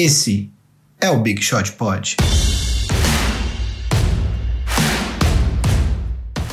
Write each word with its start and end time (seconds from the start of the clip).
Esse 0.00 0.48
é 1.00 1.10
o 1.10 1.18
Big 1.18 1.42
Shot 1.42 1.72
Pod. 1.72 2.16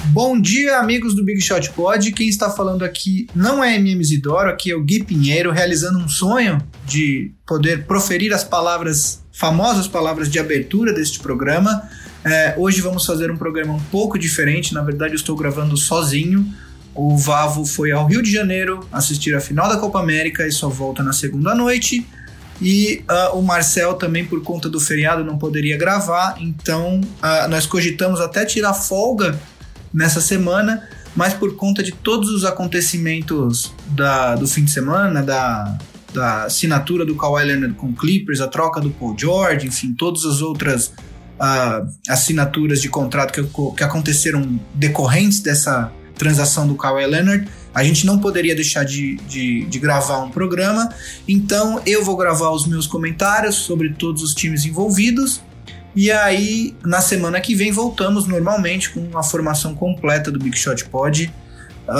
Bom 0.06 0.42
dia, 0.42 0.80
amigos 0.80 1.14
do 1.14 1.24
Big 1.24 1.40
Shot 1.40 1.70
Pod. 1.74 2.12
Quem 2.12 2.28
está 2.28 2.50
falando 2.50 2.84
aqui 2.84 3.28
não 3.36 3.64
é 3.64 3.76
MM 3.76 4.02
Isidoro, 4.02 4.50
aqui 4.50 4.72
é 4.72 4.76
o 4.76 4.84
Gui 4.84 5.04
Pinheiro, 5.04 5.52
realizando 5.52 6.00
um 6.00 6.10
sonho 6.10 6.58
de 6.88 7.34
poder 7.46 7.86
proferir 7.86 8.34
as 8.34 8.44
palavras, 8.44 9.24
famosas 9.32 9.88
palavras 9.88 10.28
de 10.28 10.40
abertura 10.40 10.92
deste 10.92 11.20
programa. 11.20 11.88
É, 12.24 12.56
hoje 12.58 12.82
vamos 12.82 13.06
fazer 13.06 13.30
um 13.30 13.38
programa 13.38 13.76
um 13.76 13.84
pouco 13.92 14.18
diferente, 14.18 14.74
na 14.74 14.82
verdade 14.82 15.14
eu 15.14 15.18
estou 15.18 15.36
gravando 15.36 15.78
sozinho. 15.78 16.52
O 16.96 17.16
Vavo 17.16 17.64
foi 17.64 17.92
ao 17.92 18.08
Rio 18.08 18.24
de 18.24 18.32
Janeiro 18.32 18.88
assistir 18.92 19.36
a 19.36 19.40
final 19.40 19.70
da 19.70 19.78
Copa 19.78 20.00
América 20.00 20.48
e 20.48 20.52
só 20.52 20.68
volta 20.68 21.04
na 21.04 21.14
segunda 21.14 21.54
noite. 21.54 22.08
E 22.62 23.04
uh, 23.10 23.38
o 23.38 23.42
Marcel 23.42 23.96
também, 23.96 24.26
por 24.26 24.42
conta 24.42 24.70
do 24.70 24.80
feriado, 24.80 25.24
não 25.24 25.38
poderia 25.38 25.78
gravar, 25.78 26.38
então 26.40 27.02
uh, 27.02 27.50
nós 27.50 27.66
cogitamos 27.66 28.22
até 28.22 28.46
tirar 28.46 28.74
folga 28.74 29.38
nessa 29.94 30.22
semana, 30.22 30.88
mas 31.16 31.34
por 31.34 31.56
conta 31.56 31.84
de 31.84 31.92
todos 31.92 32.30
os 32.30 32.46
acontecimentos 32.46 33.74
da, 33.88 34.36
do 34.36 34.48
fim 34.48 34.64
de 34.64 34.72
semana, 34.72 35.22
da, 35.22 35.78
da 36.14 36.44
assinatura 36.46 37.06
do 37.06 37.16
Kawhi 37.16 37.46
Leonard 37.46 37.76
com 37.76 37.94
Clippers, 37.94 38.40
a 38.40 38.48
troca 38.48 38.80
do 38.80 38.90
Paul 38.90 39.16
George, 39.18 39.68
enfim, 39.68 39.94
todas 39.94 40.26
as 40.26 40.42
outras 40.42 40.88
uh, 40.88 41.88
assinaturas 42.08 42.82
de 42.82 42.90
contrato 42.90 43.34
que, 43.34 43.76
que 43.76 43.84
aconteceram 43.84 44.60
decorrentes 44.74 45.42
dessa 45.42 45.92
transação 46.18 46.68
do 46.68 46.76
Kawhi 46.76 47.06
Leonard, 47.06 47.48
a 47.74 47.84
gente 47.84 48.06
não 48.06 48.20
poderia 48.20 48.56
deixar 48.56 48.86
de, 48.86 49.18
de, 49.28 49.66
de, 49.66 49.80
gravar 49.80 50.20
um 50.20 50.30
programa, 50.30 50.90
então 51.28 51.82
eu 51.86 52.04
vou 52.04 52.16
gravar 52.16 52.52
os 52.52 52.66
meus 52.66 52.88
comentários 52.88 53.56
sobre 53.56 53.94
todos 53.94 54.24
os 54.24 54.34
times 54.34 54.66
envolvidos 54.66 55.42
e 55.96 56.12
aí, 56.12 56.76
na 56.84 57.00
semana 57.00 57.40
que 57.40 57.56
vem, 57.56 57.72
voltamos 57.72 58.28
normalmente 58.28 58.90
com 58.90 59.18
a 59.18 59.24
formação 59.24 59.74
completa 59.74 60.30
do 60.30 60.38
Big 60.38 60.58
Shot 60.58 60.84
Pod, 60.86 61.34
uh, 61.88 61.92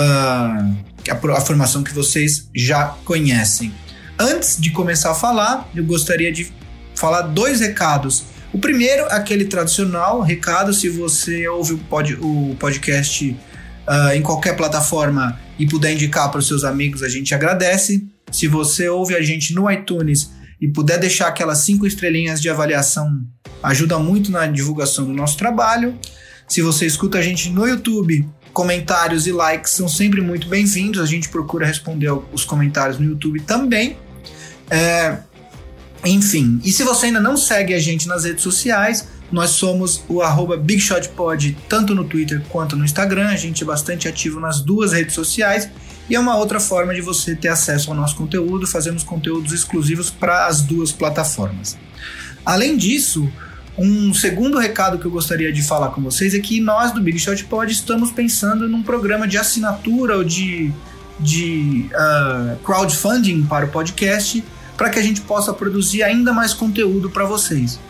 a, 1.10 1.32
a 1.32 1.40
formação 1.40 1.82
que 1.82 1.94
vocês 1.94 2.46
já 2.54 2.94
conhecem. 3.06 3.72
Antes 4.18 4.60
de 4.60 4.70
começar 4.70 5.12
a 5.12 5.14
falar, 5.14 5.66
eu 5.74 5.82
gostaria 5.82 6.30
de 6.30 6.52
falar 6.94 7.22
dois 7.22 7.60
recados. 7.60 8.24
O 8.52 8.58
primeiro, 8.58 9.06
aquele 9.06 9.46
tradicional 9.46 10.20
recado: 10.20 10.74
se 10.74 10.90
você 10.90 11.48
ouve 11.48 11.72
o, 11.72 11.78
pod, 11.78 12.18
o 12.20 12.54
podcast 12.60 13.34
uh, 13.88 14.14
em 14.14 14.22
qualquer 14.22 14.56
plataforma 14.56 15.38
e 15.58 15.66
puder 15.66 15.92
indicar 15.92 16.30
para 16.30 16.38
os 16.38 16.46
seus 16.46 16.64
amigos, 16.64 17.02
a 17.02 17.08
gente 17.08 17.34
agradece. 17.34 18.06
Se 18.30 18.48
você 18.48 18.88
ouve 18.88 19.14
a 19.14 19.22
gente 19.22 19.54
no 19.54 19.70
iTunes 19.70 20.30
e 20.60 20.68
puder 20.68 20.98
deixar 20.98 21.28
aquelas 21.28 21.58
cinco 21.58 21.86
estrelinhas 21.86 22.40
de 22.40 22.48
avaliação 22.48 23.24
ajuda 23.62 23.98
muito 23.98 24.30
na 24.30 24.46
divulgação 24.46 25.04
do 25.04 25.12
nosso 25.12 25.36
trabalho. 25.36 25.98
Se 26.48 26.62
você 26.62 26.86
escuta 26.86 27.18
a 27.18 27.22
gente 27.22 27.50
no 27.50 27.66
YouTube, 27.66 28.26
comentários 28.52 29.26
e 29.26 29.32
likes 29.32 29.72
são 29.72 29.88
sempre 29.88 30.20
muito 30.20 30.48
bem-vindos. 30.48 31.00
A 31.00 31.06
gente 31.06 31.28
procura 31.28 31.66
responder 31.66 32.10
os 32.32 32.44
comentários 32.44 32.98
no 32.98 33.04
YouTube 33.04 33.40
também. 33.40 33.96
É, 34.70 35.18
enfim, 36.04 36.60
e 36.64 36.72
se 36.72 36.82
você 36.84 37.06
ainda 37.06 37.20
não 37.20 37.36
segue 37.36 37.74
a 37.74 37.78
gente 37.78 38.06
nas 38.06 38.24
redes 38.24 38.42
sociais, 38.42 39.08
nós 39.30 39.50
somos 39.50 40.04
o 40.08 40.22
arroba 40.22 40.56
BigShotPod 40.56 41.56
tanto 41.68 41.94
no 41.94 42.04
Twitter 42.04 42.42
quanto 42.48 42.76
no 42.76 42.84
Instagram. 42.84 43.28
A 43.28 43.36
gente 43.36 43.62
é 43.62 43.66
bastante 43.66 44.06
ativo 44.08 44.38
nas 44.38 44.60
duas 44.60 44.92
redes 44.92 45.14
sociais 45.14 45.68
e 46.08 46.14
é 46.14 46.20
uma 46.20 46.36
outra 46.36 46.60
forma 46.60 46.94
de 46.94 47.00
você 47.00 47.34
ter 47.34 47.48
acesso 47.48 47.90
ao 47.90 47.96
nosso 47.96 48.16
conteúdo. 48.16 48.66
Fazemos 48.66 49.02
conteúdos 49.02 49.52
exclusivos 49.52 50.10
para 50.10 50.46
as 50.46 50.62
duas 50.62 50.92
plataformas. 50.92 51.76
Além 52.44 52.76
disso, 52.76 53.30
um 53.76 54.14
segundo 54.14 54.58
recado 54.58 54.98
que 54.98 55.04
eu 55.04 55.10
gostaria 55.10 55.52
de 55.52 55.62
falar 55.62 55.88
com 55.88 56.00
vocês 56.00 56.32
é 56.32 56.38
que 56.38 56.60
nós 56.60 56.92
do 56.92 57.00
Big 57.00 57.18
Shot 57.18 57.44
Pod 57.44 57.70
estamos 57.70 58.12
pensando 58.12 58.68
num 58.68 58.82
programa 58.82 59.26
de 59.26 59.36
assinatura 59.36 60.16
ou 60.16 60.24
de, 60.24 60.72
de 61.18 61.90
uh, 61.92 62.56
crowdfunding 62.64 63.42
para 63.44 63.66
o 63.66 63.68
podcast 63.68 64.42
para 64.76 64.90
que 64.90 64.98
a 64.98 65.02
gente 65.02 65.22
possa 65.22 65.52
produzir 65.52 66.02
ainda 66.02 66.32
mais 66.32 66.54
conteúdo 66.54 67.10
para 67.10 67.24
vocês. 67.24 67.80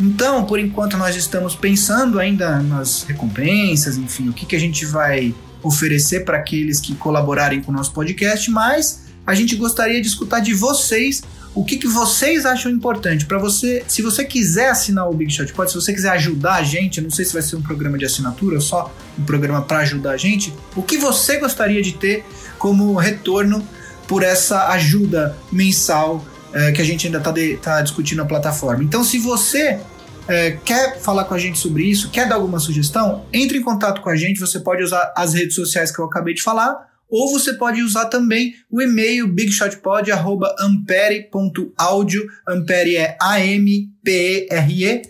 Então, 0.00 0.44
por 0.44 0.58
enquanto, 0.58 0.96
nós 0.96 1.16
estamos 1.16 1.54
pensando 1.54 2.18
ainda 2.18 2.60
nas 2.60 3.02
recompensas, 3.02 3.96
enfim, 3.96 4.28
o 4.28 4.32
que, 4.32 4.46
que 4.46 4.56
a 4.56 4.60
gente 4.60 4.84
vai 4.84 5.34
oferecer 5.62 6.24
para 6.24 6.38
aqueles 6.38 6.80
que 6.80 6.94
colaborarem 6.94 7.62
com 7.62 7.70
o 7.70 7.74
nosso 7.74 7.92
podcast, 7.92 8.50
mas 8.50 9.02
a 9.26 9.34
gente 9.34 9.54
gostaria 9.54 10.00
de 10.00 10.08
escutar 10.08 10.40
de 10.40 10.52
vocês 10.54 11.22
o 11.54 11.64
que, 11.64 11.76
que 11.76 11.86
vocês 11.86 12.46
acham 12.46 12.72
importante 12.72 13.26
para 13.26 13.38
você. 13.38 13.84
Se 13.86 14.00
você 14.00 14.24
quiser 14.24 14.70
assinar 14.70 15.08
o 15.08 15.12
Big 15.12 15.30
Shot 15.32 15.52
Pod, 15.52 15.70
se 15.70 15.74
você 15.74 15.92
quiser 15.92 16.10
ajudar 16.10 16.54
a 16.54 16.62
gente, 16.62 17.00
não 17.00 17.10
sei 17.10 17.24
se 17.24 17.32
vai 17.32 17.42
ser 17.42 17.56
um 17.56 17.62
programa 17.62 17.98
de 17.98 18.06
assinatura 18.06 18.58
só 18.58 18.92
um 19.18 19.24
programa 19.24 19.60
para 19.60 19.78
ajudar 19.78 20.12
a 20.12 20.16
gente, 20.16 20.52
o 20.74 20.82
que 20.82 20.96
você 20.96 21.38
gostaria 21.38 21.82
de 21.82 21.92
ter 21.92 22.24
como 22.58 22.94
retorno 22.96 23.66
por 24.08 24.22
essa 24.22 24.68
ajuda 24.68 25.36
mensal 25.50 26.24
é, 26.52 26.72
que 26.72 26.80
a 26.80 26.84
gente 26.84 27.06
ainda 27.06 27.18
está 27.18 27.32
tá 27.60 27.82
discutindo 27.82 28.18
na 28.18 28.24
plataforma. 28.24 28.84
Então, 28.84 29.04
se 29.04 29.18
você 29.18 29.80
é, 30.28 30.52
quer 30.64 31.00
falar 31.00 31.24
com 31.24 31.34
a 31.34 31.38
gente 31.38 31.58
sobre 31.58 31.84
isso, 31.84 32.10
quer 32.10 32.28
dar 32.28 32.36
alguma 32.36 32.58
sugestão, 32.58 33.24
entre 33.32 33.58
em 33.58 33.62
contato 33.62 34.00
com 34.00 34.10
a 34.10 34.16
gente. 34.16 34.40
Você 34.40 34.60
pode 34.60 34.82
usar 34.82 35.12
as 35.16 35.34
redes 35.34 35.54
sociais 35.54 35.90
que 35.90 36.00
eu 36.00 36.04
acabei 36.04 36.34
de 36.34 36.42
falar 36.42 36.92
ou 37.12 37.30
você 37.30 37.52
pode 37.52 37.80
usar 37.82 38.06
também 38.06 38.54
o 38.70 38.80
e-mail 38.80 39.28
bigshotpod@ampere.audio, 39.28 42.26
ampere 42.48 42.96
é 42.96 43.18
A 43.20 43.38
M 43.38 43.90
P 44.02 44.10
E 44.10 44.48
R 44.50 44.84
E. 44.86 45.02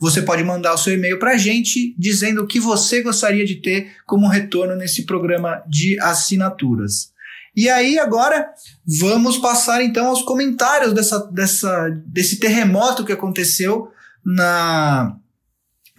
Você 0.00 0.22
pode 0.22 0.42
mandar 0.42 0.72
o 0.72 0.78
seu 0.78 0.94
e-mail 0.94 1.18
para 1.18 1.32
a 1.32 1.36
gente 1.36 1.94
dizendo 1.98 2.40
o 2.40 2.46
que 2.46 2.58
você 2.58 3.02
gostaria 3.02 3.44
de 3.44 3.56
ter 3.56 3.88
como 4.06 4.26
retorno 4.26 4.74
nesse 4.74 5.04
programa 5.04 5.62
de 5.68 6.00
assinaturas. 6.00 7.12
E 7.56 7.68
aí 7.68 7.98
agora 7.98 8.48
vamos 9.00 9.38
passar 9.38 9.82
então 9.82 10.06
aos 10.06 10.22
comentários 10.22 10.92
dessa, 10.92 11.18
dessa, 11.32 11.90
desse 12.06 12.38
terremoto 12.38 13.04
que 13.04 13.12
aconteceu 13.12 13.90
na 14.24 15.16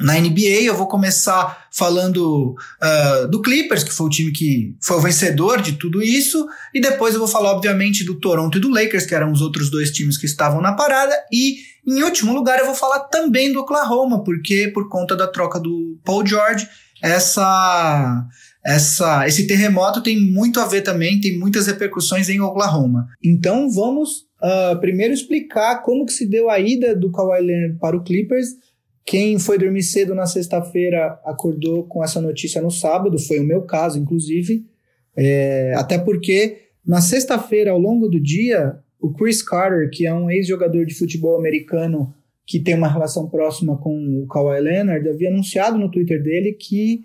na 0.01 0.19
NBA, 0.19 0.63
eu 0.63 0.75
vou 0.75 0.87
começar 0.87 1.67
falando 1.71 2.55
uh, 2.81 3.27
do 3.27 3.41
Clippers, 3.41 3.83
que 3.83 3.93
foi 3.93 4.07
o 4.07 4.09
time 4.09 4.31
que 4.31 4.75
foi 4.81 4.97
o 4.97 5.01
vencedor 5.01 5.61
de 5.61 5.73
tudo 5.73 6.01
isso, 6.01 6.47
e 6.73 6.81
depois 6.81 7.13
eu 7.13 7.19
vou 7.19 7.27
falar, 7.27 7.51
obviamente, 7.51 8.03
do 8.03 8.19
Toronto 8.19 8.57
e 8.57 8.61
do 8.61 8.69
Lakers, 8.69 9.05
que 9.05 9.15
eram 9.15 9.31
os 9.31 9.41
outros 9.41 9.69
dois 9.69 9.91
times 9.91 10.17
que 10.17 10.25
estavam 10.25 10.59
na 10.59 10.73
parada, 10.73 11.15
e 11.31 11.57
em 11.87 12.03
último 12.03 12.33
lugar 12.33 12.59
eu 12.59 12.65
vou 12.65 12.75
falar 12.75 13.01
também 13.01 13.53
do 13.53 13.59
Oklahoma, 13.59 14.23
porque 14.23 14.71
por 14.73 14.89
conta 14.89 15.15
da 15.15 15.27
troca 15.27 15.59
do 15.59 15.99
Paul 16.03 16.25
George, 16.25 16.67
essa, 17.01 18.25
essa, 18.63 19.27
esse 19.27 19.47
terremoto 19.47 20.03
tem 20.03 20.19
muito 20.19 20.59
a 20.59 20.67
ver 20.67 20.81
também, 20.81 21.19
tem 21.19 21.37
muitas 21.37 21.67
repercussões 21.67 22.29
em 22.29 22.39
Oklahoma. 22.39 23.07
Então 23.23 23.69
vamos 23.69 24.27
uh, 24.41 24.79
primeiro 24.79 25.13
explicar 25.13 25.81
como 25.81 26.05
que 26.05 26.13
se 26.13 26.25
deu 26.25 26.49
a 26.49 26.59
ida 26.59 26.95
do 26.95 27.11
Kawhi 27.11 27.41
Leonard 27.41 27.79
para 27.79 27.97
o 27.97 28.03
Clippers 28.03 28.49
quem 29.05 29.39
foi 29.39 29.57
dormir 29.57 29.83
cedo 29.83 30.13
na 30.13 30.25
sexta-feira 30.25 31.19
acordou 31.25 31.83
com 31.85 32.03
essa 32.03 32.21
notícia 32.21 32.61
no 32.61 32.71
sábado, 32.71 33.19
foi 33.19 33.39
o 33.39 33.43
meu 33.43 33.63
caso, 33.63 33.99
inclusive. 33.99 34.65
É, 35.15 35.73
até 35.75 35.97
porque 35.97 36.59
na 36.85 37.01
sexta-feira, 37.01 37.71
ao 37.71 37.79
longo 37.79 38.07
do 38.07 38.19
dia, 38.19 38.77
o 38.99 39.11
Chris 39.11 39.41
Carter, 39.41 39.89
que 39.89 40.05
é 40.05 40.13
um 40.13 40.29
ex-jogador 40.29 40.85
de 40.85 40.93
futebol 40.93 41.37
americano 41.37 42.13
que 42.45 42.59
tem 42.59 42.75
uma 42.75 42.87
relação 42.87 43.27
próxima 43.29 43.77
com 43.77 44.21
o 44.21 44.27
Kawhi 44.27 44.61
Leonard, 44.61 45.07
havia 45.09 45.29
anunciado 45.29 45.77
no 45.77 45.89
Twitter 45.89 46.21
dele 46.21 46.53
que 46.53 47.03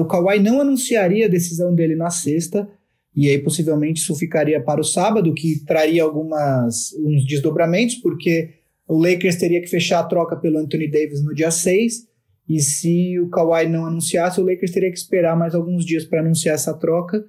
o 0.00 0.04
Kawhi 0.06 0.38
não 0.38 0.60
anunciaria 0.60 1.26
a 1.26 1.30
decisão 1.30 1.74
dele 1.74 1.94
na 1.94 2.10
sexta, 2.10 2.68
e 3.14 3.28
aí 3.28 3.38
possivelmente 3.38 4.00
isso 4.00 4.14
ficaria 4.16 4.60
para 4.60 4.80
o 4.80 4.84
sábado, 4.84 5.34
que 5.34 5.64
traria 5.64 6.02
algumas 6.02 6.92
uns 6.98 7.26
desdobramentos, 7.26 7.96
porque 7.96 8.50
o 8.88 8.98
Lakers 8.98 9.36
teria 9.36 9.60
que 9.60 9.68
fechar 9.68 10.00
a 10.00 10.04
troca 10.04 10.36
pelo 10.36 10.58
Anthony 10.58 10.90
Davis 10.90 11.22
no 11.22 11.34
dia 11.34 11.50
6. 11.50 12.06
E 12.48 12.60
se 12.60 13.18
o 13.20 13.28
Kawhi 13.30 13.68
não 13.68 13.86
anunciasse, 13.86 14.40
o 14.40 14.44
Lakers 14.44 14.72
teria 14.72 14.90
que 14.90 14.98
esperar 14.98 15.36
mais 15.36 15.54
alguns 15.54 15.84
dias 15.84 16.04
para 16.04 16.20
anunciar 16.20 16.54
essa 16.54 16.74
troca. 16.74 17.24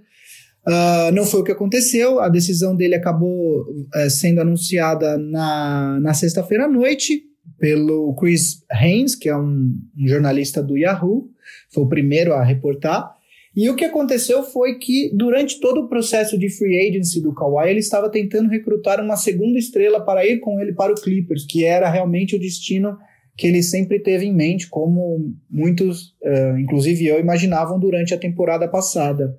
Uh, 0.67 1.11
não 1.13 1.25
foi 1.25 1.41
o 1.41 1.43
que 1.43 1.51
aconteceu, 1.51 2.19
a 2.19 2.27
decisão 2.27 2.75
dele 2.75 2.95
acabou 2.95 3.61
uh, 3.61 4.09
sendo 4.09 4.41
anunciada 4.41 5.15
na, 5.15 5.99
na 5.99 6.13
sexta-feira 6.15 6.65
à 6.65 6.67
noite 6.67 7.21
pelo 7.59 8.15
Chris 8.15 8.63
Haynes, 8.71 9.15
que 9.15 9.29
é 9.29 9.37
um, 9.37 9.77
um 9.95 10.07
jornalista 10.07 10.63
do 10.63 10.75
Yahoo, 10.75 11.29
foi 11.71 11.83
o 11.83 11.89
primeiro 11.89 12.33
a 12.33 12.43
reportar. 12.43 13.13
E 13.55 13.69
o 13.69 13.75
que 13.75 13.85
aconteceu 13.85 14.43
foi 14.43 14.77
que, 14.77 15.09
durante 15.13 15.61
todo 15.61 15.81
o 15.81 15.87
processo 15.87 16.37
de 16.37 16.49
free 16.49 16.89
agency 16.89 17.21
do 17.21 17.33
Kawhi, 17.33 17.69
ele 17.69 17.79
estava 17.79 18.09
tentando 18.09 18.49
recrutar 18.49 19.01
uma 19.01 19.15
segunda 19.15 19.57
estrela 19.57 20.03
para 20.03 20.25
ir 20.25 20.39
com 20.39 20.59
ele 20.59 20.73
para 20.73 20.91
o 20.91 20.95
Clippers, 20.95 21.45
que 21.45 21.63
era 21.63 21.89
realmente 21.89 22.35
o 22.35 22.39
destino 22.39 22.97
que 23.37 23.47
ele 23.47 23.63
sempre 23.63 23.99
teve 23.99 24.25
em 24.25 24.33
mente, 24.33 24.69
como 24.69 25.33
muitos, 25.49 26.15
uh, 26.23 26.57
inclusive 26.57 27.05
eu, 27.05 27.19
imaginavam 27.19 27.79
durante 27.79 28.13
a 28.13 28.17
temporada 28.17 28.67
passada. 28.67 29.37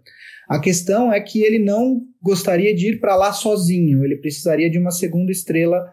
A 0.48 0.60
questão 0.60 1.12
é 1.12 1.20
que 1.20 1.42
ele 1.42 1.58
não 1.58 2.02
gostaria 2.22 2.74
de 2.74 2.90
ir 2.90 3.00
para 3.00 3.16
lá 3.16 3.32
sozinho, 3.32 4.04
ele 4.04 4.16
precisaria 4.16 4.70
de 4.70 4.78
uma 4.78 4.90
segunda 4.90 5.32
estrela 5.32 5.84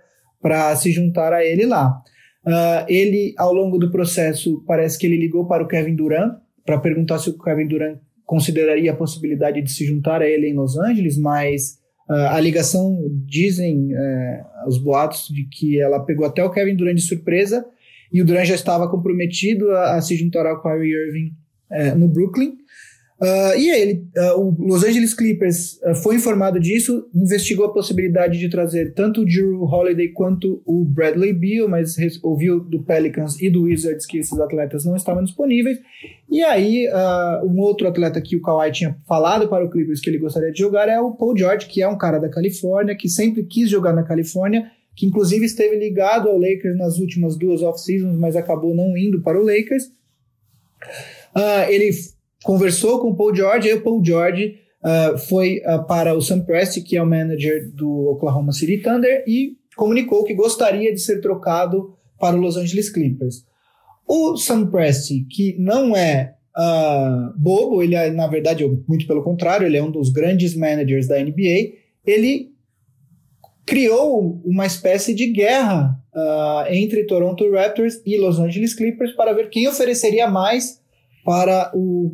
para 0.41 0.75
se 0.75 0.91
juntar 0.91 1.33
a 1.33 1.43
ele 1.43 1.65
lá. 1.65 2.01
Uh, 2.45 2.83
ele, 2.89 3.33
ao 3.37 3.53
longo 3.53 3.77
do 3.77 3.89
processo, 3.89 4.63
parece 4.67 4.97
que 4.97 5.05
ele 5.05 5.17
ligou 5.17 5.47
para 5.47 5.63
o 5.63 5.67
Kevin 5.67 5.95
Durant 5.95 6.35
para 6.65 6.77
perguntar 6.77 7.19
se 7.19 7.29
o 7.29 7.37
Kevin 7.37 7.67
Durant 7.67 7.97
consideraria 8.25 8.91
a 8.91 8.95
possibilidade 8.95 9.61
de 9.61 9.71
se 9.71 9.85
juntar 9.85 10.21
a 10.21 10.27
ele 10.27 10.47
em 10.47 10.53
Los 10.53 10.77
Angeles, 10.77 11.17
mas 11.17 11.77
uh, 12.09 12.13
a 12.31 12.39
ligação, 12.39 12.97
dizem 13.25 13.93
uh, 13.93 14.67
os 14.67 14.77
boatos, 14.77 15.27
de 15.29 15.45
que 15.45 15.79
ela 15.79 15.99
pegou 16.01 16.25
até 16.25 16.43
o 16.43 16.51
Kevin 16.51 16.75
Durant 16.75 16.95
de 16.95 17.01
surpresa 17.01 17.65
e 18.11 18.21
o 18.21 18.25
Durant 18.25 18.45
já 18.45 18.55
estava 18.55 18.89
comprometido 18.89 19.71
a, 19.71 19.95
a 19.95 20.01
se 20.01 20.15
juntar 20.15 20.45
ao 20.45 20.61
Kyrie 20.61 20.93
Irving 20.93 21.31
uh, 21.71 21.97
no 21.97 22.07
Brooklyn. 22.07 22.53
Uh, 23.23 23.57
e 23.57 23.69
ele, 23.69 24.05
uh, 24.17 24.37
o 24.37 24.67
Los 24.67 24.83
Angeles 24.83 25.13
Clippers 25.13 25.79
uh, 25.81 25.95
foi 25.95 26.15
informado 26.15 26.59
disso, 26.59 27.07
investigou 27.15 27.67
a 27.67 27.71
possibilidade 27.71 28.37
de 28.37 28.49
trazer 28.49 28.93
tanto 28.93 29.21
o 29.21 29.25
Drew 29.25 29.63
Holiday 29.63 30.09
quanto 30.09 30.61
o 30.65 30.83
Bradley 30.83 31.31
Beal, 31.31 31.69
mas 31.69 31.95
ouviu 32.21 32.59
do 32.59 32.83
Pelicans 32.83 33.39
e 33.39 33.49
do 33.49 33.63
Wizards 33.63 34.05
que 34.05 34.17
esses 34.17 34.37
atletas 34.37 34.83
não 34.83 34.97
estavam 34.97 35.23
disponíveis. 35.23 35.79
E 36.29 36.43
aí, 36.43 36.89
um 37.45 37.61
outro 37.61 37.87
atleta 37.87 38.19
que 38.19 38.35
o 38.35 38.41
Kawhi 38.41 38.71
tinha 38.73 38.97
falado 39.07 39.47
para 39.47 39.63
o 39.63 39.69
Clippers 39.69 40.01
que 40.01 40.09
ele 40.09 40.17
gostaria 40.17 40.51
de 40.51 40.59
jogar 40.59 40.89
é 40.89 40.99
o 40.99 41.11
Paul 41.11 41.37
George, 41.37 41.67
que 41.67 41.81
é 41.81 41.87
um 41.87 41.97
cara 41.97 42.19
da 42.19 42.27
Califórnia, 42.27 42.95
que 42.95 43.07
sempre 43.07 43.43
quis 43.43 43.69
jogar 43.69 43.93
na 43.93 44.03
Califórnia, 44.03 44.69
que 44.95 45.05
inclusive 45.05 45.45
esteve 45.45 45.77
ligado 45.77 46.27
ao 46.27 46.37
Lakers 46.37 46.77
nas 46.77 46.97
últimas 46.97 47.37
duas 47.37 47.61
off-seasons, 47.61 48.17
mas 48.17 48.35
acabou 48.35 48.75
não 48.75 48.97
indo 48.97 49.21
para 49.21 49.39
o 49.39 49.45
Lakers. 49.45 49.91
ele 51.69 51.89
conversou 52.43 52.99
com 52.99 53.09
o 53.09 53.15
Paul 53.15 53.33
George, 53.33 53.69
e 53.69 53.73
o 53.73 53.81
Paul 53.81 54.03
George 54.03 54.59
uh, 54.83 55.17
foi 55.17 55.61
uh, 55.65 55.83
para 55.87 56.13
o 56.13 56.21
Sam 56.21 56.41
Presti, 56.41 56.81
que 56.81 56.97
é 56.97 57.01
o 57.01 57.07
manager 57.07 57.71
do 57.73 58.09
Oklahoma 58.09 58.51
City 58.51 58.77
Thunder, 58.77 59.23
e 59.25 59.57
comunicou 59.75 60.23
que 60.23 60.35
gostaria 60.35 60.93
de 60.93 60.99
ser 60.99 61.21
trocado 61.21 61.95
para 62.19 62.35
o 62.35 62.39
Los 62.39 62.57
Angeles 62.57 62.89
Clippers. 62.89 63.45
O 64.05 64.35
Sam 64.35 64.67
Presti, 64.67 65.25
que 65.29 65.55
não 65.57 65.95
é 65.95 66.35
uh, 66.55 67.33
bobo, 67.37 67.81
ele 67.81 67.95
é, 67.95 68.11
na 68.11 68.27
verdade, 68.27 68.65
muito 68.87 69.07
pelo 69.07 69.23
contrário, 69.23 69.65
ele 69.65 69.77
é 69.77 69.83
um 69.83 69.91
dos 69.91 70.09
grandes 70.09 70.55
managers 70.55 71.07
da 71.07 71.17
NBA, 71.17 71.71
ele 72.05 72.51
criou 73.65 74.41
uma 74.43 74.65
espécie 74.65 75.13
de 75.15 75.27
guerra 75.27 75.97
entre 76.69 77.05
Toronto 77.05 77.49
Raptors 77.49 78.01
e 78.05 78.17
Los 78.17 78.37
Angeles 78.37 78.75
Clippers 78.75 79.13
para 79.13 79.33
ver 79.33 79.49
quem 79.49 79.69
ofereceria 79.69 80.27
mais 80.27 80.82
para 81.23 81.71
o, 81.73 82.11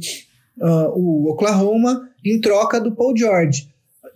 uh, 0.60 0.90
o 0.96 1.32
Oklahoma 1.32 2.10
em 2.24 2.40
troca 2.40 2.80
do 2.80 2.92
Paul 2.94 3.16
George. 3.16 3.68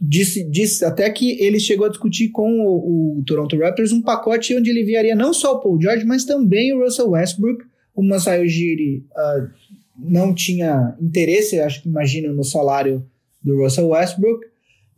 Disse, 0.02 0.44
disse 0.50 0.84
até 0.84 1.10
que 1.10 1.42
ele 1.42 1.60
chegou 1.60 1.86
a 1.86 1.90
discutir 1.90 2.30
com 2.30 2.60
o, 2.60 3.20
o, 3.20 3.24
Toronto 3.26 3.58
Raptors 3.58 3.92
um 3.92 4.02
pacote 4.02 4.56
onde 4.56 4.70
ele 4.70 4.82
enviaria 4.82 5.16
não 5.16 5.34
só 5.34 5.56
o 5.56 5.60
Paul 5.60 5.82
George, 5.82 6.06
mas 6.06 6.26
também 6.26 6.74
o 6.74 6.84
Russell 6.84 7.12
Westbrook. 7.12 7.64
O 7.96 8.04
Masai 8.04 8.44
Ujiri 8.44 9.06
uh, 9.12 9.50
não 9.98 10.34
tinha 10.34 10.96
interesse, 11.00 11.60
acho 11.60 11.84
que 11.84 11.90
imagino, 11.90 12.34
no 12.34 12.44
salário 12.44 13.06
do 13.42 13.62
Russell 13.62 13.90
Westbrook 13.90 14.46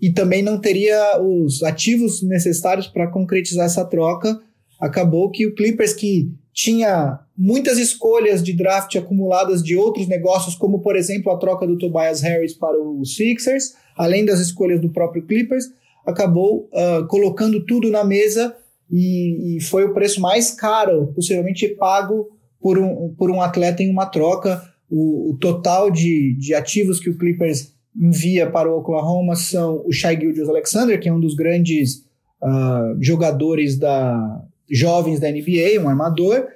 e 0.01 0.11
também 0.11 0.43
não 0.43 0.59
teria 0.59 1.19
os 1.21 1.63
ativos 1.63 2.21
necessários 2.21 2.87
para 2.87 3.07
concretizar 3.07 3.65
essa 3.65 3.85
troca. 3.85 4.39
Acabou 4.79 5.31
que 5.31 5.47
o 5.47 5.55
Clippers, 5.55 5.93
que 5.93 6.31
tinha 6.53 7.19
muitas 7.37 7.77
escolhas 7.77 8.41
de 8.41 8.53
draft 8.53 8.95
acumuladas 8.95 9.61
de 9.63 9.75
outros 9.75 10.07
negócios, 10.07 10.55
como 10.55 10.79
por 10.79 10.95
exemplo 10.95 11.31
a 11.31 11.37
troca 11.37 11.67
do 11.67 11.77
Tobias 11.77 12.21
Harris 12.21 12.53
para 12.53 12.79
os 12.81 13.15
Sixers, 13.15 13.73
além 13.97 14.25
das 14.25 14.39
escolhas 14.39 14.79
do 14.79 14.89
próprio 14.89 15.25
Clippers, 15.25 15.65
acabou 16.05 16.69
uh, 16.71 17.05
colocando 17.07 17.65
tudo 17.65 17.89
na 17.89 18.03
mesa 18.03 18.55
e, 18.91 19.57
e, 19.57 19.61
foi 19.61 19.83
o 19.83 19.93
preço 19.93 20.21
mais 20.21 20.51
caro 20.51 21.07
possivelmente 21.15 21.67
pago 21.69 22.29
por 22.61 22.77
um, 22.77 23.13
por 23.17 23.31
um 23.31 23.41
atleta 23.41 23.81
em 23.81 23.89
uma 23.89 24.05
troca. 24.05 24.61
O, 24.89 25.31
o 25.31 25.37
total 25.37 25.89
de, 25.89 26.37
de 26.37 26.53
ativos 26.53 26.99
que 26.99 27.09
o 27.09 27.17
Clippers 27.17 27.73
envia 27.99 28.49
para 28.49 28.71
o 28.71 28.77
Oklahoma 28.77 29.35
são 29.35 29.81
o 29.85 29.91
Shai 29.91 30.19
Gilgeous 30.19 30.49
Alexander, 30.49 30.99
que 30.99 31.09
é 31.09 31.13
um 31.13 31.19
dos 31.19 31.33
grandes 31.33 32.05
uh, 32.41 32.95
jogadores 33.01 33.77
da, 33.77 34.43
jovens 34.69 35.19
da 35.19 35.31
NBA, 35.31 35.81
um 35.81 35.89
armador. 35.89 36.47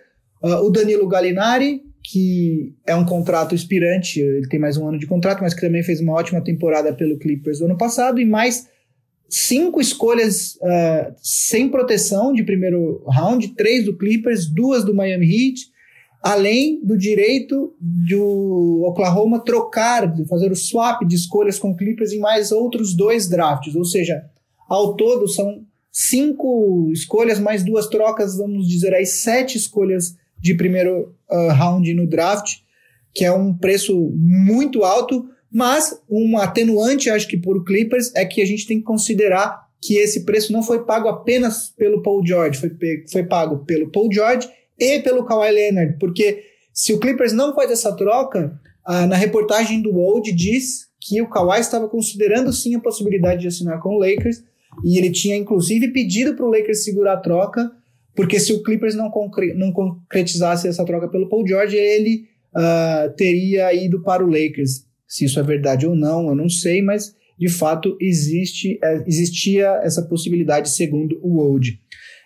Uh, 0.41 0.65
o 0.65 0.69
Danilo 0.69 1.07
Gallinari, 1.07 1.81
que 2.03 2.73
é 2.87 2.95
um 2.95 3.05
contrato 3.05 3.53
expirante, 3.53 4.19
ele 4.19 4.47
tem 4.47 4.59
mais 4.59 4.77
um 4.77 4.87
ano 4.87 4.97
de 4.97 5.05
contrato, 5.05 5.41
mas 5.41 5.53
que 5.53 5.61
também 5.61 5.83
fez 5.83 5.99
uma 5.99 6.13
ótima 6.13 6.41
temporada 6.41 6.93
pelo 6.93 7.19
Clippers 7.19 7.59
do 7.59 7.65
ano 7.65 7.77
passado, 7.77 8.19
e 8.19 8.25
mais 8.25 8.67
cinco 9.29 9.79
escolhas 9.79 10.55
uh, 10.55 11.13
sem 11.21 11.69
proteção 11.69 12.33
de 12.33 12.43
primeiro 12.43 13.03
round, 13.07 13.49
três 13.55 13.85
do 13.85 13.97
Clippers, 13.97 14.47
duas 14.47 14.83
do 14.83 14.95
Miami 14.95 15.25
Heat, 15.25 15.61
além 16.21 16.83
do 16.83 16.97
direito 16.97 17.75
do 17.79 18.83
Oklahoma 18.87 19.43
trocar, 19.43 20.13
fazer 20.27 20.51
o 20.51 20.55
swap 20.55 21.03
de 21.05 21.15
escolhas 21.15 21.59
com 21.59 21.75
Clippers 21.75 22.11
em 22.11 22.19
mais 22.19 22.51
outros 22.51 22.95
dois 22.95 23.29
drafts, 23.29 23.75
ou 23.75 23.85
seja, 23.85 24.21
ao 24.67 24.95
todo 24.95 25.27
são 25.27 25.63
cinco 25.91 26.89
escolhas, 26.91 27.39
mais 27.39 27.63
duas 27.63 27.87
trocas, 27.87 28.37
vamos 28.37 28.67
dizer 28.67 28.93
aí, 28.93 29.05
sete 29.05 29.57
escolhas 29.57 30.15
de 30.39 30.53
primeiro 30.53 31.15
uh, 31.29 31.49
round 31.49 31.93
no 31.93 32.07
draft, 32.07 32.57
que 33.13 33.25
é 33.25 33.31
um 33.31 33.53
preço 33.53 33.97
muito 34.15 34.83
alto, 34.83 35.29
mas 35.51 35.99
um 36.09 36.37
atenuante, 36.37 37.09
acho 37.09 37.27
que 37.27 37.37
por 37.37 37.57
o 37.57 37.63
Clippers, 37.63 38.13
é 38.15 38.23
que 38.25 38.41
a 38.41 38.45
gente 38.45 38.67
tem 38.67 38.79
que 38.79 38.85
considerar 38.85 39.67
que 39.81 39.97
esse 39.97 40.25
preço 40.25 40.51
não 40.51 40.61
foi 40.61 40.83
pago 40.83 41.07
apenas 41.07 41.69
pelo 41.69 42.01
Paul 42.01 42.25
George, 42.25 42.59
foi, 42.59 42.71
foi 43.11 43.23
pago 43.23 43.59
pelo 43.65 43.89
Paul 43.89 44.11
George 44.11 44.49
e 44.77 44.99
pelo 44.99 45.25
Kawhi 45.25 45.51
Leonard, 45.51 45.97
porque 45.99 46.43
se 46.73 46.93
o 46.93 46.99
Clippers 46.99 47.33
não 47.33 47.55
faz 47.55 47.71
essa 47.71 47.95
troca, 47.95 48.59
uh, 48.87 49.07
na 49.07 49.15
reportagem 49.15 49.81
do 49.81 49.97
Old 49.97 50.31
diz 50.31 50.87
que 50.99 51.21
o 51.21 51.29
Kawhi 51.29 51.59
estava 51.59 51.87
considerando 51.87 52.51
sim 52.53 52.75
a 52.75 52.79
possibilidade 52.79 53.41
de 53.41 53.47
assinar 53.47 53.79
com 53.79 53.95
o 53.95 53.99
Lakers, 53.99 54.43
e 54.83 54.97
ele 54.97 55.09
tinha 55.09 55.35
inclusive 55.35 55.89
pedido 55.89 56.35
para 56.35 56.45
o 56.45 56.51
Lakers 56.51 56.83
segurar 56.83 57.13
a 57.13 57.17
troca, 57.17 57.71
porque 58.19 58.37
se 58.37 58.51
o 58.51 58.61
Clippers 58.61 58.95
não, 58.95 59.09
concre 59.09 59.53
não 59.53 59.71
concretizasse 59.71 60.67
essa 60.67 60.83
troca 60.83 61.07
pelo 61.07 61.29
Paul 61.29 61.47
George, 61.47 61.77
ele 61.77 62.25
uh, 62.53 63.15
teria 63.15 63.73
ido 63.73 64.03
para 64.03 64.21
o 64.21 64.27
Lakers. 64.27 64.85
Se 65.07 65.23
isso 65.23 65.39
é 65.39 65.43
verdade 65.43 65.87
ou 65.87 65.95
não, 65.95 66.27
eu 66.27 66.35
não 66.35 66.49
sei, 66.49 66.81
mas 66.81 67.15
de 67.39 67.47
fato 67.47 67.95
existe, 67.97 68.77
é, 68.83 69.05
existia 69.07 69.67
essa 69.83 70.01
possibilidade, 70.01 70.69
segundo 70.69 71.17
o 71.23 71.37
Woj. 71.37 71.79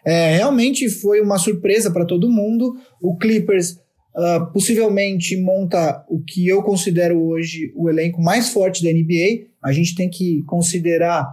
É, 0.03 0.35
realmente 0.35 0.89
foi 0.89 1.21
uma 1.21 1.37
surpresa 1.37 1.91
para 1.91 2.05
todo 2.05 2.27
mundo. 2.27 2.75
O 2.99 3.15
Clippers 3.15 3.73
uh, 4.15 4.51
possivelmente 4.51 5.37
monta 5.37 6.03
o 6.09 6.23
que 6.23 6.47
eu 6.47 6.63
considero 6.63 7.21
hoje 7.21 7.71
o 7.75 7.87
elenco 7.87 8.19
mais 8.19 8.49
forte 8.49 8.83
da 8.83 8.89
NBA. 8.89 9.45
A 9.63 9.71
gente 9.71 9.93
tem 9.93 10.09
que 10.09 10.41
considerar 10.47 11.31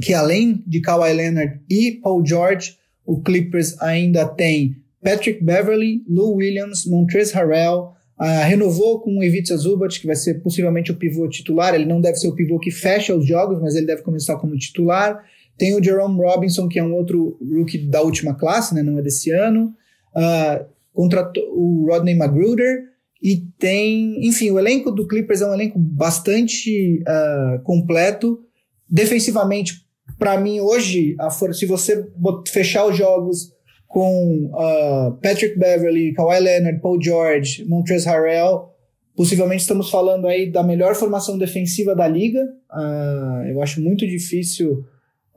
que 0.00 0.14
além 0.14 0.62
de 0.64 0.80
Kawhi 0.80 1.12
Leonard 1.12 1.60
e 1.68 1.98
Paul 2.00 2.24
George, 2.24 2.78
o 3.08 3.22
Clippers 3.22 3.80
ainda 3.80 4.28
tem 4.28 4.76
Patrick 5.02 5.42
Beverly, 5.42 6.02
Lou 6.06 6.34
Williams, 6.34 6.84
Montrezl 6.84 7.34
Harrell, 7.36 7.94
uh, 8.20 8.44
renovou 8.46 9.00
com 9.00 9.16
o 9.16 9.24
Ivica 9.24 9.56
Zubat, 9.56 9.98
que 9.98 10.06
vai 10.06 10.14
ser 10.14 10.42
possivelmente 10.42 10.92
o 10.92 10.94
pivô 10.94 11.26
titular. 11.26 11.74
Ele 11.74 11.86
não 11.86 12.02
deve 12.02 12.18
ser 12.18 12.28
o 12.28 12.34
pivô 12.34 12.58
que 12.58 12.70
fecha 12.70 13.16
os 13.16 13.26
jogos, 13.26 13.62
mas 13.62 13.74
ele 13.74 13.86
deve 13.86 14.02
começar 14.02 14.36
como 14.36 14.58
titular. 14.58 15.24
Tem 15.56 15.74
o 15.74 15.82
Jerome 15.82 16.18
Robinson, 16.20 16.68
que 16.68 16.78
é 16.78 16.84
um 16.84 16.92
outro 16.92 17.38
rookie 17.40 17.78
da 17.78 18.02
última 18.02 18.34
classe, 18.34 18.74
né, 18.74 18.82
não 18.82 18.98
é 18.98 19.02
desse 19.02 19.30
ano. 19.30 19.74
Uh, 20.14 20.66
contratou 20.92 21.44
o 21.54 21.86
Rodney 21.88 22.14
Magruder. 22.14 22.88
E 23.22 23.36
tem, 23.58 24.28
enfim, 24.28 24.50
o 24.50 24.58
elenco 24.58 24.90
do 24.90 25.08
Clippers 25.08 25.40
é 25.40 25.46
um 25.46 25.54
elenco 25.54 25.78
bastante 25.78 27.02
uh, 27.02 27.62
completo. 27.62 28.38
Defensivamente, 28.86 29.87
para 30.18 30.38
mim, 30.40 30.60
hoje, 30.60 31.14
a 31.18 31.30
se 31.30 31.66
você 31.66 32.08
fechar 32.48 32.86
os 32.86 32.96
jogos 32.96 33.52
com 33.86 34.50
uh, 34.52 35.12
Patrick 35.22 35.58
Beverly, 35.58 36.12
Kawhi 36.12 36.40
Leonard, 36.40 36.80
Paul 36.80 37.00
George, 37.00 37.64
Montrezl 37.64 38.08
Harrell, 38.08 38.68
possivelmente 39.16 39.62
estamos 39.62 39.90
falando 39.90 40.26
aí 40.26 40.50
da 40.50 40.62
melhor 40.62 40.94
formação 40.94 41.38
defensiva 41.38 41.94
da 41.94 42.06
liga. 42.06 42.44
Uh, 42.70 43.48
eu 43.48 43.62
acho 43.62 43.80
muito 43.80 44.06
difícil, 44.06 44.84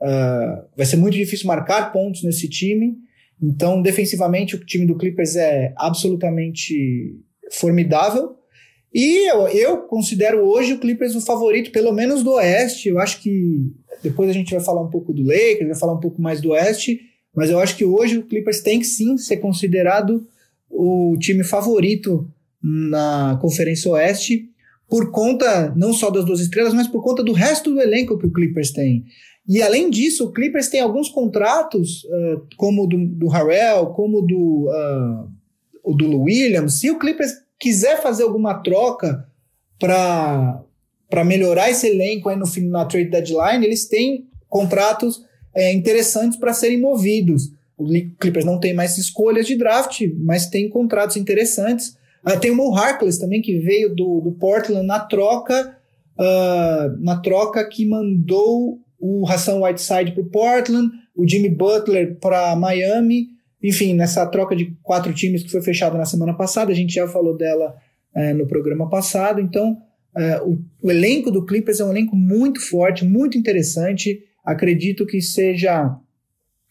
uh, 0.00 0.64
vai 0.76 0.84
ser 0.84 0.96
muito 0.96 1.14
difícil 1.14 1.46
marcar 1.46 1.92
pontos 1.92 2.22
nesse 2.22 2.48
time. 2.48 2.96
Então, 3.40 3.80
defensivamente, 3.80 4.54
o 4.54 4.64
time 4.64 4.86
do 4.86 4.96
Clippers 4.96 5.34
é 5.34 5.72
absolutamente 5.76 7.18
formidável. 7.52 8.36
E 8.94 9.30
eu, 9.30 9.48
eu 9.48 9.78
considero 9.82 10.44
hoje 10.44 10.74
o 10.74 10.78
Clippers 10.78 11.14
o 11.14 11.20
favorito, 11.20 11.72
pelo 11.72 11.92
menos 11.92 12.22
do 12.22 12.32
Oeste. 12.32 12.90
Eu 12.90 12.98
acho 12.98 13.22
que 13.22 13.72
depois 14.02 14.28
a 14.28 14.32
gente 14.32 14.54
vai 14.54 14.62
falar 14.62 14.82
um 14.82 14.90
pouco 14.90 15.12
do 15.12 15.22
Lakers, 15.22 15.68
vai 15.68 15.78
falar 15.78 15.94
um 15.94 16.00
pouco 16.00 16.20
mais 16.20 16.40
do 16.40 16.50
Oeste, 16.50 17.00
mas 17.34 17.50
eu 17.50 17.58
acho 17.58 17.76
que 17.76 17.84
hoje 17.84 18.18
o 18.18 18.24
Clippers 18.24 18.60
tem 18.60 18.78
que 18.78 18.86
sim 18.86 19.16
ser 19.16 19.38
considerado 19.38 20.26
o 20.68 21.16
time 21.18 21.44
favorito 21.44 22.28
na 22.62 23.38
Conferência 23.40 23.90
Oeste, 23.90 24.48
por 24.88 25.10
conta 25.10 25.72
não 25.76 25.92
só 25.92 26.10
das 26.10 26.24
duas 26.24 26.40
estrelas, 26.40 26.74
mas 26.74 26.86
por 26.86 27.02
conta 27.02 27.22
do 27.22 27.32
resto 27.32 27.72
do 27.72 27.80
elenco 27.80 28.18
que 28.18 28.26
o 28.26 28.32
Clippers 28.32 28.70
tem. 28.70 29.04
E 29.48 29.60
além 29.60 29.90
disso, 29.90 30.26
o 30.26 30.32
Clippers 30.32 30.68
tem 30.68 30.80
alguns 30.80 31.08
contratos, 31.08 32.04
uh, 32.04 32.46
como 32.56 32.84
o 32.84 32.86
do, 32.86 33.06
do 33.06 33.28
Harrell, 33.28 33.86
como 33.86 34.22
do, 34.22 34.68
uh, 35.84 35.94
do 35.94 36.20
Williams. 36.20 36.78
Se 36.78 36.90
o 36.90 36.98
Clippers 36.98 37.32
quiser 37.58 38.00
fazer 38.00 38.22
alguma 38.22 38.54
troca 38.62 39.26
para 39.78 40.62
melhorar 41.24 41.70
esse 41.70 41.88
elenco 41.88 42.28
aí 42.28 42.36
no 42.36 42.46
fim, 42.46 42.68
na 42.68 42.84
trade 42.84 43.10
deadline, 43.10 43.64
eles 43.64 43.86
têm 43.86 44.26
contratos 44.48 45.22
é, 45.54 45.72
interessantes 45.72 46.38
para 46.38 46.54
serem 46.54 46.80
movidos. 46.80 47.50
O 47.76 47.86
Clippers 48.18 48.44
não 48.44 48.60
tem 48.60 48.74
mais 48.74 48.96
escolhas 48.98 49.46
de 49.46 49.56
draft, 49.56 50.00
mas 50.18 50.46
tem 50.46 50.68
contratos 50.68 51.16
interessantes. 51.16 51.96
Uh, 52.24 52.38
tem 52.38 52.50
o 52.50 52.54
Mo 52.54 52.74
Harkless 52.74 53.18
também, 53.18 53.42
que 53.42 53.58
veio 53.58 53.94
do, 53.94 54.20
do 54.20 54.32
Portland 54.32 54.86
na 54.86 55.00
troca, 55.00 55.76
uh, 56.18 57.02
na 57.02 57.20
troca 57.20 57.66
que 57.68 57.84
mandou 57.84 58.78
o 59.00 59.26
Hassan 59.26 59.60
Whiteside 59.60 60.12
para 60.12 60.22
o 60.22 60.30
Portland, 60.30 60.90
o 61.16 61.28
Jimmy 61.28 61.48
Butler 61.48 62.16
para 62.20 62.54
Miami. 62.54 63.28
Enfim, 63.62 63.94
nessa 63.94 64.24
troca 64.26 64.54
de 64.54 64.76
quatro 64.82 65.12
times 65.12 65.42
que 65.42 65.50
foi 65.50 65.62
fechada 65.62 65.98
na 65.98 66.04
semana 66.04 66.34
passada, 66.34 66.70
a 66.70 66.74
gente 66.74 66.94
já 66.94 67.08
falou 67.08 67.36
dela 67.36 67.74
uh, 68.14 68.34
no 68.34 68.46
programa 68.46 68.88
passado. 68.88 69.40
Então, 69.40 69.78
o, 70.44 70.58
o 70.82 70.90
elenco 70.90 71.30
do 71.30 71.44
Clippers 71.44 71.80
é 71.80 71.84
um 71.84 71.90
elenco 71.90 72.14
muito 72.14 72.60
forte, 72.60 73.04
muito 73.04 73.38
interessante. 73.38 74.22
Acredito 74.44 75.06
que 75.06 75.20
seja 75.20 75.96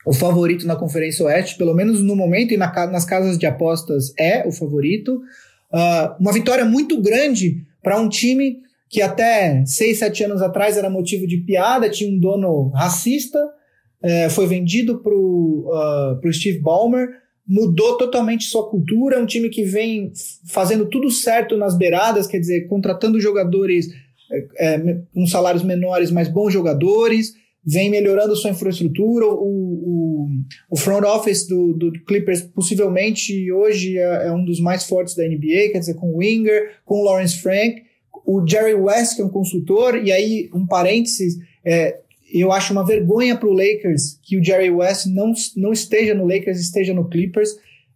o 0.06 0.14
favorito 0.14 0.66
na 0.66 0.76
Conferência 0.76 1.26
Oeste, 1.26 1.58
pelo 1.58 1.74
menos 1.74 2.02
no 2.02 2.16
momento, 2.16 2.54
e 2.54 2.58
na, 2.58 2.72
nas 2.88 3.06
casas 3.06 3.38
de 3.38 3.46
apostas 3.46 4.14
é 4.18 4.48
o 4.48 4.52
favorito. 4.52 5.22
Uh, 5.72 6.16
uma 6.20 6.34
vitória 6.34 6.66
muito 6.66 7.02
grande 7.02 7.64
para 7.82 8.00
um 8.00 8.10
time 8.10 8.58
que 8.90 9.02
até 9.02 9.64
6, 9.66 10.00
7 10.00 10.24
anos 10.26 10.42
atrás 10.42 10.76
era 10.76 10.90
motivo 10.90 11.26
de 11.26 11.38
piada, 11.38 11.90
tinha 11.90 12.12
um 12.12 12.20
dono 12.20 12.70
racista, 12.70 13.40
é, 14.04 14.30
foi 14.30 14.48
vendido 14.48 15.00
para 15.00 15.14
o 15.14 16.20
uh, 16.26 16.34
Steve 16.34 16.60
Ballmer, 16.60 17.08
mudou 17.52 17.98
totalmente 17.98 18.46
sua 18.46 18.70
cultura, 18.70 19.20
um 19.20 19.26
time 19.26 19.50
que 19.50 19.66
vem 19.66 20.14
fazendo 20.48 20.86
tudo 20.86 21.12
certo 21.12 21.58
nas 21.58 21.78
beiradas, 21.78 22.26
quer 22.26 22.40
dizer, 22.40 22.62
contratando 22.70 23.20
jogadores 23.20 23.88
é, 24.32 24.48
é, 24.58 25.02
com 25.14 25.28
salários 25.28 25.62
menores, 25.62 26.12
mas 26.12 26.30
bons 26.30 26.54
jogadores, 26.54 27.34
vem 27.62 27.90
melhorando 27.90 28.38
sua 28.38 28.52
infraestrutura. 28.52 29.26
O, 29.26 29.34
o, 29.34 30.30
o 30.70 30.78
front 30.78 31.04
office 31.04 31.46
do, 31.46 31.74
do, 31.74 31.92
Clippers 32.06 32.42
possivelmente 32.42 33.52
hoje 33.52 33.98
é, 33.98 34.28
é, 34.28 34.32
um 34.32 34.46
dos 34.46 34.62
mais 34.62 34.86
fortes 34.86 35.14
da 35.14 35.28
NBA, 35.28 35.74
quer 35.74 35.80
dizer, 35.80 35.96
com 35.96 36.10
o 36.10 36.20
Winger, 36.20 36.78
com 36.86 37.02
o 37.02 37.04
Lawrence 37.04 37.38
Frank, 37.38 37.84
o 38.26 38.48
Jerry 38.48 38.76
West, 38.76 39.18
que 39.18 39.22
é 39.22 39.26
um 39.26 39.30
consultor, 39.30 39.98
e 39.98 40.10
aí, 40.10 40.50
um 40.54 40.66
parênteses, 40.66 41.38
é, 41.66 42.00
eu 42.34 42.52
acho 42.52 42.72
uma 42.72 42.86
vergonha 42.86 43.36
para 43.36 43.50
o 43.50 43.54
Lakers 43.54 44.20
que 44.24 44.38
o 44.38 44.44
Jerry 44.44 44.70
West 44.70 45.08
não, 45.08 45.34
não 45.58 45.74
esteja 45.74 46.14
no 46.14 46.26
Lakers, 46.26 46.60
esteja 46.60 46.94
no 46.94 47.10
Clippers. 47.10 47.50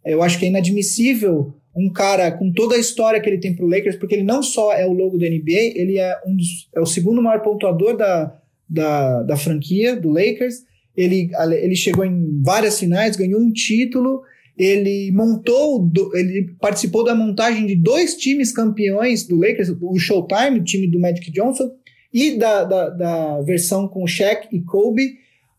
Eu 0.06 0.22
acho 0.22 0.38
que 0.38 0.46
é 0.46 0.50
inadmissível 0.50 1.54
um 1.76 1.92
cara 1.92 2.32
com 2.32 2.52
toda 2.52 2.76
a 2.76 2.80
história 2.80 3.20
que 3.20 3.30
ele 3.30 3.40
tem 3.40 3.54
para 3.54 3.66
o 3.66 3.70
Lakers, 3.70 3.98
porque 3.98 4.16
ele 4.16 4.24
não 4.24 4.42
só 4.42 4.72
é 4.72 4.86
o 4.86 4.94
logo 4.94 5.18
da 5.18 5.28
NBA, 5.28 5.74
ele 5.76 6.00
é, 6.00 6.16
um 6.26 6.36
dos, 6.36 6.70
é 6.74 6.80
o 6.80 6.86
segundo 6.86 7.22
maior 7.22 7.42
pontuador 7.42 7.98
da, 7.98 8.40
da, 8.70 9.24
da 9.24 9.36
franquia, 9.36 9.96
do 9.96 10.10
Lakers. 10.10 10.64
Ele, 10.96 11.30
ele 11.62 11.76
chegou 11.76 12.06
em 12.06 12.42
várias 12.42 12.80
finais, 12.80 13.18
ganhou 13.18 13.42
um 13.42 13.52
título. 13.52 14.22
Ele 14.58 15.12
montou, 15.12 15.92
ele 16.14 16.56
participou 16.62 17.04
da 17.04 17.14
montagem 17.14 17.66
de 17.66 17.76
dois 17.76 18.16
times 18.16 18.54
campeões 18.54 19.28
do 19.28 19.36
Lakers, 19.36 19.70
o 19.82 20.00
Showtime, 20.00 20.60
o 20.60 20.64
time 20.64 20.88
do 20.88 20.98
Magic 20.98 21.30
Johnson, 21.30 21.70
e 22.16 22.38
da, 22.38 22.64
da, 22.64 22.90
da 22.92 23.42
versão 23.42 23.90
com 23.90 24.08
Shaq 24.08 24.48
e 24.50 24.62
Kobe. 24.62 25.18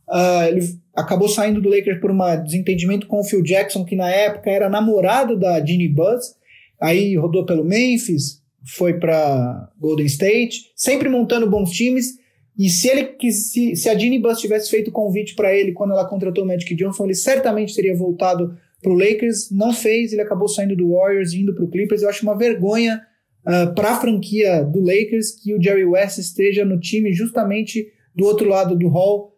Uh, 0.09 0.49
ele 0.49 0.61
acabou 0.95 1.29
saindo 1.29 1.61
do 1.61 1.69
Lakers 1.69 2.01
por 2.01 2.11
um 2.11 2.19
desentendimento 2.43 3.07
com 3.07 3.21
o 3.21 3.25
Phil 3.25 3.43
Jackson, 3.43 3.85
que 3.85 3.95
na 3.95 4.09
época 4.11 4.51
era 4.51 4.71
namorado 4.71 5.39
da 5.39 5.63
Ginny 5.63 5.87
Buzz. 5.87 6.35
Aí 6.81 7.15
rodou 7.15 7.45
pelo 7.45 7.63
Memphis, 7.63 8.43
foi 8.75 8.95
para 8.95 9.71
Golden 9.79 10.07
State, 10.07 10.73
sempre 10.75 11.11
montando 11.11 11.51
bons 11.51 11.71
times. 11.73 12.15
E 12.59 12.71
se 12.71 12.89
ele 12.89 13.15
se, 13.31 13.77
se 13.77 13.91
a 13.91 13.99
Ginny 13.99 14.19
Bus 14.19 14.41
tivesse 14.41 14.71
feito 14.71 14.91
convite 14.91 15.35
para 15.35 15.55
ele 15.55 15.73
quando 15.73 15.91
ela 15.91 16.09
contratou 16.09 16.43
o 16.43 16.47
Magic 16.47 16.75
Johnson, 16.75 17.05
ele 17.05 17.15
certamente 17.15 17.75
teria 17.75 17.95
voltado 17.95 18.57
para 18.81 18.91
o 18.91 18.95
Lakers. 18.95 19.51
Não 19.51 19.75
fez, 19.75 20.11
ele 20.11 20.23
acabou 20.23 20.49
saindo 20.49 20.75
do 20.75 20.93
Warriors 20.93 21.35
indo 21.35 21.55
para 21.55 21.65
o 21.65 21.69
Clippers. 21.69 22.01
Eu 22.01 22.09
acho 22.09 22.23
uma 22.23 22.39
vergonha 22.39 22.99
uh, 23.47 23.51
ah, 23.51 23.67
para 23.69 23.93
a 23.93 24.01
franquia 24.01 24.63
do 24.63 24.81
Lakers 24.81 25.33
que 25.33 25.55
o 25.55 25.63
Jerry 25.63 25.85
West 25.85 26.19
esteja 26.19 26.65
no 26.65 26.81
time 26.81 27.13
justamente 27.13 27.87
do 28.15 28.25
outro 28.25 28.49
lado 28.49 28.77
do 28.77 28.89
hall, 28.89 29.33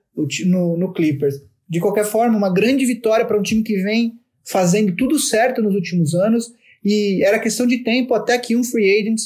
no, 0.47 0.77
no 0.77 0.93
Clippers. 0.93 1.35
De 1.69 1.81
qualquer 1.81 2.05
forma, 2.05 2.37
uma 2.37 2.53
grande 2.53 2.85
vitória 2.87 3.27
para 3.27 3.39
um 3.39 3.43
time 3.43 3.63
que 3.63 3.83
vem 3.83 4.15
fazendo 4.45 4.97
tudo 4.97 5.19
certo 5.19 5.63
nos 5.63 5.75
últimos 5.75 6.15
anos 6.15 6.53
e 6.85 7.23
era 7.23 7.39
questão 7.39 7.67
de 7.67 7.79
tempo 7.85 8.15
até 8.15 8.39
que 8.39 8.57
um 8.57 8.65
free 8.65 8.99
agent 8.99 9.21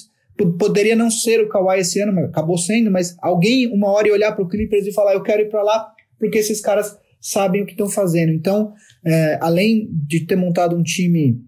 Poderia 0.58 0.96
não 0.96 1.10
ser 1.10 1.40
o 1.40 1.48
Kawhi 1.48 1.80
esse 1.80 2.00
ano, 2.00 2.12
mas 2.12 2.24
acabou 2.24 2.56
sendo, 2.56 2.90
mas 2.90 3.14
alguém 3.20 3.66
uma 3.68 3.88
hora 3.90 4.08
ia 4.08 4.14
olhar 4.14 4.32
para 4.32 4.42
o 4.42 4.48
Clippers 4.48 4.86
e 4.86 4.92
falar: 4.92 5.14
eu 5.14 5.22
quero 5.22 5.42
ir 5.42 5.48
para 5.48 5.62
lá 5.62 5.92
porque 6.18 6.38
esses 6.38 6.60
caras 6.60 6.96
sabem 7.20 7.62
o 7.62 7.66
que 7.66 7.72
estão 7.72 7.88
fazendo. 7.88 8.32
Então, 8.32 8.72
é, 9.04 9.38
além 9.40 9.88
de 9.92 10.20
ter 10.20 10.36
montado 10.36 10.74
um 10.74 10.82
time 10.82 11.40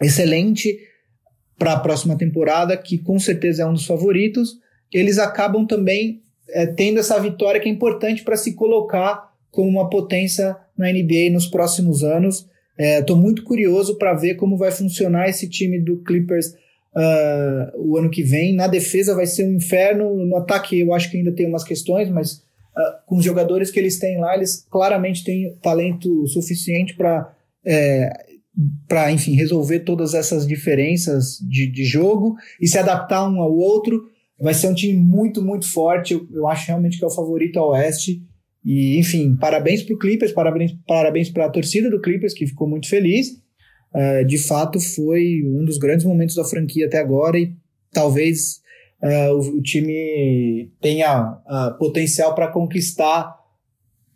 excelente 0.00 0.78
para 1.58 1.72
a 1.72 1.80
próxima 1.80 2.16
temporada, 2.16 2.76
que 2.76 2.98
com 2.98 3.18
certeza 3.18 3.62
é 3.62 3.66
um 3.66 3.72
dos 3.72 3.86
favoritos, 3.86 4.58
eles 4.92 5.18
acabam 5.18 5.66
também 5.66 6.22
é, 6.50 6.66
tendo 6.66 7.00
essa 7.00 7.18
vitória 7.18 7.60
que 7.60 7.68
é 7.68 7.72
importante 7.72 8.22
para 8.22 8.36
se 8.36 8.54
colocar 8.54 9.32
como 9.50 9.68
uma 9.68 9.90
potência 9.90 10.56
na 10.76 10.90
NBA 10.92 11.30
nos 11.32 11.46
próximos 11.46 12.04
anos. 12.04 12.46
Estou 12.78 13.16
é, 13.16 13.20
muito 13.20 13.42
curioso 13.42 13.98
para 13.98 14.14
ver 14.14 14.36
como 14.36 14.56
vai 14.56 14.70
funcionar 14.70 15.28
esse 15.28 15.48
time 15.48 15.80
do 15.80 15.96
Clippers 15.98 16.54
uh, 16.94 17.76
o 17.76 17.96
ano 17.96 18.10
que 18.10 18.22
vem. 18.22 18.54
Na 18.54 18.68
defesa 18.68 19.14
vai 19.14 19.26
ser 19.26 19.44
um 19.44 19.54
inferno. 19.54 20.14
No 20.24 20.36
ataque 20.36 20.78
eu 20.78 20.94
acho 20.94 21.10
que 21.10 21.16
ainda 21.16 21.32
tem 21.32 21.46
umas 21.46 21.64
questões, 21.64 22.08
mas 22.08 22.34
uh, 22.34 23.06
com 23.06 23.16
os 23.16 23.24
jogadores 23.24 23.70
que 23.70 23.78
eles 23.78 23.98
têm 23.98 24.18
lá, 24.18 24.34
eles 24.36 24.66
claramente 24.70 25.24
têm 25.24 25.56
talento 25.60 26.26
suficiente 26.28 26.94
para 26.94 27.34
é, 27.64 28.10
para 28.86 29.12
enfim 29.12 29.34
resolver 29.34 29.80
todas 29.80 30.14
essas 30.14 30.46
diferenças 30.46 31.38
de, 31.48 31.70
de 31.70 31.84
jogo 31.84 32.36
e 32.60 32.66
se 32.66 32.78
adaptar 32.78 33.28
um 33.28 33.40
ao 33.40 33.54
outro. 33.54 34.08
Vai 34.40 34.54
ser 34.54 34.68
um 34.68 34.74
time 34.74 34.98
muito, 34.98 35.42
muito 35.42 35.70
forte. 35.70 36.14
Eu, 36.14 36.26
eu 36.32 36.46
acho 36.46 36.66
realmente 36.68 36.98
que 36.98 37.04
é 37.04 37.06
o 37.06 37.14
favorito 37.14 37.58
ao 37.58 37.70
Oeste. 37.70 38.22
E, 38.64 38.98
enfim, 38.98 39.36
parabéns 39.36 39.82
para 39.82 39.94
o 39.94 39.98
Clippers, 39.98 40.32
parabéns, 40.32 40.76
parabéns 40.86 41.30
para 41.30 41.46
a 41.46 41.50
torcida 41.50 41.88
do 41.90 42.00
Clippers, 42.00 42.34
que 42.34 42.46
ficou 42.46 42.68
muito 42.68 42.88
feliz. 42.88 43.40
Uh, 43.94 44.24
de 44.26 44.36
fato 44.36 44.78
foi 44.78 45.42
um 45.46 45.64
dos 45.64 45.78
grandes 45.78 46.04
momentos 46.04 46.34
da 46.34 46.44
franquia 46.44 46.86
até 46.86 46.98
agora 46.98 47.38
e 47.38 47.54
talvez 47.90 48.60
uh, 49.02 49.32
o, 49.32 49.58
o, 49.58 49.62
time 49.62 50.70
tenha 50.78 51.22
uh, 51.32 51.78
potencial 51.78 52.34
para 52.34 52.48
conquistar 52.48 53.34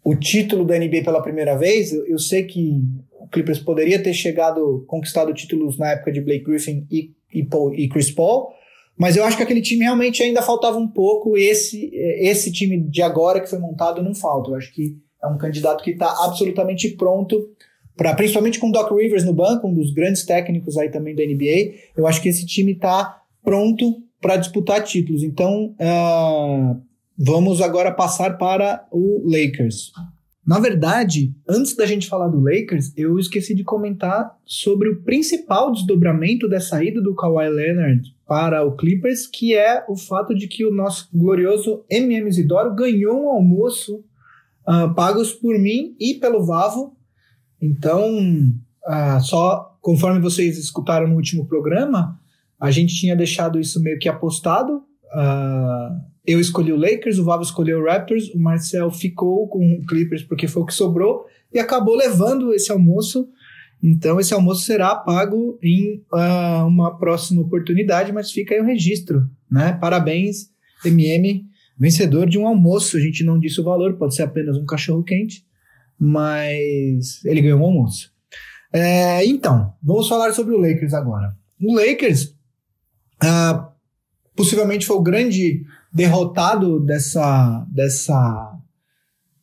o 0.05 0.15
título 0.15 0.67
da 0.67 0.79
NBA 0.79 1.03
pela 1.03 1.23
primeira 1.23 1.57
vez. 1.57 1.93
Eu, 1.93 2.07
eu, 2.07 2.19
sei 2.19 2.43
que 2.43 2.83
o 3.23 3.29
Clippers 3.29 3.59
poderia 3.59 4.03
ter 4.03 4.13
chegado, 4.13 4.85
conquistado 4.87 5.33
títulos 5.33 5.79
na 5.79 5.93
época 5.93 6.13
de 6.13 6.21
Blake 6.21 6.45
Griffin 6.45 6.87
e, 6.91 7.13
e, 7.33 7.45
Paul, 7.45 7.75
e 7.75 7.89
Chris 7.89 8.11
Paul, 8.11 8.51
mas 8.99 9.17
eu 9.17 9.25
acho 9.25 9.37
que 9.37 9.43
aquele 9.43 9.63
time 9.63 9.85
realmente 9.85 10.23
ainda 10.23 10.43
faltava 10.43 10.77
um 10.77 10.89
pouco. 10.89 11.37
Esse, 11.37 11.91
esse 11.95 12.53
time 12.53 12.79
de 12.79 13.03
agora 13.03 13.41
que 13.41 13.49
foi 13.49 13.59
montado 13.59 14.03
não 14.03 14.15
falta. 14.15 14.51
Eu 14.51 14.57
acho 14.57 14.73
que 14.73 14.97
é 15.23 15.27
um 15.27 15.39
candidato 15.39 15.83
que 15.83 15.93
está 15.93 16.09
absolutamente 16.25 16.91
pronto 16.91 17.49
para 17.97 18.15
principalmente 18.15 18.59
com 18.59 18.69
o 18.69 18.73
Doc 18.73 18.91
Rivers 18.91 19.25
no 19.25 19.35
banco, 19.35 19.69
um 19.69 19.75
dos 19.75 19.93
grandes 19.93 20.25
técnicos 20.25 20.77
aí 20.79 20.91
também 20.91 21.15
da 21.15 21.25
NBA, 21.25 21.75
eu 21.97 22.07
acho 22.07 22.23
que 22.23 22.29
esse 22.29 22.47
time 22.47 22.73
está 22.73 23.23
pronto 23.45 24.03
para 24.21 24.37
disputar 24.37 24.83
títulos. 24.83 25.23
Então, 25.23 25.75
uh, 25.79 26.81
vamos 27.19 27.61
agora 27.61 27.93
passar 27.93 28.39
para 28.39 28.87
o 28.91 29.23
Lakers. 29.25 29.93
Na 30.45 30.59
verdade, 30.59 31.35
antes 31.49 31.77
da 31.77 31.87
gente 31.87 32.09
falar 32.09 32.29
do 32.29 32.41
Lakers, 32.41 32.93
eu 32.97 33.19
esqueci 33.19 33.55
de 33.55 33.63
comentar 33.63 34.37
sobre 34.45 34.89
o 34.89 35.03
principal 35.03 35.71
desdobramento 35.71 36.49
da 36.49 36.61
saída 36.61 37.01
do 37.01 37.15
Kawhi 37.15 37.49
Leonard 37.49 38.03
para 38.27 38.65
o 38.65 38.77
Clippers, 38.77 39.27
que 39.27 39.55
é 39.55 39.85
o 39.89 39.97
fato 39.97 40.35
de 40.35 40.49
que 40.49 40.65
o 40.65 40.75
nosso 40.75 41.09
glorioso 41.15 41.85
MM 41.89 42.29
Isidoro 42.29 42.75
ganhou 42.75 43.25
um 43.25 43.29
almoço 43.29 44.05
uh, 44.67 44.93
pagos 44.95 45.33
por 45.33 45.57
mim 45.59 45.95
e 46.01 46.15
pelo 46.15 46.45
Vavo 46.45 46.97
então, 47.63 48.53
ah, 48.85 49.21
só 49.21 49.79
conforme 49.81 50.21
vocês 50.21 50.59
escutaram 50.59 51.07
no 51.07 51.15
último 51.15 51.47
programa, 51.47 52.21
a 52.59 52.73
gente 52.73 52.97
tinha 52.97 53.15
deixado 53.15 53.61
isso 53.61 53.81
meio 53.81 54.01
que 54.01 54.09
apostado. 54.09 54.83
Ah, 55.13 55.97
eu 56.27 56.41
escolhi 56.41 56.73
o 56.73 56.77
Lakers, 56.77 57.19
o 57.19 57.25
Vavo 57.25 57.43
escolheu 57.43 57.81
o 57.81 57.85
Raptors, 57.85 58.29
o 58.31 58.39
Marcel 58.39 58.91
ficou 58.91 59.49
com 59.49 59.75
o 59.75 59.87
Clippers 59.87 60.23
porque 60.23 60.47
foi 60.47 60.63
o 60.63 60.67
que 60.67 60.75
sobrou 60.75 61.27
e 61.53 61.59
acabou 61.59 61.97
levando 61.97 62.53
esse 62.55 62.71
almoço. 62.71 63.29
Então, 63.83 64.21
esse 64.21 64.33
almoço 64.33 64.65
será 64.65 64.95
pago 64.95 65.59
em 65.61 66.05
uh, 66.13 66.65
uma 66.67 66.97
próxima 66.97 67.43
oportunidade, 67.43 68.13
mas 68.13 68.31
fica 68.31 68.55
aí 68.55 68.61
o 68.61 68.65
registro, 68.65 69.29
né? 69.51 69.73
Parabéns, 69.73 70.51
MM, 70.85 71.45
vencedor 71.77 72.29
de 72.29 72.39
um 72.39 72.47
almoço. 72.47 72.97
A 72.97 73.01
gente 73.01 73.25
não 73.25 73.41
disse 73.41 73.61
o 73.61 73.65
valor, 73.65 73.95
pode 73.95 74.15
ser 74.15 74.23
apenas 74.23 74.57
um 74.57 74.65
cachorro 74.65 75.03
quente, 75.03 75.45
mas 75.99 77.25
ele 77.25 77.43
ganhou 77.43 77.59
um 77.59 77.65
almoço. 77.65 78.13
É, 78.73 79.27
então, 79.27 79.75
vamos 79.83 80.09
falar 80.09 80.33
sobre 80.33 80.55
o 80.55 80.59
Lakers 80.59 80.95
agora. 80.95 81.37
O 81.61 81.75
Lakers 81.75 82.37
uh, 83.23 83.67
possivelmente 84.37 84.87
foi 84.87 84.97
o 84.97 85.03
grande 85.03 85.65
derrotado 85.93 86.81
dessa, 86.81 87.67
dessa, 87.71 88.59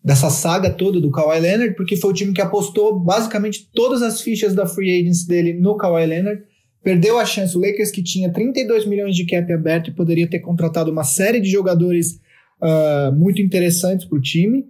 dessa 0.03 0.29
saga 0.29 0.69
toda 0.69 0.99
do 0.99 1.11
Kawhi 1.11 1.39
Leonard, 1.39 1.75
porque 1.75 1.95
foi 1.95 2.11
o 2.11 2.13
time 2.13 2.33
que 2.33 2.41
apostou 2.41 2.99
basicamente 2.99 3.69
todas 3.73 4.01
as 4.01 4.21
fichas 4.21 4.53
da 4.53 4.65
free 4.65 4.99
agents 4.99 5.25
dele 5.25 5.53
no 5.53 5.77
Kawhi 5.77 6.05
Leonard. 6.05 6.41
Perdeu 6.83 7.19
a 7.19 7.25
chance. 7.25 7.57
O 7.57 7.61
Lakers, 7.61 7.91
que 7.91 8.01
tinha 8.01 8.31
32 8.31 8.85
milhões 8.85 9.15
de 9.15 9.25
cap 9.25 9.51
aberto 9.51 9.89
e 9.89 9.93
poderia 9.93 10.29
ter 10.29 10.39
contratado 10.39 10.91
uma 10.91 11.03
série 11.03 11.39
de 11.39 11.49
jogadores 11.49 12.19
uh, 12.61 13.13
muito 13.15 13.41
interessantes 13.41 14.05
para 14.05 14.17
o 14.17 14.21
time 14.21 14.65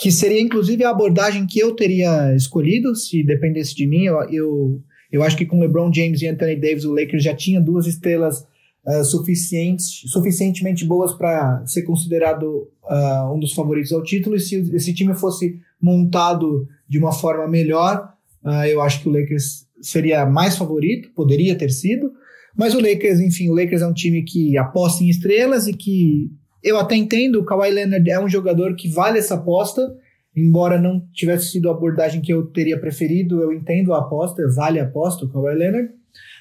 que 0.00 0.10
seria 0.10 0.40
inclusive 0.40 0.82
a 0.82 0.90
abordagem 0.90 1.46
que 1.46 1.58
eu 1.58 1.74
teria 1.74 2.34
escolhido 2.34 2.96
se 2.96 3.22
dependesse 3.22 3.74
de 3.74 3.86
mim. 3.86 4.04
Eu, 4.04 4.22
eu, 4.30 4.82
eu 5.12 5.22
acho 5.22 5.36
que 5.36 5.44
com 5.44 5.60
LeBron 5.60 5.92
James 5.92 6.22
e 6.22 6.26
Anthony 6.26 6.56
Davis, 6.56 6.84
o 6.84 6.94
Lakers 6.94 7.22
já 7.22 7.34
tinha 7.34 7.60
duas 7.60 7.86
estrelas 7.86 8.46
uh, 8.86 9.04
suficientes, 9.04 10.02
suficientemente 10.06 10.84
boas 10.84 11.12
para 11.12 11.64
ser 11.66 11.82
considerado 11.82 12.68
uh, 12.84 13.34
um 13.34 13.38
dos 13.38 13.52
favoritos 13.52 13.92
ao 13.92 14.02
título. 14.02 14.36
E 14.36 14.40
se 14.40 14.56
esse 14.74 14.94
time 14.94 15.14
fosse 15.14 15.58
montado 15.80 16.66
de 16.88 16.98
uma 16.98 17.12
forma 17.12 17.46
melhor, 17.48 18.12
uh, 18.44 18.64
eu 18.66 18.80
acho 18.80 19.02
que 19.02 19.08
o 19.08 19.12
Lakers 19.12 19.66
seria 19.80 20.26
mais 20.26 20.56
favorito, 20.56 21.10
poderia 21.14 21.56
ter 21.56 21.70
sido. 21.70 22.12
Mas 22.56 22.74
o 22.74 22.80
Lakers, 22.80 23.20
enfim, 23.20 23.48
o 23.48 23.54
Lakers 23.54 23.82
é 23.82 23.86
um 23.86 23.94
time 23.94 24.22
que 24.22 24.58
aposta 24.58 25.04
em 25.04 25.08
estrelas 25.08 25.66
e 25.66 25.72
que 25.72 26.30
eu 26.62 26.78
até 26.78 26.94
entendo, 26.94 27.36
o 27.36 27.44
Kawhi 27.44 27.70
Leonard 27.70 28.10
é 28.10 28.20
um 28.20 28.28
jogador 28.28 28.74
que 28.74 28.88
vale 28.88 29.18
essa 29.18 29.34
aposta, 29.34 29.96
embora 30.36 30.80
não 30.80 31.00
tivesse 31.12 31.52
sido 31.52 31.68
a 31.68 31.72
abordagem 31.72 32.20
que 32.20 32.32
eu 32.32 32.46
teria 32.46 32.78
preferido, 32.78 33.40
eu 33.42 33.52
entendo 33.52 33.94
a 33.94 33.98
aposta, 33.98 34.42
vale 34.54 34.78
a 34.78 34.84
aposta, 34.84 35.24
o 35.24 35.28
Kawhi 35.30 35.54
Leonard. 35.54 35.88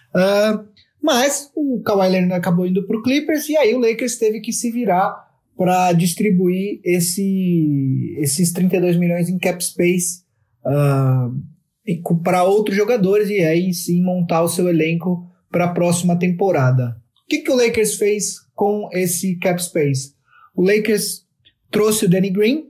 Uh, 0.10 0.66
mas 1.02 1.52
o 1.56 1.82
Kawhi 1.82 2.10
Leonard 2.10 2.34
acabou 2.34 2.66
indo 2.66 2.86
para 2.86 2.98
o 2.98 3.02
Clippers 3.02 3.48
e 3.50 3.58
aí 3.58 3.74
o 3.74 3.80
Lakers 3.80 4.18
teve 4.18 4.40
que 4.42 4.52
se 4.52 4.72
virar 4.72 5.28
para 5.58 5.92
distribuir 5.94 6.80
esse, 6.84 8.16
esses 8.20 8.52
32 8.54 8.98
milhões 8.98 9.30
em 9.30 9.38
cap 9.38 9.64
space 9.64 10.24
uh, 10.66 12.16
para 12.24 12.44
outros 12.44 12.78
jogadores 12.78 13.30
e 13.30 13.40
aí 13.42 13.74
sim 13.74 14.02
montar 14.02 14.42
o 14.42 14.50
seu 14.50 14.70
elenco 14.70 15.28
para 15.52 15.66
a 15.66 15.74
próxima 15.74 16.18
temporada. 16.18 16.96
O 17.24 17.28
que, 17.30 17.40
que 17.40 17.52
o 17.52 17.56
Lakers 17.56 17.96
fez 17.96 18.50
com 18.60 18.90
esse 18.92 19.38
cap 19.38 19.64
space. 19.64 20.14
O 20.54 20.62
Lakers 20.62 21.26
trouxe 21.72 22.04
o 22.04 22.10
Danny 22.10 22.30
Green, 22.30 22.66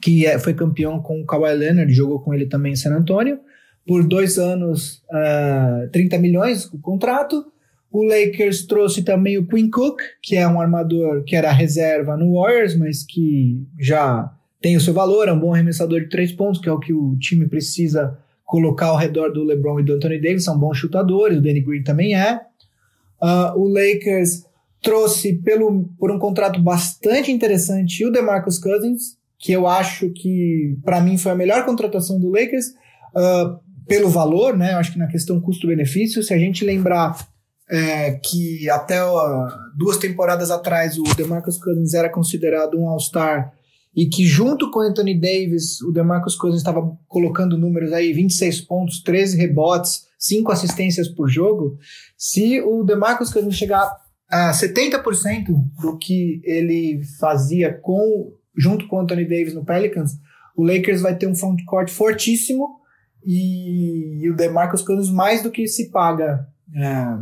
que 0.00 0.24
é, 0.24 0.38
foi 0.38 0.54
campeão 0.54 1.02
com 1.02 1.20
o 1.20 1.26
Kawhi 1.26 1.52
Leonard, 1.56 1.92
jogou 1.92 2.20
com 2.20 2.32
ele 2.32 2.46
também 2.46 2.74
em 2.74 2.76
San 2.76 2.94
Antonio, 2.94 3.40
por 3.86 4.06
dois 4.06 4.36
anos, 4.38 4.96
uh, 5.10 5.84
ah, 5.84 5.88
30 5.92 6.18
milhões 6.18 6.64
o 6.72 6.78
contrato. 6.78 7.46
O 7.90 8.02
Lakers 8.02 8.66
trouxe 8.66 9.02
também 9.02 9.38
o 9.38 9.46
Quinn 9.46 9.70
Cook, 9.70 10.00
que 10.20 10.36
é 10.36 10.46
um 10.46 10.60
armador 10.60 11.22
que 11.24 11.36
era 11.36 11.52
reserva 11.52 12.16
no 12.16 12.34
Warriors, 12.34 12.76
mas 12.76 13.04
que 13.04 13.64
já 13.78 14.30
tem 14.60 14.76
o 14.76 14.80
seu 14.80 14.92
valor, 14.92 15.28
é 15.28 15.32
um 15.32 15.38
bom 15.38 15.54
arremessador 15.54 16.00
de 16.00 16.08
três 16.08 16.32
pontos, 16.32 16.60
que 16.60 16.68
é 16.68 16.72
o 16.72 16.80
que 16.80 16.92
o 16.92 17.16
time 17.18 17.46
precisa 17.46 18.18
colocar 18.44 18.86
ao 18.86 18.96
redor 18.96 19.32
do 19.32 19.44
LeBron 19.44 19.80
e 19.80 19.84
do 19.84 19.94
Anthony 19.94 20.20
Davis, 20.20 20.44
são 20.44 20.58
bons 20.58 20.76
chutadores, 20.78 21.38
o 21.38 21.42
Danny 21.42 21.60
Green 21.60 21.82
também 21.82 22.16
é. 22.16 22.40
Uh, 23.22 23.58
o 23.58 23.68
Lakers 23.68 24.44
trouxe 24.82 25.34
pelo, 25.34 25.84
por 25.98 26.10
um 26.10 26.18
contrato 26.18 26.60
bastante 26.60 27.30
interessante 27.32 28.04
o 28.04 28.10
DeMarcus 28.10 28.58
Cousins, 28.58 29.16
que 29.38 29.52
eu 29.52 29.66
acho 29.66 30.10
que 30.10 30.76
para 30.84 31.00
mim 31.00 31.16
foi 31.18 31.32
a 31.32 31.36
melhor 31.36 31.64
contratação 31.64 32.18
do 32.20 32.30
Lakers 32.30 32.66
uh, 33.14 33.58
pelo 33.86 34.08
valor, 34.08 34.56
né? 34.56 34.72
Eu 34.72 34.78
acho 34.78 34.92
que 34.92 34.98
na 34.98 35.06
questão 35.06 35.40
custo-benefício, 35.40 36.22
se 36.22 36.34
a 36.34 36.38
gente 36.38 36.64
lembrar 36.64 37.16
é, 37.70 38.12
que 38.12 38.68
até 38.70 39.04
uh, 39.04 39.48
duas 39.76 39.96
temporadas 39.96 40.50
atrás 40.50 40.98
o 40.98 41.02
DeMarcus 41.16 41.58
Cousins 41.58 41.94
era 41.94 42.08
considerado 42.08 42.78
um 42.78 42.88
All-Star 42.88 43.52
e 43.94 44.06
que 44.06 44.24
junto 44.24 44.70
com 44.70 44.80
Anthony 44.80 45.18
Davis 45.18 45.80
o 45.80 45.90
DeMarcus 45.90 46.36
Cousins 46.36 46.60
estava 46.60 46.96
colocando 47.08 47.58
números 47.58 47.92
aí 47.92 48.12
26 48.12 48.60
pontos, 48.62 49.02
13 49.02 49.38
rebotes, 49.38 50.06
5 50.18 50.52
assistências 50.52 51.08
por 51.08 51.28
jogo, 51.28 51.78
se 52.16 52.60
o 52.60 52.84
DeMarcus 52.84 53.32
Cousins 53.32 53.56
chegar 53.56 53.90
a 54.28 54.50
70% 54.52 55.46
do 55.80 55.98
que 55.98 56.40
ele 56.44 57.00
fazia 57.18 57.72
com 57.72 58.32
junto 58.56 58.86
com 58.88 59.00
Anthony 59.00 59.24
Davis 59.24 59.54
no 59.54 59.64
Pelicans, 59.64 60.12
o 60.56 60.64
Lakers 60.64 61.00
vai 61.00 61.14
ter 61.14 61.26
um 61.26 61.34
front 61.34 61.62
court 61.66 61.90
fortíssimo 61.90 62.80
e, 63.26 64.22
e 64.22 64.30
o 64.30 64.36
DeMarcus 64.36 64.82
Cousins 64.82 65.10
mais 65.10 65.42
do 65.42 65.50
que 65.50 65.66
se 65.66 65.90
paga 65.90 66.46
é, 66.74 67.18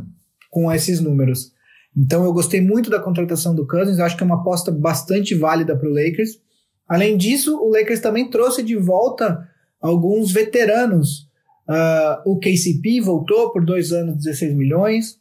com 0.50 0.70
esses 0.70 1.00
números. 1.00 1.52
Então 1.96 2.24
eu 2.24 2.32
gostei 2.32 2.60
muito 2.60 2.90
da 2.90 3.00
contratação 3.00 3.54
do 3.54 3.66
Cousins, 3.66 3.98
acho 3.98 4.16
que 4.16 4.22
é 4.22 4.26
uma 4.26 4.40
aposta 4.40 4.70
bastante 4.70 5.34
válida 5.34 5.74
para 5.74 5.88
o 5.88 5.92
Lakers. 5.92 6.38
Além 6.86 7.16
disso, 7.16 7.56
o 7.56 7.70
Lakers 7.70 8.00
também 8.00 8.28
trouxe 8.28 8.62
de 8.62 8.76
volta 8.76 9.48
alguns 9.80 10.30
veteranos. 10.30 11.28
Uh, 11.66 12.32
o 12.32 12.38
KCP 12.38 13.00
voltou 13.00 13.50
por 13.50 13.64
dois 13.64 13.90
anos, 13.90 14.16
16 14.16 14.54
milhões. 14.54 15.18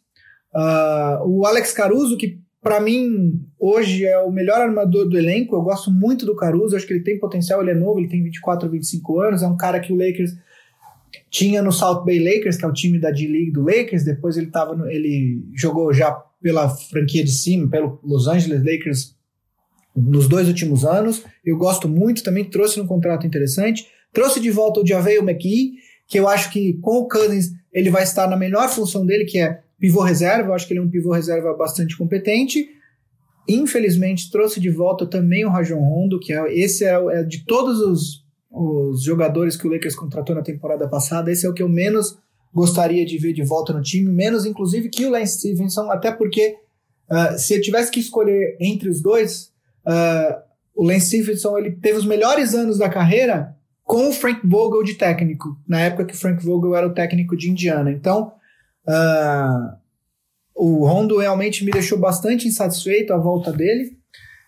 Uh, 0.53 1.25
o 1.25 1.45
Alex 1.45 1.71
Caruso, 1.71 2.17
que 2.17 2.41
para 2.61 2.81
mim 2.81 3.41
hoje 3.59 4.05
é 4.05 4.17
o 4.19 4.31
melhor 4.31 4.61
armador 4.61 5.07
do 5.07 5.17
elenco, 5.17 5.55
eu 5.55 5.61
gosto 5.61 5.91
muito 5.91 6.25
do 6.25 6.35
Caruso, 6.35 6.75
acho 6.75 6.87
que 6.87 6.93
ele 6.93 7.03
tem 7.03 7.19
potencial, 7.19 7.61
ele 7.61 7.71
é 7.71 7.75
novo, 7.75 7.99
ele 7.99 8.07
tem 8.07 8.23
24 8.23 8.65
ou 8.65 8.71
25 8.71 9.19
anos, 9.19 9.43
é 9.43 9.47
um 9.47 9.57
cara 9.57 9.79
que 9.79 9.91
o 9.91 9.95
Lakers 9.95 10.33
tinha 11.29 11.61
no 11.61 11.71
South 11.71 12.03
Bay 12.03 12.19
Lakers, 12.19 12.57
que 12.57 12.65
é 12.65 12.67
o 12.67 12.73
time 12.73 12.99
da 12.99 13.11
D-League 13.11 13.51
do 13.51 13.63
Lakers, 13.63 14.03
depois 14.03 14.37
ele 14.37 14.47
tava 14.47 14.75
no, 14.75 14.89
ele 14.89 15.43
jogou 15.53 15.93
já 15.93 16.11
pela 16.41 16.69
franquia 16.69 17.23
de 17.23 17.31
cima, 17.31 17.69
pelo 17.69 17.99
Los 18.03 18.27
Angeles 18.27 18.63
Lakers 18.63 19.15
nos 19.95 20.27
dois 20.27 20.47
últimos 20.47 20.83
anos. 20.85 21.23
Eu 21.45 21.57
gosto 21.57 21.87
muito, 21.87 22.23
também 22.23 22.43
trouxe 22.43 22.79
um 22.79 22.87
contrato 22.87 23.25
interessante. 23.25 23.87
Trouxe 24.11 24.39
de 24.39 24.51
volta 24.51 24.81
o 24.81 24.85
Javel 24.85 25.23
McKee, 25.23 25.73
que 26.07 26.19
eu 26.19 26.27
acho 26.27 26.51
que 26.51 26.73
com 26.81 26.99
o 26.99 27.07
Cousins 27.07 27.51
ele 27.71 27.89
vai 27.89 28.03
estar 28.03 28.27
na 28.27 28.37
melhor 28.37 28.69
função 28.69 29.05
dele, 29.05 29.25
que 29.25 29.39
é 29.39 29.63
Pivô 29.83 30.01
reserva, 30.01 30.47
eu 30.47 30.53
acho 30.53 30.65
que 30.65 30.71
ele 30.71 30.79
é 30.79 30.81
um 30.81 30.89
pivô 30.89 31.11
reserva 31.11 31.53
bastante 31.55 31.97
competente. 31.97 32.69
Infelizmente, 33.49 34.31
trouxe 34.31 34.61
de 34.61 34.69
volta 34.69 35.05
também 35.05 35.43
o 35.43 35.49
Rajon 35.49 35.77
Rondo, 35.77 36.21
que 36.21 36.31
é, 36.31 36.57
esse 36.57 36.85
é, 36.85 36.93
é 36.93 37.23
de 37.23 37.43
todos 37.45 37.81
os, 37.81 38.22
os 38.53 39.03
jogadores 39.03 39.57
que 39.57 39.67
o 39.67 39.71
Lakers 39.71 39.95
contratou 39.95 40.35
na 40.35 40.41
temporada 40.41 40.87
passada, 40.87 41.31
esse 41.31 41.45
é 41.45 41.49
o 41.49 41.53
que 41.53 41.63
eu 41.63 41.69
menos 41.69 42.17
gostaria 42.53 43.03
de 43.05 43.17
ver 43.17 43.33
de 43.33 43.43
volta 43.43 43.73
no 43.73 43.81
time, 43.81 44.11
menos 44.11 44.45
inclusive 44.45 44.89
que 44.89 45.05
o 45.05 45.09
Lance 45.09 45.39
Stevenson, 45.39 45.91
até 45.91 46.11
porque 46.11 46.55
uh, 47.09 47.37
se 47.37 47.55
eu 47.55 47.61
tivesse 47.61 47.89
que 47.89 47.99
escolher 47.99 48.55
entre 48.61 48.89
os 48.89 49.01
dois, 49.01 49.51
uh, 49.87 50.39
o 50.75 50.85
Lance 50.85 51.07
Stevenson 51.07 51.57
ele 51.57 51.71
teve 51.71 51.97
os 51.97 52.05
melhores 52.05 52.53
anos 52.53 52.77
da 52.77 52.87
carreira 52.87 53.55
com 53.83 54.09
o 54.09 54.13
Frank 54.13 54.47
Vogel 54.47 54.83
de 54.83 54.93
técnico, 54.93 55.57
na 55.67 55.79
época 55.79 56.05
que 56.05 56.13
o 56.13 56.17
Frank 56.17 56.45
Vogel 56.45 56.75
era 56.75 56.87
o 56.87 56.93
técnico 56.93 57.35
de 57.35 57.49
Indiana. 57.49 57.91
Então, 57.91 58.33
Uh, 58.87 59.77
o 60.55 60.85
Rondo 60.85 61.17
realmente 61.17 61.63
me 61.65 61.71
deixou 61.71 61.97
bastante 61.97 62.47
insatisfeito 62.47 63.13
a 63.13 63.17
volta 63.17 63.51
dele. 63.51 63.97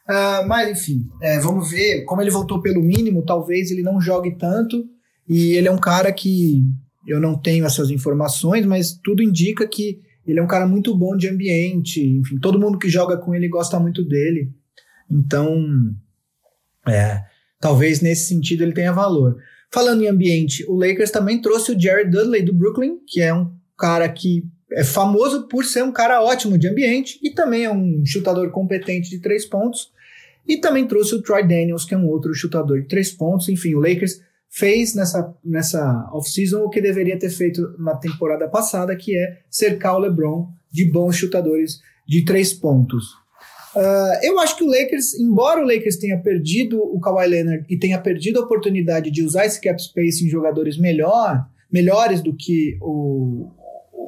Uh, 0.08 0.48
mas 0.48 0.70
enfim, 0.70 1.10
é, 1.22 1.40
vamos 1.40 1.72
ver. 1.72 2.04
Como 2.06 2.22
ele 2.22 2.32
voltou 2.32 2.62
pelo 2.62 2.82
mínimo, 2.82 3.26
talvez 3.26 3.72
ele 3.72 3.82
não 3.82 4.00
jogue 4.00 4.38
tanto. 4.38 4.86
E 5.28 5.54
ele 5.54 5.68
é 5.68 5.72
um 5.72 5.78
cara 5.78 6.12
que 6.12 6.64
eu 7.08 7.20
não 7.20 7.40
tenho 7.40 7.66
essas 7.66 7.90
informações, 7.90 8.66
mas 8.66 8.92
tudo 9.04 9.24
indica 9.24 9.68
que 9.68 10.00
ele 10.26 10.40
é 10.40 10.44
um 10.44 10.48
cara 10.48 10.68
muito 10.68 10.96
bom 10.96 11.16
de 11.16 11.28
ambiente. 11.28 12.02
Enfim, 12.02 12.38
todo 12.40 12.60
mundo 12.60 12.78
que 12.78 12.90
joga 12.90 13.18
com 13.18 13.34
ele 13.34 13.48
gosta 13.48 13.80
muito 13.80 14.04
dele. 14.04 14.52
Então, 15.10 15.66
é, 16.88 17.22
talvez 17.60 18.02
nesse 18.02 18.28
sentido 18.28 18.64
ele 18.64 18.74
tenha 18.74 18.92
valor. 18.92 19.38
Falando 19.72 20.04
em 20.04 20.08
ambiente, 20.08 20.66
o 20.68 20.76
Lakers 20.76 21.12
também 21.12 21.42
trouxe 21.42 21.72
o 21.72 21.80
Jared 21.80 22.10
Dudley 22.10 22.44
do 22.44 22.54
Brooklyn, 22.54 23.00
que 23.08 23.22
é 23.22 23.34
um 23.34 23.52
cara 23.78 24.08
que 24.08 24.44
é 24.72 24.84
famoso 24.84 25.48
por 25.48 25.64
ser 25.64 25.84
um 25.84 25.92
cara 25.92 26.24
ótimo 26.24 26.58
de 26.58 26.68
ambiente 26.68 27.20
e 27.24 27.32
também 27.32 27.66
é 27.66 27.72
um 27.72 28.04
chutador 28.06 28.50
competente 28.52 29.10
de 29.10 29.20
três 29.20 29.46
pontos. 29.46 29.92
E 30.48 30.58
também 30.58 30.88
trouxe 30.88 31.16
o 31.16 31.22
Troy 31.22 31.42
Daniels, 31.42 31.86
que 31.86 31.94
é 31.94 31.98
um 31.98 32.08
outro 32.08 32.34
chutador 32.34 32.82
de 32.82 32.88
três 32.88 33.12
pontos. 33.12 33.50
Enfim, 33.50 33.74
o 33.74 33.80
Lakers 33.80 34.20
fez 34.50 34.96
nessa, 34.96 35.36
nessa 35.44 36.10
off-season 36.14 36.64
o 36.64 36.70
que 36.70 36.82
deveria 36.82 37.18
ter 37.18 37.30
feito 37.30 37.76
na 37.80 37.96
temporada 37.96 38.48
passada, 38.48 38.96
que 38.96 39.18
é 39.18 39.40
cercar 39.50 39.96
o 39.96 40.00
LeBron 40.00 40.48
de 40.72 40.90
bons 40.90 41.16
chutadores 41.16 41.80
de 42.08 42.24
três 42.24 42.54
pontos. 42.54 43.06
Uh, 43.76 44.24
eu 44.24 44.40
acho 44.40 44.56
que 44.56 44.64
o 44.64 44.68
Lakers, 44.68 45.16
embora 45.16 45.62
o 45.62 45.68
Lakers 45.68 45.98
tenha 45.98 46.18
perdido 46.18 46.80
o 46.82 47.00
Kawhi 47.02 47.28
Leonard 47.28 47.66
e 47.70 47.78
tenha 47.78 48.00
perdido 48.00 48.40
a 48.40 48.44
oportunidade 48.44 49.12
de 49.12 49.22
usar 49.22 49.46
esse 49.46 49.60
cap 49.60 49.82
space 49.82 50.24
em 50.24 50.30
jogadores 50.30 50.78
melhor, 50.78 51.46
melhores 51.70 52.22
do 52.22 52.34
que 52.34 52.78
o, 52.82 53.52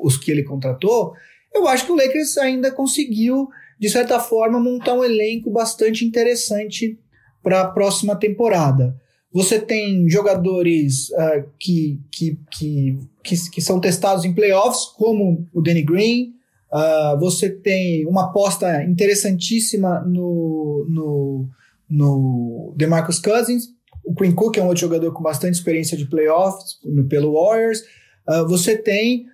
os 0.02 0.16
que 0.16 0.32
ele 0.32 0.44
contratou, 0.44 1.14
eu 1.54 1.68
acho 1.68 1.86
que 1.86 1.92
o 1.92 1.96
Lakers 1.96 2.38
ainda 2.38 2.72
conseguiu 2.72 3.50
de 3.80 3.90
certa 3.90 4.20
forma, 4.20 4.60
montar 4.60 4.94
um 4.94 5.04
elenco 5.04 5.52
bastante 5.52 6.04
interessante 6.06 7.00
para 7.44 7.62
a 7.62 7.68
próxima 7.68 8.16
temporada. 8.16 8.96
Você 9.32 9.60
tem 9.60 10.10
jogadores 10.10 11.10
uh, 11.10 11.48
que, 11.60 12.02
que, 12.12 12.40
que, 12.52 13.00
que, 13.24 13.50
que, 13.52 13.62
são 13.62 13.80
testados 13.80 14.26
em 14.26 14.34
playoffs, 14.34 14.86
como 14.98 15.46
o 15.54 15.62
Danny 15.62 15.84
Green. 15.84 16.34
Uh, 16.74 17.20
você 17.20 17.50
tem 17.50 18.06
uma 18.08 18.26
aposta 18.26 18.84
interessantíssima 18.84 20.02
no, 20.02 20.86
no, 20.90 21.50
no 21.90 22.74
DeMarcus 22.76 23.20
Cousins. 23.20 23.66
O 24.04 24.16
Quinn 24.16 24.34
Cook 24.34 24.58
é 24.58 24.64
um 24.64 24.68
outro 24.68 24.82
jogador 24.82 25.14
com 25.14 25.22
bastante 25.22 25.56
experiência 25.56 25.98
de 25.98 26.08
playoffs 26.08 26.80
no, 26.84 27.06
pelo 27.06 27.34
Warriors. 27.34 27.82
Uh, 28.28 28.48
você 28.48 28.78
tem 28.78 29.26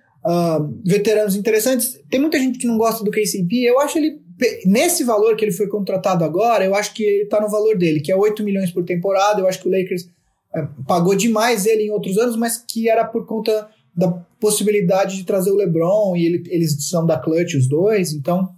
veteranos 0.84 1.36
interessantes. 1.36 2.00
Tem 2.08 2.18
muita 2.18 2.38
gente 2.38 2.58
que 2.58 2.66
não 2.66 2.78
gosta 2.78 3.04
do 3.04 3.10
KCP. 3.10 3.56
Eu 3.62 3.78
acho 3.78 3.98
ele 3.98 4.23
nesse 4.66 5.04
valor 5.04 5.36
que 5.36 5.44
ele 5.44 5.52
foi 5.52 5.68
contratado 5.68 6.24
agora, 6.24 6.64
eu 6.64 6.74
acho 6.74 6.92
que 6.94 7.02
ele 7.02 7.26
tá 7.26 7.40
no 7.40 7.48
valor 7.48 7.76
dele, 7.76 8.00
que 8.00 8.10
é 8.10 8.16
8 8.16 8.42
milhões 8.42 8.70
por 8.70 8.84
temporada. 8.84 9.40
Eu 9.40 9.48
acho 9.48 9.60
que 9.60 9.68
o 9.68 9.70
Lakers 9.70 10.08
é, 10.54 10.66
pagou 10.86 11.14
demais 11.14 11.66
ele 11.66 11.84
em 11.84 11.90
outros 11.90 12.18
anos, 12.18 12.36
mas 12.36 12.56
que 12.58 12.88
era 12.88 13.04
por 13.04 13.26
conta 13.26 13.68
da 13.96 14.10
possibilidade 14.40 15.16
de 15.16 15.24
trazer 15.24 15.50
o 15.50 15.56
LeBron 15.56 16.16
e 16.16 16.26
ele, 16.26 16.42
eles 16.48 16.88
são 16.88 17.06
da 17.06 17.18
clutch 17.18 17.54
os 17.54 17.68
dois, 17.68 18.12
então 18.12 18.50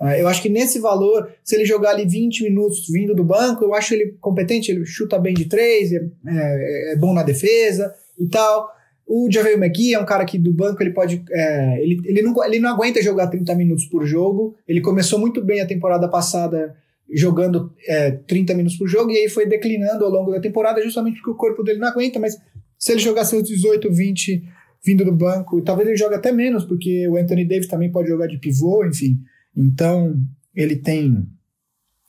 é, 0.00 0.22
eu 0.22 0.28
acho 0.28 0.40
que 0.40 0.48
nesse 0.48 0.78
valor, 0.78 1.28
se 1.42 1.56
ele 1.56 1.64
jogar 1.64 1.90
ali 1.90 2.06
20 2.06 2.44
minutos 2.44 2.86
vindo 2.88 3.14
do 3.14 3.24
banco, 3.24 3.64
eu 3.64 3.74
acho 3.74 3.94
ele 3.94 4.16
competente, 4.20 4.70
ele 4.70 4.86
chuta 4.86 5.18
bem 5.18 5.34
de 5.34 5.46
três, 5.46 5.92
é, 5.92 5.96
é, 6.26 6.92
é 6.92 6.96
bom 6.96 7.12
na 7.12 7.22
defesa 7.22 7.92
e 8.18 8.26
tal. 8.26 8.70
O 9.10 9.26
Javier 9.30 9.56
McGee 9.56 9.94
é 9.94 9.98
um 9.98 10.04
cara 10.04 10.26
que 10.26 10.38
do 10.38 10.52
banco 10.52 10.82
ele 10.82 10.90
pode. 10.90 11.24
É, 11.30 11.82
ele, 11.82 11.98
ele, 12.04 12.20
não, 12.20 12.44
ele 12.44 12.58
não 12.58 12.68
aguenta 12.68 13.02
jogar 13.02 13.28
30 13.28 13.54
minutos 13.54 13.86
por 13.86 14.04
jogo. 14.04 14.54
Ele 14.68 14.82
começou 14.82 15.18
muito 15.18 15.42
bem 15.42 15.62
a 15.62 15.66
temporada 15.66 16.06
passada 16.08 16.76
jogando 17.10 17.72
é, 17.88 18.10
30 18.10 18.52
minutos 18.52 18.76
por 18.76 18.86
jogo 18.86 19.10
e 19.10 19.16
aí 19.16 19.30
foi 19.30 19.46
declinando 19.46 20.04
ao 20.04 20.10
longo 20.10 20.30
da 20.30 20.40
temporada 20.40 20.82
justamente 20.82 21.16
porque 21.16 21.30
o 21.30 21.36
corpo 21.36 21.62
dele 21.62 21.78
não 21.78 21.88
aguenta. 21.88 22.20
Mas 22.20 22.36
se 22.78 22.92
ele 22.92 23.00
jogar 23.00 23.24
seus 23.24 23.44
18, 23.44 23.90
20 23.90 24.42
vindo 24.84 25.04
do 25.06 25.12
banco, 25.12 25.62
talvez 25.62 25.88
ele 25.88 25.96
jogue 25.96 26.14
até 26.14 26.30
menos, 26.30 26.66
porque 26.66 27.08
o 27.08 27.16
Anthony 27.16 27.46
Davis 27.46 27.66
também 27.66 27.90
pode 27.90 28.08
jogar 28.08 28.26
de 28.26 28.38
pivô, 28.38 28.84
enfim. 28.84 29.18
Então 29.56 30.20
ele 30.54 30.76
tem 30.76 31.26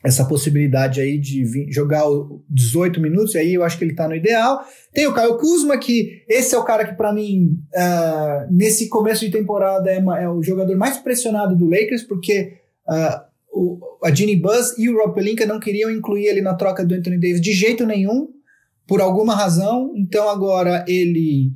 essa 0.04 0.26
possibilidade 0.26 1.02
aí 1.02 1.18
de 1.18 1.44
vir, 1.44 1.72
jogar 1.72 2.04
18 2.50 3.02
minutos, 3.02 3.36
e 3.36 3.38
aí 3.38 3.54
eu 3.54 3.64
acho 3.64 3.78
que 3.78 3.84
ele 3.84 3.96
tá 3.96 4.08
no 4.08 4.16
ideal. 4.16 4.62
Tem 4.94 5.06
o 5.08 5.14
Caio 5.14 5.38
Kuzma, 5.38 5.78
que 5.78 6.24
esse 6.28 6.56
é 6.56 6.58
o 6.58 6.64
cara 6.64 6.86
que 6.86 6.96
para 6.96 7.12
mim, 7.12 7.60
uh, 7.74 8.48
nesse 8.50 8.88
começo 8.88 9.26
de 9.26 9.32
temporada, 9.32 9.92
é, 9.92 10.00
uma, 10.00 10.20
é, 10.20 10.30
o 10.30 10.42
jogador 10.42 10.76
mais 10.78 10.98
pressionado 10.98 11.56
do 11.56 11.70
Lakers, 11.70 12.04
porque 12.04 12.54
uh, 12.88 13.22
o, 13.52 13.80
a 14.04 14.14
Ginny 14.14 14.38
Buzz 14.38 14.78
e 14.78 14.90
o 14.90 14.98
Rob 14.98 15.14
Pelinka 15.14 15.46
não 15.46 15.60
queriam 15.60 15.92
incluir 15.92 16.28
ele 16.28 16.42
na 16.42 16.54
troca 16.54 16.86
do 16.86 16.96
Anthony 16.96 17.20
Davis 17.20 17.42
de 17.42 17.52
jeito 17.52 17.86
nenhum, 17.86 18.30
por 18.88 19.02
alguma 19.02 19.36
razão, 19.36 19.94
então 19.96 20.30
agora 20.30 20.84
ele 20.88 21.52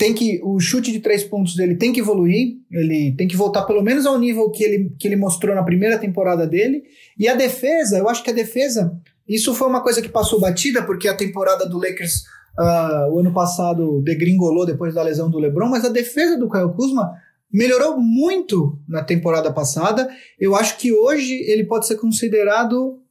tem 0.00 0.14
que 0.14 0.40
o 0.42 0.58
chute 0.58 0.90
de 0.90 0.98
três 0.98 1.22
pontos 1.22 1.54
dele 1.54 1.76
tem 1.76 1.92
que 1.92 2.00
evoluir, 2.00 2.56
ele 2.72 3.14
tem 3.18 3.28
que 3.28 3.36
voltar 3.36 3.64
pelo 3.64 3.82
menos 3.82 4.06
ao 4.06 4.18
nível 4.18 4.50
que 4.50 4.64
ele, 4.64 4.96
que 4.98 5.06
ele 5.06 5.14
mostrou 5.14 5.54
na 5.54 5.62
primeira 5.62 5.98
temporada 5.98 6.46
dele. 6.46 6.84
E 7.18 7.28
a 7.28 7.34
defesa, 7.34 7.98
eu 7.98 8.08
acho 8.08 8.24
que 8.24 8.30
a 8.30 8.32
defesa, 8.32 8.98
isso 9.28 9.54
foi 9.54 9.68
uma 9.68 9.82
coisa 9.82 10.00
que 10.00 10.08
passou 10.08 10.40
batida, 10.40 10.82
porque 10.82 11.06
a 11.06 11.14
temporada 11.14 11.68
do 11.68 11.76
Lakers 11.76 12.22
uh, 12.58 13.12
o 13.12 13.18
ano 13.18 13.30
passado 13.30 14.00
degringolou 14.00 14.64
depois 14.64 14.94
da 14.94 15.02
lesão 15.02 15.30
do 15.30 15.38
LeBron, 15.38 15.68
mas 15.68 15.84
a 15.84 15.90
defesa 15.90 16.38
do 16.38 16.48
Kyle 16.48 16.72
Kuzma 16.74 17.12
melhorou 17.52 18.00
muito 18.00 18.78
na 18.88 19.04
temporada 19.04 19.52
passada. 19.52 20.08
Eu 20.38 20.56
acho 20.56 20.78
que 20.78 20.94
hoje 20.94 21.34
ele 21.46 21.64
pode 21.64 21.86
ser 21.86 21.96
considerado 21.96 23.02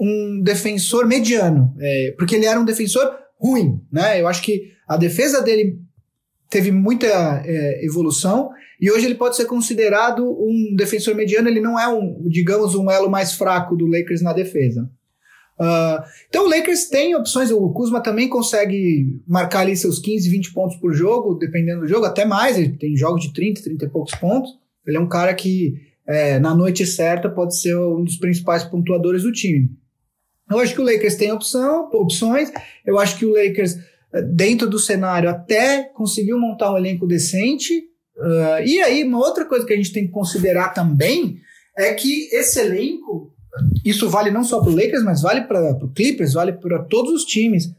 um 0.00 0.40
defensor 0.42 1.06
mediano, 1.06 1.74
é, 1.78 2.14
porque 2.16 2.34
ele 2.34 2.46
era 2.46 2.58
um 2.58 2.64
defensor 2.64 3.14
ruim, 3.38 3.78
né? 3.92 4.18
Eu 4.18 4.26
acho 4.26 4.40
que 4.42 4.70
a 4.88 4.96
defesa 4.96 5.42
dele 5.42 5.78
teve 6.50 6.72
muita 6.72 7.06
é, 7.46 7.84
evolução 7.84 8.50
e 8.80 8.90
hoje 8.90 9.06
ele 9.06 9.14
pode 9.14 9.36
ser 9.36 9.44
considerado 9.44 10.24
um 10.24 10.74
defensor 10.74 11.14
mediano. 11.14 11.48
Ele 11.48 11.60
não 11.60 11.78
é 11.78 11.86
um, 11.86 12.26
digamos, 12.28 12.74
um 12.74 12.90
elo 12.90 13.08
mais 13.08 13.34
fraco 13.34 13.76
do 13.76 13.86
Lakers 13.86 14.20
na 14.20 14.32
defesa. 14.32 14.90
Uh, 15.60 16.02
então 16.26 16.46
o 16.46 16.48
Lakers 16.48 16.88
tem 16.88 17.14
opções. 17.14 17.50
O 17.50 17.70
Kuzma 17.70 18.02
também 18.02 18.28
consegue 18.28 19.20
marcar 19.26 19.60
ali 19.60 19.76
seus 19.76 19.98
15, 19.98 20.28
20 20.30 20.52
pontos 20.54 20.76
por 20.78 20.94
jogo, 20.94 21.34
dependendo 21.34 21.82
do 21.82 21.86
jogo, 21.86 22.06
até 22.06 22.24
mais. 22.24 22.56
Ele 22.58 22.70
tem 22.70 22.96
jogos 22.96 23.22
de 23.22 23.32
30, 23.34 23.62
30 23.62 23.84
e 23.84 23.88
poucos 23.90 24.14
pontos. 24.14 24.50
Ele 24.86 24.96
é 24.96 25.00
um 25.00 25.08
cara 25.08 25.34
que 25.34 25.74
é, 26.06 26.38
na 26.38 26.54
noite 26.54 26.86
certa 26.86 27.28
pode 27.28 27.60
ser 27.60 27.76
um 27.76 28.02
dos 28.02 28.16
principais 28.16 28.64
pontuadores 28.64 29.22
do 29.22 29.30
time. 29.30 29.70
Eu 30.50 30.58
acho 30.58 30.74
que 30.74 30.80
o 30.80 30.84
Lakers 30.84 31.14
tem 31.14 31.30
opção, 31.30 31.88
opções. 31.92 32.50
Eu 32.84 32.98
acho 32.98 33.18
que 33.18 33.26
o 33.26 33.32
Lakers 33.32 33.76
dentro 34.32 34.68
do 34.68 34.78
cenário 34.78 35.28
até 35.28 35.84
conseguiu 35.94 36.38
montar 36.38 36.72
um 36.72 36.78
elenco 36.78 37.06
decente. 37.06 37.84
Uh, 38.16 38.62
e 38.64 38.80
aí, 38.82 39.04
uma 39.04 39.18
outra 39.18 39.44
coisa 39.44 39.66
que 39.66 39.72
a 39.72 39.76
gente 39.76 39.92
tem 39.92 40.06
que 40.06 40.12
considerar 40.12 40.70
também 40.70 41.38
é 41.76 41.94
que 41.94 42.28
esse 42.32 42.60
elenco, 42.60 43.32
isso 43.84 44.08
vale 44.08 44.30
não 44.30 44.44
só 44.44 44.60
para 44.60 44.70
o 44.70 44.74
Lakers, 44.74 45.02
mas 45.02 45.22
vale 45.22 45.42
para 45.42 45.72
o 45.72 45.92
Clippers, 45.92 46.34
vale 46.34 46.52
para 46.52 46.82
todos 46.84 47.12
os 47.12 47.24
times. 47.24 47.72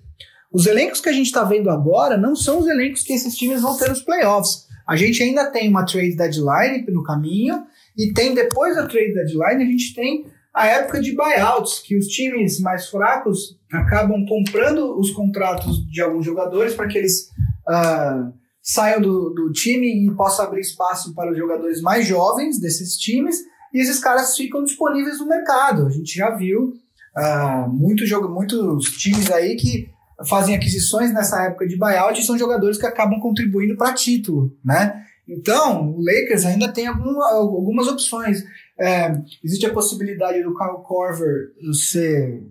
Os 0.52 0.66
elencos 0.66 1.00
que 1.00 1.10
a 1.10 1.14
gente 1.14 1.28
está 1.28 1.44
vendo 1.44 1.70
agora 1.70 2.18
não 2.18 2.36
são 2.36 2.60
os 2.60 2.68
elencos 2.68 3.04
que 3.04 3.14
esses 3.14 3.36
times 3.36 3.62
vão 3.62 3.78
ter 3.78 3.90
nos 3.90 4.02
playoffs. 4.02 4.68
A 4.88 4.96
gente 4.96 5.22
ainda 5.24 5.50
tem 5.52 5.70
uma 5.70 5.86
trade 5.86 6.16
deadline 6.16 6.86
no 6.90 7.04
caminho, 7.04 7.64
e 7.98 8.14
tem 8.14 8.34
depois 8.34 8.76
da 8.76 8.88
trade 8.88 9.14
deadline, 9.14 9.64
a 9.64 9.66
gente 9.66 9.94
tem 9.94 10.26
a 10.54 10.68
época 10.68 11.00
de 11.00 11.16
buyouts, 11.16 11.80
que 11.80 11.98
os 11.98 12.08
times 12.08 12.60
mais 12.60 12.90
fracos 12.90 13.58
acabam 13.72 14.26
comprando 14.26 15.00
os 15.00 15.12
contratos 15.12 15.86
de 15.90 16.02
alguns 16.02 16.26
jogadores 16.26 16.74
para 16.74 16.88
que 16.88 16.98
eles 16.98 17.30
uh, 17.70 18.34
saiam 18.62 19.02
do, 19.02 19.30
do 19.30 19.52
time 19.52 20.06
e 20.06 20.12
possam 20.16 20.46
abrir 20.46 20.62
espaço 20.62 21.14
para 21.16 21.32
os 21.32 21.38
jogadores 21.38 21.82
mais 21.82 22.06
jovens 22.06 22.60
desses 22.60 22.98
times, 22.98 23.38
e 23.74 23.80
esses 23.80 24.00
caras 24.00 24.36
ficam 24.36 24.64
disponíveis 24.64 25.20
no 25.20 25.28
mercado. 25.28 25.88
A 25.88 25.90
gente 25.90 26.14
já 26.14 26.32
viu 26.32 26.74
uh, 27.18 27.70
muito 27.70 28.06
jogo, 28.06 28.28
muitos 28.28 28.92
times 28.98 29.32
aí 29.32 29.56
que 29.56 29.90
fazem 30.28 30.54
aquisições 30.54 31.14
nessa 31.14 31.44
época 31.46 31.68
de 31.68 31.78
buyout 31.78 32.20
e 32.20 32.24
são 32.24 32.38
jogadores 32.38 32.78
que 32.78 32.86
acabam 32.86 33.20
contribuindo 33.20 33.76
para 33.76 33.94
título, 33.94 34.56
né? 34.64 35.02
Então, 35.28 35.94
o 35.94 36.04
Lakers 36.04 36.46
ainda 36.46 36.68
tem 36.68 36.88
algum, 36.88 37.22
algumas 37.22 37.88
opções. 37.88 38.44
É, 38.80 39.12
existe 39.44 39.66
a 39.66 39.74
possibilidade 39.74 40.42
do 40.44 40.56
Kyle 40.56 40.84
Corver 40.84 41.52
ser 41.74 42.44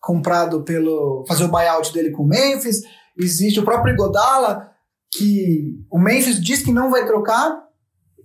comprado 0.00 0.62
pelo. 0.62 1.24
fazer 1.26 1.44
o 1.44 1.48
buyout 1.48 1.92
dele 1.92 2.10
com 2.10 2.22
o 2.22 2.28
Memphis. 2.28 2.82
Existe 3.16 3.60
o 3.60 3.64
próprio 3.64 3.94
Igodala, 3.94 4.70
que 5.12 5.76
o 5.90 5.98
Memphis 5.98 6.40
diz 6.40 6.62
que 6.62 6.72
não 6.72 6.90
vai 6.90 7.06
trocar, 7.06 7.64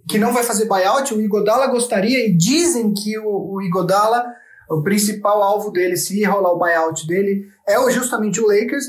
que 0.07 0.17
não 0.17 0.33
vai 0.33 0.43
fazer 0.43 0.65
buyout. 0.65 1.13
O 1.13 1.21
Igodala 1.21 1.67
gostaria, 1.67 2.27
e 2.27 2.35
dizem 2.35 2.93
que 2.93 3.17
o, 3.17 3.55
o 3.55 3.61
Igodala, 3.61 4.25
o 4.69 4.83
principal 4.83 5.41
alvo 5.41 5.71
dele, 5.71 5.97
se 5.97 6.23
rolar 6.23 6.51
o 6.51 6.59
buyout 6.59 7.07
dele, 7.07 7.47
é 7.67 7.91
justamente 7.91 8.39
o 8.39 8.47
Lakers 8.47 8.85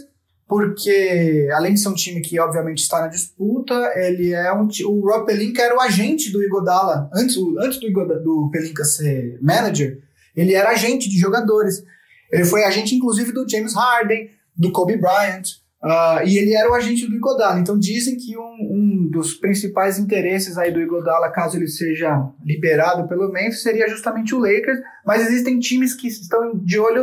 porque 0.46 1.48
além 1.54 1.74
de 1.74 1.80
ser 1.80 1.88
um 1.88 1.94
time 1.94 2.20
que 2.20 2.38
obviamente 2.38 2.82
está 2.82 3.00
na 3.00 3.08
disputa, 3.08 3.74
ele 3.96 4.32
é 4.32 4.52
um 4.52 4.68
o 4.86 5.00
Rob 5.00 5.26
Pelinka 5.26 5.62
era 5.62 5.74
o 5.74 5.80
agente 5.80 6.30
do 6.30 6.42
Igodala 6.42 7.08
antes, 7.14 7.36
antes 7.58 7.80
do, 7.80 7.86
Igodala, 7.86 8.20
do 8.20 8.50
Pelinka 8.52 8.84
ser 8.84 9.38
manager, 9.40 10.00
ele 10.36 10.54
era 10.54 10.70
agente 10.70 11.08
de 11.08 11.18
jogadores. 11.18 11.82
Ele 12.30 12.44
foi 12.44 12.64
agente 12.64 12.94
inclusive 12.94 13.32
do 13.32 13.48
James 13.48 13.74
Harden, 13.74 14.30
do 14.56 14.70
Kobe 14.70 14.96
Bryant, 14.96 15.44
uh, 15.82 16.26
e 16.26 16.36
ele 16.36 16.54
era 16.54 16.70
o 16.70 16.74
agente 16.74 17.06
do 17.06 17.14
Igodala. 17.14 17.58
Então 17.58 17.78
dizem 17.78 18.16
que 18.16 18.36
um, 18.36 18.42
um, 18.42 19.08
dos 19.10 19.34
principais 19.34 19.98
interesses 19.98 20.58
aí 20.58 20.70
do 20.70 20.80
Igodala, 20.80 21.30
caso 21.30 21.56
ele 21.56 21.68
seja 21.68 22.28
liberado 22.44 23.08
pelo 23.08 23.32
Memphis, 23.32 23.62
seria 23.62 23.88
justamente 23.88 24.34
o 24.34 24.38
Lakers. 24.38 24.80
Mas 25.06 25.26
existem 25.26 25.58
times 25.58 25.94
que 25.94 26.08
estão 26.08 26.58
de 26.58 26.78
olho 26.78 27.02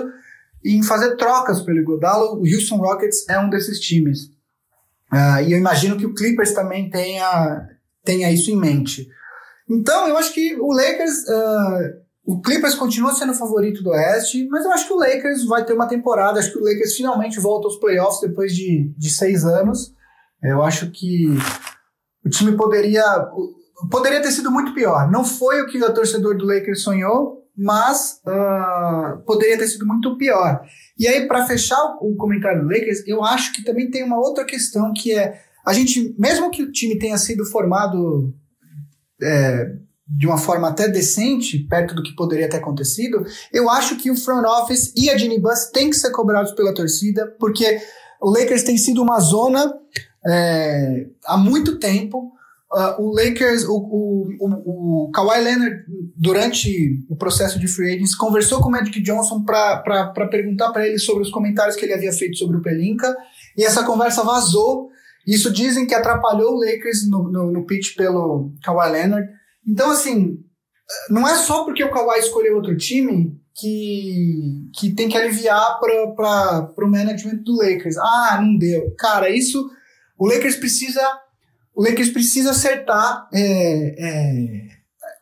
em 0.64 0.84
fazer 0.84 1.16
trocas 1.16 1.62
pelo 1.62 1.80
Iguodala. 1.80 2.34
O 2.34 2.44
Houston 2.46 2.78
Rockets 2.78 3.28
é 3.30 3.40
um 3.40 3.50
desses 3.50 3.80
times. 3.80 4.26
Uh, 5.12 5.42
e 5.46 5.54
eu 5.54 5.58
imagino 5.58 5.98
que 5.98 6.06
o 6.06 6.14
Clippers 6.14 6.54
também 6.54 6.90
tenha, 6.90 7.68
tenha 8.04 8.32
isso 8.32 8.50
em 8.50 8.56
mente. 8.56 9.08
Então, 9.70 10.08
eu 10.08 10.18
acho 10.18 10.34
que 10.34 10.56
o 10.60 10.72
Lakers. 10.72 11.28
Uh, 11.28 12.02
o 12.24 12.40
Clippers 12.40 12.76
continua 12.76 13.14
sendo 13.14 13.32
o 13.32 13.36
favorito 13.36 13.82
do 13.82 13.90
Oeste, 13.90 14.48
mas 14.48 14.64
eu 14.64 14.72
acho 14.72 14.86
que 14.86 14.94
o 14.94 14.98
Lakers 14.98 15.44
vai 15.46 15.66
ter 15.66 15.74
uma 15.74 15.88
temporada. 15.88 16.40
Acho 16.40 16.52
que 16.52 16.60
o 16.60 16.64
Lakers 16.64 16.96
finalmente 16.96 17.40
volta 17.40 17.68
aos 17.68 17.78
playoffs 17.78 18.22
depois 18.22 18.56
de, 18.56 18.94
de 18.96 19.10
seis 19.10 19.44
anos. 19.44 19.94
Eu 20.42 20.62
acho 20.62 20.92
que 20.92 21.28
o 22.24 22.30
time 22.30 22.56
poderia. 22.56 23.04
Poderia 23.90 24.22
ter 24.22 24.32
sido 24.32 24.52
muito 24.52 24.74
pior. 24.76 25.10
Não 25.10 25.26
foi 25.26 25.62
o 25.62 25.66
que 25.66 25.84
o 25.84 25.94
torcedor 25.94 26.38
do 26.38 26.46
Lakers 26.46 26.84
sonhou, 26.84 27.41
mas 27.62 28.20
uh, 28.26 29.22
poderia 29.26 29.58
ter 29.58 29.68
sido 29.68 29.86
muito 29.86 30.18
pior. 30.18 30.62
E 30.98 31.08
aí, 31.08 31.28
para 31.28 31.46
fechar 31.46 31.80
o 32.02 32.16
comentário 32.16 32.62
do 32.62 32.68
Lakers, 32.68 33.08
eu 33.08 33.24
acho 33.24 33.54
que 33.54 33.64
também 33.64 33.90
tem 33.90 34.04
uma 34.04 34.18
outra 34.18 34.44
questão 34.44 34.92
que 34.94 35.14
é 35.14 35.40
a 35.66 35.74
gente, 35.74 36.16
mesmo 36.18 36.50
que 36.50 36.64
o 36.64 36.72
time 36.72 36.98
tenha 36.98 37.18
sido 37.20 37.46
formado 37.46 38.34
é, 39.22 39.76
de 40.08 40.26
uma 40.26 40.38
forma 40.38 40.70
até 40.70 40.88
decente, 40.88 41.60
perto 41.60 41.94
do 41.94 42.02
que 42.02 42.16
poderia 42.16 42.50
ter 42.50 42.58
acontecido, 42.58 43.24
eu 43.54 43.70
acho 43.70 43.96
que 43.98 44.10
o 44.10 44.18
front 44.18 44.44
office 44.44 44.92
e 44.98 45.10
a 45.10 45.18
Ginny 45.18 45.40
Bus 45.40 45.68
têm 45.72 45.90
que 45.90 45.96
ser 45.96 46.12
cobrados 46.12 46.52
pela 46.54 46.74
torcida, 46.74 47.28
porque 47.40 47.80
o 48.20 48.32
Lakers 48.32 48.64
tem 48.64 48.78
sido 48.78 49.04
uma 49.04 49.20
zona 49.20 49.72
é, 50.26 51.06
há 51.26 51.38
muito 51.38 51.78
tempo. 51.78 52.32
Uh, 52.74 53.02
o 53.02 53.14
Lakers, 53.14 53.66
o, 53.66 53.76
o, 53.76 55.06
o, 55.06 55.12
Kawhi 55.12 55.44
Leonard, 55.44 55.76
durante 56.16 57.04
o 57.10 57.18
processo 57.18 57.60
de 57.60 57.68
free 57.68 57.96
agents, 57.96 58.16
conversou 58.16 58.62
com 58.62 58.70
o 58.70 58.72
Magic 58.72 59.02
Johnson 59.02 59.44
para 59.44 60.28
perguntar 60.32 60.72
para 60.72 60.88
ele 60.88 60.98
sobre 60.98 61.24
os 61.24 61.30
comentários 61.30 61.76
que 61.76 61.84
ele 61.84 61.94
havia 61.94 62.14
feito 62.14 62.38
sobre 62.38 62.56
o 62.58 62.62
Pelinka, 62.62 63.14
e 63.58 63.64
essa 63.66 63.84
conversa 63.84 64.24
vazou. 64.24 64.90
Isso 65.28 65.52
dizem 65.52 65.86
que 65.86 65.94
atrapalhou 65.94 66.56
o 66.56 66.60
Lakers 66.60 67.10
no, 67.10 67.30
no, 67.30 67.52
no 67.52 67.66
pitch 67.66 67.96
pelo 67.96 68.54
Kawhi 68.64 68.92
Leonard. 68.92 69.28
Então, 69.68 69.92
assim, 69.92 70.40
não 71.10 71.28
é 71.28 71.36
só 71.36 71.64
porque 71.64 71.84
o 71.84 71.92
Kawhi 71.92 72.20
escolheu 72.20 72.56
outro 72.56 72.76
time 72.78 73.38
que, 73.56 74.70
que 74.74 74.94
tem 74.94 75.10
que 75.10 75.18
aliviar 75.18 75.80
para 75.80 76.74
o 76.78 76.90
management 76.90 77.44
do 77.44 77.56
Lakers. 77.58 77.98
Ah, 77.98 78.40
não 78.42 78.58
deu. 78.58 78.94
Cara, 78.98 79.30
isso. 79.30 79.70
O 80.18 80.28
Lakers 80.28 80.56
precisa. 80.56 81.02
O 81.76 81.84
Lakers 81.84 82.10
precisa 82.10 82.52
acertar 82.52 83.28
é, 83.34 83.96
é, 83.98 84.68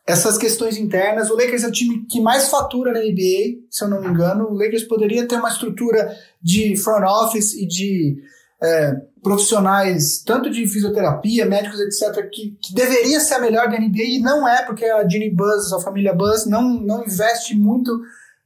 essas 0.06 0.36
questões 0.36 0.76
internas. 0.76 1.30
O 1.30 1.36
Lakers 1.36 1.62
é 1.62 1.68
o 1.68 1.72
time 1.72 2.04
que 2.10 2.20
mais 2.20 2.48
fatura 2.48 2.92
na 2.92 3.00
NBA, 3.00 3.66
se 3.70 3.84
eu 3.84 3.88
não 3.88 4.00
me 4.00 4.08
engano. 4.08 4.48
O 4.48 4.54
Lakers 4.54 4.84
poderia 4.84 5.26
ter 5.26 5.36
uma 5.36 5.48
estrutura 5.48 6.14
de 6.42 6.76
front 6.76 7.04
office 7.04 7.54
e 7.54 7.66
de 7.66 8.16
é, 8.62 8.94
profissionais, 9.22 10.22
tanto 10.24 10.50
de 10.50 10.66
fisioterapia, 10.66 11.46
médicos, 11.46 11.80
etc., 11.80 12.28
que, 12.30 12.56
que 12.60 12.74
deveria 12.74 13.20
ser 13.20 13.34
a 13.34 13.40
melhor 13.40 13.68
da 13.68 13.78
NBA 13.78 14.02
e 14.02 14.18
não 14.20 14.46
é, 14.46 14.62
porque 14.64 14.84
a 14.84 15.06
Ginny 15.08 15.30
Buzz, 15.30 15.72
a 15.72 15.80
família 15.80 16.14
Buzz, 16.14 16.46
não, 16.46 16.80
não 16.80 17.04
investe 17.04 17.56
muito, 17.56 17.90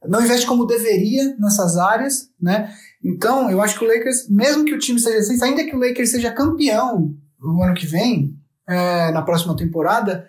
não 0.07 0.23
investe 0.23 0.47
como 0.47 0.67
deveria 0.67 1.35
nessas 1.39 1.77
áreas, 1.77 2.29
né? 2.41 2.73
Então, 3.03 3.51
eu 3.51 3.61
acho 3.61 3.79
que 3.79 3.85
o 3.85 3.89
Lakers, 3.89 4.29
mesmo 4.29 4.65
que 4.65 4.75
o 4.75 4.79
time 4.79 4.99
seja 4.99 5.19
assim, 5.19 5.43
ainda 5.43 5.65
que 5.65 5.75
o 5.75 5.79
Lakers 5.79 6.11
seja 6.11 6.31
campeão 6.33 7.15
no 7.53 7.63
ano 7.63 7.75
que 7.75 7.87
vem, 7.87 8.37
é, 8.69 9.11
na 9.13 9.23
próxima 9.23 9.57
temporada, 9.57 10.29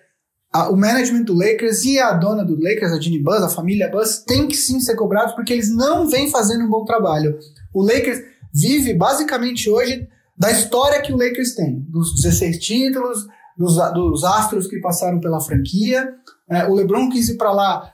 a, 0.52 0.70
o 0.70 0.76
management 0.76 1.24
do 1.24 1.34
Lakers 1.34 1.84
e 1.86 2.00
a 2.00 2.14
dona 2.14 2.44
do 2.44 2.56
Lakers, 2.56 2.92
a 2.92 3.00
Ginny 3.00 3.20
Buzz, 3.20 3.44
a 3.44 3.50
família 3.50 3.90
Buzz, 3.90 4.24
tem 4.26 4.48
que 4.48 4.56
sim 4.56 4.80
ser 4.80 4.96
cobrados 4.96 5.34
porque 5.34 5.54
eles 5.54 5.70
não 5.70 6.08
vêm 6.10 6.30
fazendo 6.32 6.66
um 6.66 6.70
bom 6.70 6.86
trabalho. 6.86 7.38
O 7.74 7.84
Lakers 7.84 8.22
vive 8.54 8.94
basicamente 8.94 9.70
hoje 9.70 10.08
da 10.38 10.52
história 10.52 11.02
que 11.02 11.14
o 11.14 11.18
Lakers 11.18 11.56
tem, 11.56 11.80
dos 11.90 12.16
16 12.16 12.60
títulos, 12.60 13.26
dos, 13.58 13.76
dos 13.94 14.24
astros 14.24 14.68
que 14.68 14.80
passaram 14.80 15.20
pela 15.20 15.40
franquia. 15.40 16.14
É, 16.50 16.66
o 16.66 16.74
LeBron 16.74 17.10
quis 17.10 17.30
ir 17.30 17.38
para 17.38 17.52
lá. 17.52 17.94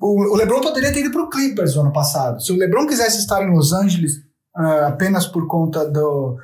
O, 0.00 0.34
o, 0.34 0.36
LeBron 0.36 0.60
poderia 0.60 0.92
ter 0.92 1.00
ido 1.00 1.10
para 1.10 1.22
o 1.22 1.30
Clippers 1.30 1.74
no 1.74 1.82
ano 1.82 1.92
passado. 1.92 2.42
Se 2.42 2.52
o 2.52 2.56
LeBron 2.56 2.86
quisesse 2.86 3.18
estar 3.18 3.42
em 3.42 3.54
Los 3.54 3.72
Angeles 3.72 4.16
uh, 4.56 4.86
apenas 4.88 5.26
por 5.26 5.46
conta 5.46 5.88
do, 5.88 6.36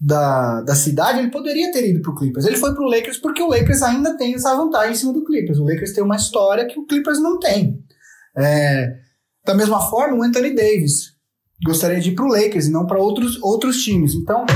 da, 0.00 0.60
da 0.62 0.74
cidade, 0.74 1.18
ele 1.18 1.30
poderia 1.30 1.72
ter 1.72 1.90
ido 1.90 2.00
para 2.00 2.12
o 2.12 2.14
Clippers. 2.14 2.46
Ele 2.46 2.56
foi 2.56 2.72
para 2.72 2.82
o 2.82 2.88
Lakers 2.88 3.18
porque 3.18 3.42
o 3.42 3.48
Lakers 3.48 3.82
ainda 3.82 4.16
tem 4.16 4.34
essa 4.34 4.54
vantagem 4.54 4.92
em 4.92 4.96
cima 4.96 5.12
do 5.12 5.24
Clippers. 5.24 5.58
O 5.58 5.64
Lakers 5.64 5.92
tem 5.92 6.04
uma 6.04 6.16
história 6.16 6.66
que 6.66 6.78
o 6.78 6.86
Clippers 6.86 7.20
não 7.20 7.38
tem. 7.38 7.82
É, 8.36 8.96
da 9.44 9.54
mesma 9.54 9.80
forma, 9.90 10.16
o 10.16 10.22
Anthony 10.22 10.54
Davis 10.54 11.16
gostaria 11.64 12.00
de 12.00 12.10
ir 12.10 12.14
para 12.14 12.24
o 12.24 12.28
Lakers 12.28 12.66
e 12.66 12.70
não 12.70 12.86
para 12.86 12.98
outros, 12.98 13.42
outros 13.42 13.82
times. 13.82 14.14
Então, 14.14 14.46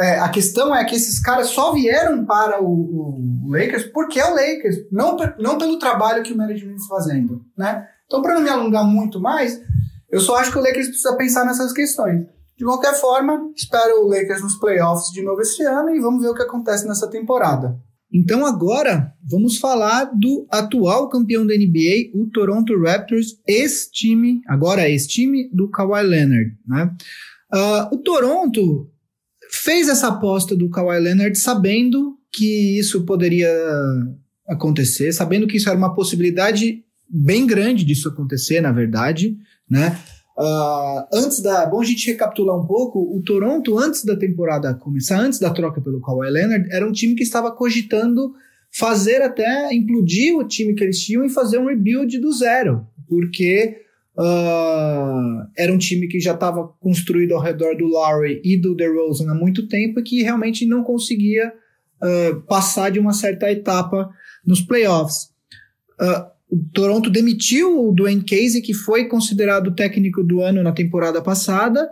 é, 0.00 0.18
a 0.18 0.28
questão 0.30 0.74
é 0.74 0.82
que 0.84 0.94
esses 0.94 1.20
caras 1.20 1.48
só 1.48 1.72
vieram 1.74 2.24
para 2.24 2.62
o, 2.62 2.66
o, 2.66 3.50
Lakers 3.50 3.84
porque 3.92 4.18
é 4.18 4.24
o 4.24 4.34
Lakers, 4.34 4.76
não, 4.90 5.16
não 5.38 5.58
pelo 5.58 5.78
trabalho 5.78 6.22
que 6.22 6.32
o 6.32 6.36
management 6.36 6.76
está 6.76 6.94
fazendo, 6.96 7.44
né? 7.56 7.86
Então, 8.06 8.22
para 8.22 8.34
não 8.34 8.40
me 8.40 8.48
alongar 8.48 8.84
muito 8.84 9.20
mais, 9.20 9.60
eu 10.10 10.20
só 10.20 10.36
acho 10.36 10.50
que 10.50 10.58
o 10.58 10.62
Lakers 10.62 10.88
precisa 10.88 11.16
pensar 11.16 11.44
nessas 11.44 11.72
questões. 11.72 12.24
De 12.60 12.64
qualquer 12.66 12.92
forma, 13.00 13.50
espero 13.56 14.04
o 14.04 14.06
Lakers 14.06 14.42
nos 14.42 14.56
playoffs 14.56 15.10
de 15.14 15.22
novo 15.22 15.40
esse 15.40 15.62
ano 15.62 15.96
e 15.96 15.98
vamos 15.98 16.20
ver 16.22 16.28
o 16.28 16.34
que 16.34 16.42
acontece 16.42 16.86
nessa 16.86 17.08
temporada. 17.08 17.74
Então 18.12 18.44
agora 18.44 19.14
vamos 19.26 19.56
falar 19.56 20.04
do 20.12 20.46
atual 20.50 21.08
campeão 21.08 21.46
da 21.46 21.54
NBA, 21.54 22.10
o 22.12 22.26
Toronto 22.26 22.78
Raptors, 22.78 23.28
ex-time, 23.46 24.42
agora 24.46 24.86
ex-time 24.90 25.48
do 25.50 25.70
Kawhi 25.70 26.02
Leonard. 26.02 26.50
Né? 26.68 26.94
Uh, 27.50 27.94
o 27.94 27.96
Toronto 27.96 28.90
fez 29.50 29.88
essa 29.88 30.08
aposta 30.08 30.54
do 30.54 30.68
Kawhi 30.68 31.00
Leonard 31.00 31.38
sabendo 31.38 32.18
que 32.30 32.78
isso 32.78 33.06
poderia 33.06 33.50
acontecer, 34.46 35.12
sabendo 35.12 35.46
que 35.46 35.56
isso 35.56 35.70
era 35.70 35.78
uma 35.78 35.94
possibilidade 35.94 36.84
bem 37.08 37.46
grande 37.46 37.86
disso 37.86 38.10
acontecer, 38.10 38.60
na 38.60 38.70
verdade, 38.70 39.34
né? 39.68 39.98
Uh, 40.40 41.06
antes 41.12 41.42
da. 41.42 41.66
Bom, 41.66 41.82
a 41.82 41.84
gente 41.84 42.10
recapitular 42.10 42.58
um 42.58 42.66
pouco. 42.66 42.98
O 43.14 43.20
Toronto, 43.22 43.78
antes 43.78 44.06
da 44.06 44.16
temporada 44.16 44.72
começar, 44.72 45.20
antes 45.20 45.38
da 45.38 45.50
troca 45.50 45.82
pelo 45.82 46.00
Kawhi 46.00 46.30
Leonard, 46.30 46.66
era 46.72 46.88
um 46.88 46.92
time 46.92 47.14
que 47.14 47.22
estava 47.22 47.52
cogitando 47.52 48.32
fazer 48.72 49.20
até 49.20 49.70
implodir 49.74 50.34
o 50.34 50.48
time 50.48 50.72
que 50.74 50.82
eles 50.82 50.98
tinham 50.98 51.24
e 51.26 51.28
fazer 51.28 51.58
um 51.58 51.66
rebuild 51.66 52.18
do 52.18 52.32
zero, 52.32 52.86
porque 53.06 53.82
uh, 54.16 55.46
era 55.58 55.70
um 55.70 55.76
time 55.76 56.08
que 56.08 56.18
já 56.18 56.32
estava 56.32 56.68
construído 56.80 57.34
ao 57.34 57.42
redor 57.42 57.76
do 57.76 57.84
Lowry 57.84 58.40
e 58.42 58.56
do 58.56 58.74
DeRozan 58.74 59.30
há 59.30 59.34
muito 59.34 59.68
tempo 59.68 60.00
e 60.00 60.02
que 60.02 60.22
realmente 60.22 60.64
não 60.64 60.82
conseguia 60.82 61.52
uh, 62.02 62.40
passar 62.42 62.90
de 62.90 62.98
uma 62.98 63.12
certa 63.12 63.50
etapa 63.50 64.08
nos 64.46 64.62
playoffs. 64.62 65.30
Uh, 66.00 66.39
o 66.50 66.58
Toronto 66.72 67.08
demitiu 67.08 67.88
o 67.88 67.92
Dwayne 67.92 68.24
Casey, 68.24 68.60
que 68.60 68.74
foi 68.74 69.06
considerado 69.06 69.74
técnico 69.74 70.24
do 70.24 70.42
ano 70.42 70.62
na 70.62 70.72
temporada 70.72 71.22
passada, 71.22 71.88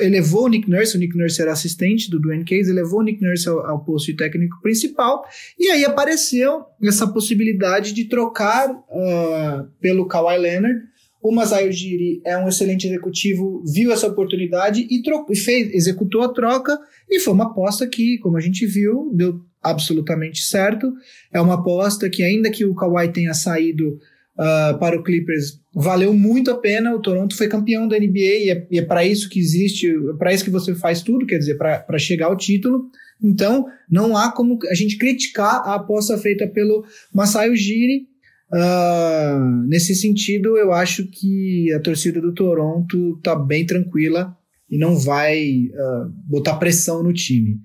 elevou 0.00 0.44
o 0.44 0.48
Nick 0.48 0.70
Nurse, 0.70 0.96
o 0.96 1.00
Nick 1.00 1.16
Nurse 1.16 1.42
era 1.42 1.52
assistente 1.52 2.10
do 2.10 2.20
Dwayne 2.20 2.44
Casey, 2.44 2.70
elevou 2.70 3.00
o 3.00 3.02
Nick 3.02 3.22
Nurse 3.22 3.48
ao, 3.48 3.66
ao 3.66 3.84
posto 3.84 4.06
de 4.06 4.16
técnico 4.16 4.60
principal, 4.62 5.22
e 5.58 5.68
aí 5.68 5.84
apareceu 5.84 6.64
essa 6.82 7.06
possibilidade 7.06 7.92
de 7.92 8.04
trocar 8.04 8.70
uh, 8.70 9.68
pelo 9.80 10.06
Kawhi 10.06 10.38
Leonard. 10.38 10.80
O 11.20 11.34
Masai 11.34 11.68
Ujiri 11.68 12.22
é 12.24 12.38
um 12.38 12.48
excelente 12.48 12.86
executivo, 12.86 13.62
viu 13.66 13.92
essa 13.92 14.06
oportunidade 14.06 14.86
e, 14.88 15.02
e 15.30 15.36
fez, 15.36 15.74
executou 15.74 16.22
a 16.22 16.32
troca, 16.32 16.78
e 17.10 17.20
foi 17.20 17.32
uma 17.32 17.46
aposta 17.46 17.86
que, 17.86 18.18
como 18.18 18.36
a 18.36 18.40
gente 18.40 18.66
viu, 18.66 19.10
deu 19.14 19.40
absolutamente 19.62 20.42
certo. 20.42 20.92
É 21.32 21.40
uma 21.40 21.54
aposta 21.54 22.08
que, 22.08 22.22
ainda 22.22 22.50
que 22.50 22.64
o 22.64 22.74
Kawhi 22.74 23.08
tenha 23.08 23.34
saído 23.34 23.98
uh, 24.36 24.78
para 24.78 24.98
o 24.98 25.02
Clippers, 25.02 25.60
valeu 25.74 26.12
muito 26.12 26.50
a 26.50 26.58
pena. 26.58 26.94
O 26.94 27.00
Toronto 27.00 27.36
foi 27.36 27.48
campeão 27.48 27.88
da 27.88 27.98
NBA 27.98 28.18
e 28.18 28.50
é, 28.50 28.78
é 28.78 28.82
para 28.82 29.04
isso 29.04 29.28
que 29.28 29.40
existe, 29.40 29.88
é 29.88 30.16
para 30.18 30.32
isso 30.32 30.44
que 30.44 30.50
você 30.50 30.74
faz 30.74 31.02
tudo, 31.02 31.26
quer 31.26 31.38
dizer, 31.38 31.56
para 31.56 31.98
chegar 31.98 32.26
ao 32.26 32.36
título. 32.36 32.90
Então, 33.22 33.66
não 33.90 34.16
há 34.16 34.30
como 34.30 34.58
a 34.70 34.74
gente 34.74 34.96
criticar 34.96 35.62
a 35.64 35.74
aposta 35.74 36.16
feita 36.18 36.46
pelo 36.46 36.84
Masai 37.12 37.50
Ujiri. 37.50 38.06
Uh, 38.50 39.66
nesse 39.66 39.94
sentido, 39.94 40.56
eu 40.56 40.72
acho 40.72 41.06
que 41.06 41.70
a 41.72 41.80
torcida 41.80 42.20
do 42.20 42.32
Toronto 42.32 43.16
está 43.18 43.34
bem 43.34 43.66
tranquila 43.66 44.34
e 44.70 44.78
não 44.78 44.96
vai 44.96 45.66
uh, 45.66 46.12
botar 46.26 46.56
pressão 46.56 47.02
no 47.02 47.12
time. 47.12 47.60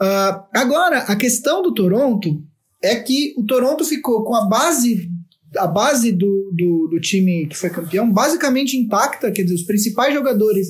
Uh, 0.00 0.44
agora, 0.52 0.98
a 1.00 1.16
questão 1.16 1.62
do 1.62 1.72
Toronto 1.72 2.42
é 2.82 2.96
que 2.96 3.34
o 3.36 3.44
Toronto 3.44 3.84
ficou 3.84 4.24
com 4.24 4.34
a 4.34 4.46
base 4.46 5.10
a 5.56 5.66
base 5.66 6.12
do, 6.12 6.50
do, 6.52 6.88
do, 6.88 7.00
time 7.00 7.46
que 7.46 7.56
foi 7.56 7.70
campeão 7.70 8.10
basicamente 8.10 8.76
intacta, 8.76 9.30
quer 9.30 9.42
dizer, 9.42 9.54
os 9.54 9.62
principais 9.62 10.12
jogadores 10.12 10.68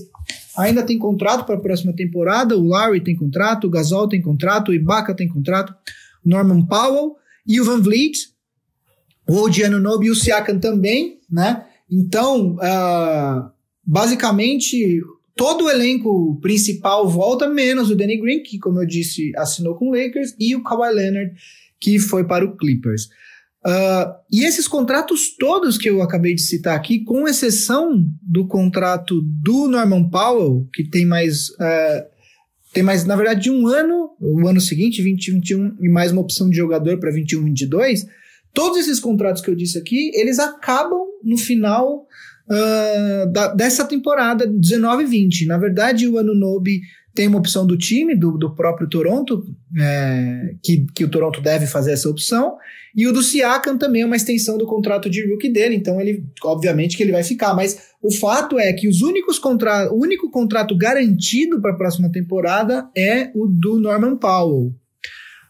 ainda 0.56 0.82
têm 0.82 0.98
contrato 0.98 1.44
para 1.44 1.56
a 1.56 1.60
próxima 1.60 1.92
temporada, 1.92 2.56
o 2.56 2.68
Larry 2.68 3.02
tem 3.02 3.16
contrato, 3.16 3.66
o 3.66 3.70
Gasol 3.70 4.08
tem 4.08 4.22
contrato, 4.22 4.70
o 4.70 4.74
Ibaka 4.74 5.14
tem 5.14 5.26
contrato, 5.26 5.74
o 6.24 6.28
Norman 6.28 6.64
Powell 6.66 7.16
e 7.46 7.60
o 7.60 7.64
Van 7.64 7.80
Vliet, 7.80 8.28
o 9.28 9.38
Odiano 9.42 9.80
Nobi 9.80 10.06
e 10.06 10.10
o 10.10 10.14
Siakam 10.14 10.58
também, 10.58 11.18
né? 11.28 11.66
Então, 11.90 12.56
uh, 12.56 13.50
basicamente, 13.84 15.00
todo 15.36 15.66
o 15.66 15.70
elenco 15.70 16.38
principal 16.40 17.06
volta, 17.06 17.46
menos 17.46 17.90
o 17.90 17.94
Danny 17.94 18.18
Green, 18.18 18.42
que, 18.42 18.58
como 18.58 18.80
eu 18.80 18.86
disse, 18.86 19.30
assinou 19.36 19.74
com 19.74 19.90
o 19.90 19.94
Lakers, 19.94 20.34
e 20.40 20.56
o 20.56 20.62
Kawhi 20.62 20.92
Leonard, 20.92 21.32
que 21.78 21.98
foi 21.98 22.24
para 22.24 22.44
o 22.44 22.56
Clippers. 22.56 23.04
Uh, 23.64 24.14
e 24.32 24.44
esses 24.44 24.66
contratos 24.66 25.36
todos 25.36 25.76
que 25.76 25.90
eu 25.90 26.00
acabei 26.00 26.34
de 26.34 26.40
citar 26.40 26.74
aqui, 26.74 27.04
com 27.04 27.28
exceção 27.28 28.02
do 28.22 28.46
contrato 28.46 29.20
do 29.20 29.68
Norman 29.68 30.08
Powell, 30.08 30.66
que 30.72 30.82
tem 30.82 31.04
mais. 31.04 31.50
Uh, 31.50 32.16
tem 32.72 32.82
mais, 32.82 33.04
na 33.04 33.16
verdade, 33.16 33.44
de 33.44 33.50
um 33.50 33.66
ano, 33.66 34.10
o 34.20 34.46
ano 34.46 34.60
seguinte, 34.60 35.02
2021, 35.02 35.76
e 35.80 35.88
mais 35.88 36.12
uma 36.12 36.20
opção 36.20 36.48
de 36.50 36.56
jogador 36.56 36.98
para 36.98 37.10
21, 37.10 37.44
22. 37.44 38.06
Todos 38.52 38.78
esses 38.78 39.00
contratos 39.00 39.42
que 39.42 39.50
eu 39.50 39.54
disse 39.54 39.78
aqui, 39.78 40.10
eles 40.14 40.38
acabam 40.38 41.06
no 41.22 41.38
final 41.38 42.05
uh, 42.48 43.32
da, 43.32 43.48
dessa 43.54 43.84
temporada 43.84 44.46
19-20. 44.46 45.46
Na 45.46 45.58
verdade, 45.58 46.08
o 46.08 46.18
Anunobi 46.18 46.80
tem 47.16 47.26
uma 47.26 47.38
opção 47.38 47.66
do 47.66 47.78
time, 47.78 48.14
do, 48.14 48.36
do 48.36 48.54
próprio 48.54 48.88
Toronto, 48.88 49.42
é, 49.78 50.54
que, 50.62 50.84
que 50.94 51.02
o 51.02 51.08
Toronto 51.08 51.40
deve 51.40 51.66
fazer 51.66 51.92
essa 51.92 52.10
opção. 52.10 52.56
E 52.94 53.06
o 53.06 53.12
do 53.12 53.22
Siakam 53.22 53.78
também 53.78 54.02
é 54.02 54.06
uma 54.06 54.16
extensão 54.16 54.58
do 54.58 54.66
contrato 54.66 55.08
de 55.08 55.26
rookie 55.26 55.48
dele, 55.48 55.74
então 55.74 55.98
ele, 56.00 56.24
obviamente, 56.44 56.96
que 56.96 57.02
ele 57.02 57.12
vai 57.12 57.22
ficar. 57.22 57.54
Mas 57.54 57.90
o 58.02 58.12
fato 58.12 58.58
é 58.58 58.72
que 58.72 58.86
os 58.86 59.00
únicos 59.00 59.38
contra, 59.38 59.90
o 59.92 60.00
único 60.00 60.30
contrato 60.30 60.76
garantido 60.76 61.60
para 61.60 61.72
a 61.72 61.76
próxima 61.76 62.12
temporada 62.12 62.88
é 62.94 63.30
o 63.34 63.46
do 63.46 63.80
Norman 63.80 64.16
Powell. 64.16 64.74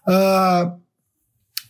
Uh, 0.09 0.73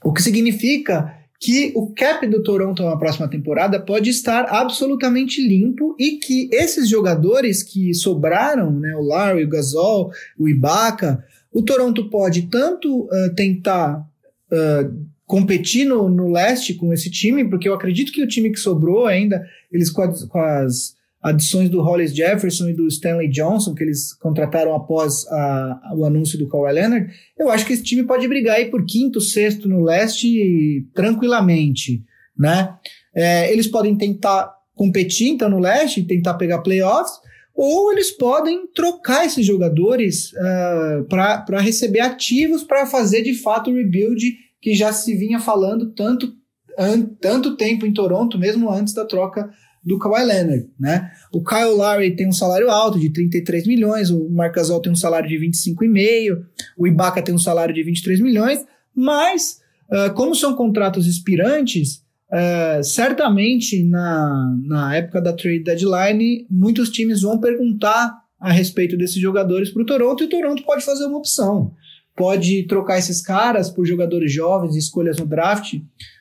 o 0.05 0.13
que 0.13 0.23
significa 0.23 1.13
que 1.41 1.73
o 1.75 1.93
cap 1.93 2.27
do 2.27 2.43
Toronto 2.43 2.83
na 2.83 2.97
próxima 2.97 3.29
temporada 3.29 3.79
pode 3.79 4.11
estar 4.11 4.47
absolutamente 4.49 5.47
limpo 5.47 5.95
e 5.99 6.13
que 6.19 6.49
esses 6.53 6.89
jogadores 6.89 7.63
que 7.63 7.93
sobraram, 7.95 8.71
né, 8.71 8.95
o 8.97 9.03
Larry, 9.03 9.45
o 9.45 9.49
Gasol, 9.49 10.11
o 10.39 10.49
Ibaka, 10.49 11.25
o 11.53 11.63
Toronto 11.63 12.09
pode 12.11 12.49
tanto 12.49 13.05
uh, 13.05 13.35
tentar 13.35 14.07
uh, 14.51 15.07
competir 15.27 15.87
no, 15.87 16.09
no 16.09 16.31
leste 16.31 16.75
com 16.75 16.93
esse 16.93 17.11
time, 17.11 17.49
porque 17.49 17.69
eu 17.69 17.75
acredito 17.75 18.13
que 18.13 18.23
o 18.23 18.29
time 18.29 18.51
que 18.51 18.61
sobrou 18.61 19.07
ainda, 19.07 19.45
eles 19.73 19.91
com 19.91 20.03
as, 20.03 20.25
com 20.25 20.39
as 20.39 20.96
adições 21.27 21.69
do 21.69 21.83
Hollis 21.83 22.15
Jefferson 22.15 22.69
e 22.69 22.73
do 22.73 22.87
Stanley 22.87 23.29
Johnson, 23.29 23.75
que 23.75 23.83
eles 23.83 24.15
contrataram 24.15 24.75
após 24.77 25.27
a, 25.27 25.93
o 25.97 26.05
anúncio 26.05 26.39
do 26.39 26.49
Kawhi 26.49 26.73
Leonard, 26.73 27.13
eu 27.37 27.51
acho 27.51 27.67
que 27.67 27.73
esse 27.73 27.83
time 27.83 28.05
pode 28.05 28.29
brigar 28.29 28.57
aí 28.57 28.67
por 28.67 28.85
quinto, 28.87 29.21
sexto 29.21 29.69
no 29.69 29.83
leste 29.83 30.87
tranquilamente, 30.95 32.05
né? 32.39 32.77
É, 33.13 33.53
eles 33.53 33.67
podem 33.67 33.97
tentar 33.97 34.55
competir 34.73 35.31
então 35.31 35.49
no 35.49 35.59
leste, 35.59 36.05
tentar 36.05 36.35
pegar 36.35 36.59
playoffs, 36.59 37.19
ou 37.53 37.91
eles 37.91 38.13
podem 38.13 38.69
trocar 38.69 39.27
esses 39.27 39.45
jogadores 39.45 40.33
uh, 40.33 41.05
para 41.09 41.61
receber 41.61 42.01
ativos 42.01 42.63
para 42.63 42.87
fazer 42.87 43.23
de 43.23 43.35
fato 43.35 43.71
o 43.71 43.75
rebuild 43.75 44.37
que 44.61 44.75
já 44.75 44.93
se 44.93 45.17
vinha 45.17 45.41
falando 45.41 45.93
tanto, 45.93 46.33
an, 46.79 47.03
tanto 47.21 47.57
tempo 47.57 47.85
em 47.85 47.93
Toronto, 47.93 48.39
mesmo 48.39 48.71
antes 48.71 48.95
da 48.95 49.05
troca 49.05 49.51
do 49.87 50.01
Kawhi 50.01 50.25
Leonard, 50.25 50.69
né? 50.79 51.13
O 51.33 51.45
Kyle 51.45 51.71
Lowry 51.71 52.17
tem 52.17 52.27
um 52.27 52.33
salário 52.33 52.69
alto 52.69 52.99
de 52.99 53.09
33 53.11 53.69
milhões, 53.69 54.11
o 54.11 54.29
Marc 54.29 54.57
Gasol 54.57 54.81
tem 54.81 54.91
um 54.91 54.97
salário 54.97 55.29
de 55.29 55.37
25,5, 55.37 56.43
o 56.77 56.89
Ibaka 56.89 57.23
tem 57.23 57.33
um 57.33 57.39
salário 57.39 57.73
de 57.73 57.85
23 57.85 58.21
milhões, 58.21 58.65
mas 58.93 59.61
uh, 59.89 60.13
como 60.15 60.35
são 60.35 60.57
contratos 60.57 61.07
expirantes, 61.07 62.03
uh, 62.33 62.83
certamente 62.83 63.85
na, 63.85 64.57
na 64.65 64.97
época 64.97 65.23
da 65.23 65.33
trade 65.33 65.63
deadline, 65.63 66.45
muitos 66.51 66.91
times 66.91 67.23
vão 67.23 67.39
perguntar 67.39 68.13
a 68.41 68.51
respeito 68.51 68.97
desses 68.97 69.23
jogadores 69.23 69.71
para 69.71 69.83
o 69.83 69.87
Toronto 69.87 70.25
e 70.25 70.27
o 70.27 70.29
Toronto 70.29 70.65
pode 70.65 70.85
fazer 70.85 71.05
uma 71.05 71.19
opção 71.19 71.73
pode 72.17 72.63
trocar 72.67 72.99
esses 72.99 73.21
caras 73.21 73.69
por 73.69 73.85
jogadores 73.85 74.33
jovens, 74.33 74.75
escolhas 74.75 75.19
no 75.19 75.27
draft 75.27 75.75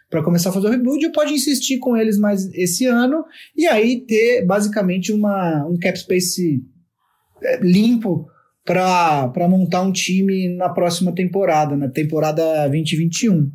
para 0.10 0.24
começar 0.24 0.50
a 0.50 0.54
fazer 0.54 0.68
o 0.68 0.72
rebuild, 0.72 1.06
ou 1.06 1.12
pode 1.12 1.34
insistir 1.34 1.80
com 1.80 1.98
eles 1.98 2.18
mais 2.18 2.46
esse 2.54 2.86
ano 2.86 3.24
e 3.56 3.66
aí 3.68 4.02
ter 4.06 4.46
basicamente 4.46 5.12
uma, 5.12 5.66
um 5.68 5.78
cap 5.78 5.98
space 5.98 6.62
é, 7.42 7.60
limpo 7.62 8.28
para 8.64 9.48
montar 9.48 9.82
um 9.82 9.92
time 9.92 10.56
na 10.56 10.70
próxima 10.70 11.14
temporada, 11.14 11.76
na 11.76 11.90
temporada 11.90 12.68
2021. 12.68 13.52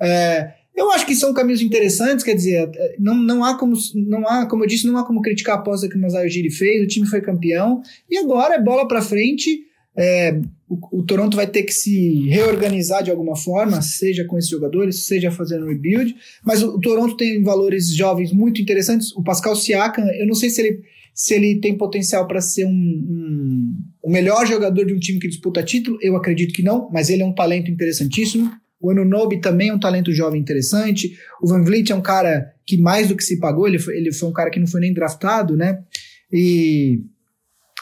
É, 0.00 0.52
eu 0.76 0.90
acho 0.92 1.06
que 1.06 1.14
são 1.14 1.34
caminhos 1.34 1.60
interessantes, 1.60 2.24
quer 2.24 2.34
dizer, 2.34 2.70
é, 2.74 2.96
não, 2.98 3.14
não 3.14 3.44
há 3.44 3.58
como, 3.58 3.76
não 3.94 4.28
há, 4.28 4.46
como 4.46 4.64
eu 4.64 4.68
disse, 4.68 4.86
não 4.86 4.96
há 4.96 5.06
como 5.06 5.22
criticar 5.22 5.56
a 5.56 5.60
aposta 5.60 5.88
que 5.88 5.96
o 5.96 6.00
Masai 6.00 6.26
Ujiri 6.26 6.50
fez, 6.50 6.82
o 6.82 6.88
time 6.88 7.06
foi 7.06 7.20
campeão, 7.20 7.82
e 8.08 8.18
agora 8.18 8.54
é 8.54 8.62
bola 8.62 8.86
para 8.86 9.02
frente, 9.02 9.60
é, 9.96 10.40
o, 10.68 10.98
o, 10.98 11.02
Toronto 11.02 11.36
vai 11.36 11.46
ter 11.46 11.62
que 11.62 11.72
se 11.72 12.28
reorganizar 12.28 13.02
de 13.02 13.10
alguma 13.10 13.34
forma, 13.34 13.80
seja 13.80 14.24
com 14.24 14.36
esses 14.36 14.50
jogadores, 14.50 15.06
seja 15.06 15.30
fazendo 15.30 15.66
rebuild. 15.66 16.14
Mas 16.44 16.62
o, 16.62 16.76
o 16.76 16.80
Toronto 16.80 17.16
tem 17.16 17.42
valores 17.42 17.94
jovens 17.94 18.32
muito 18.32 18.60
interessantes. 18.60 19.10
O 19.16 19.22
Pascal 19.22 19.56
Siakam, 19.56 20.06
eu 20.18 20.26
não 20.26 20.34
sei 20.34 20.50
se 20.50 20.60
ele, 20.60 20.82
se 21.14 21.34
ele 21.34 21.58
tem 21.60 21.76
potencial 21.76 22.26
para 22.26 22.40
ser 22.40 22.66
um, 22.66 22.70
um, 22.70 23.76
o 24.02 24.10
melhor 24.10 24.46
jogador 24.46 24.84
de 24.84 24.92
um 24.92 24.98
time 24.98 25.18
que 25.18 25.28
disputa 25.28 25.62
título. 25.62 25.98
Eu 26.02 26.16
acredito 26.16 26.52
que 26.52 26.62
não, 26.62 26.90
mas 26.92 27.08
ele 27.08 27.22
é 27.22 27.26
um 27.26 27.34
talento 27.34 27.70
interessantíssimo. 27.70 28.50
O 28.80 28.90
Anunobi 28.90 29.40
também 29.40 29.70
é 29.70 29.74
um 29.74 29.80
talento 29.80 30.12
jovem 30.12 30.40
interessante. 30.40 31.16
O 31.42 31.48
Van 31.48 31.62
Vliet 31.62 31.90
é 31.90 31.94
um 31.94 32.02
cara 32.02 32.52
que 32.66 32.76
mais 32.76 33.08
do 33.08 33.16
que 33.16 33.24
se 33.24 33.38
pagou, 33.38 33.66
ele 33.66 33.78
foi, 33.78 33.96
ele 33.96 34.12
foi 34.12 34.28
um 34.28 34.32
cara 34.32 34.50
que 34.50 34.60
não 34.60 34.66
foi 34.66 34.80
nem 34.80 34.92
draftado, 34.92 35.56
né? 35.56 35.82
E, 36.30 37.00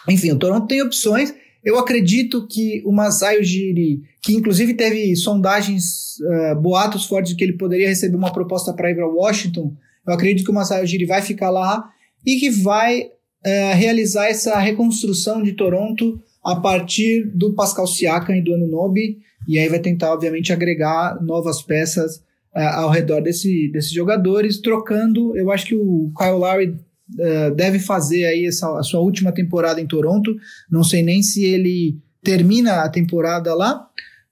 enfim, 0.08 0.30
o 0.30 0.38
Toronto 0.38 0.68
tem 0.68 0.80
opções. 0.80 1.34
Eu 1.66 1.80
acredito 1.80 2.46
que 2.46 2.80
o 2.86 2.92
Masai 2.92 3.40
Ujiri, 3.40 4.00
que 4.22 4.32
inclusive 4.32 4.72
teve 4.74 5.16
sondagens, 5.16 6.16
uh, 6.20 6.54
boatos 6.54 7.06
fortes 7.06 7.32
de 7.32 7.36
que 7.36 7.42
ele 7.42 7.54
poderia 7.54 7.88
receber 7.88 8.14
uma 8.14 8.32
proposta 8.32 8.72
para 8.72 8.88
ir 8.88 8.94
para 8.94 9.08
Washington, 9.08 9.74
eu 10.06 10.14
acredito 10.14 10.44
que 10.44 10.50
o 10.52 10.54
Masai 10.54 10.84
Ujiri 10.84 11.04
vai 11.04 11.20
ficar 11.22 11.50
lá 11.50 11.90
e 12.24 12.36
que 12.36 12.50
vai 12.50 13.00
uh, 13.00 13.74
realizar 13.74 14.28
essa 14.28 14.56
reconstrução 14.60 15.42
de 15.42 15.54
Toronto 15.54 16.22
a 16.44 16.54
partir 16.54 17.24
do 17.34 17.52
Pascal 17.52 17.88
Siakam 17.88 18.36
e 18.36 18.42
do 18.42 18.54
Anunobi, 18.54 19.18
e 19.48 19.58
aí 19.58 19.68
vai 19.68 19.80
tentar, 19.80 20.12
obviamente, 20.12 20.52
agregar 20.52 21.20
novas 21.20 21.62
peças 21.62 22.18
uh, 22.54 22.60
ao 22.76 22.90
redor 22.90 23.20
desse, 23.20 23.68
desses 23.72 23.90
jogadores, 23.90 24.60
trocando, 24.60 25.36
eu 25.36 25.50
acho 25.50 25.66
que 25.66 25.74
o 25.74 26.12
Kyle 26.16 26.38
Lowry 26.38 26.76
uh, 27.14 27.54
deve 27.54 27.78
fazer 27.78 28.26
aí 28.26 28.46
essa, 28.46 28.78
a 28.78 28.82
sua 28.82 29.00
última 29.00 29.32
temporada 29.32 29.80
em 29.80 29.86
Toronto. 29.86 30.34
Não 30.70 30.82
sei 30.82 31.02
nem 31.02 31.22
se 31.22 31.44
ele 31.44 31.98
termina 32.22 32.82
a 32.82 32.88
temporada 32.88 33.54
lá. 33.54 33.86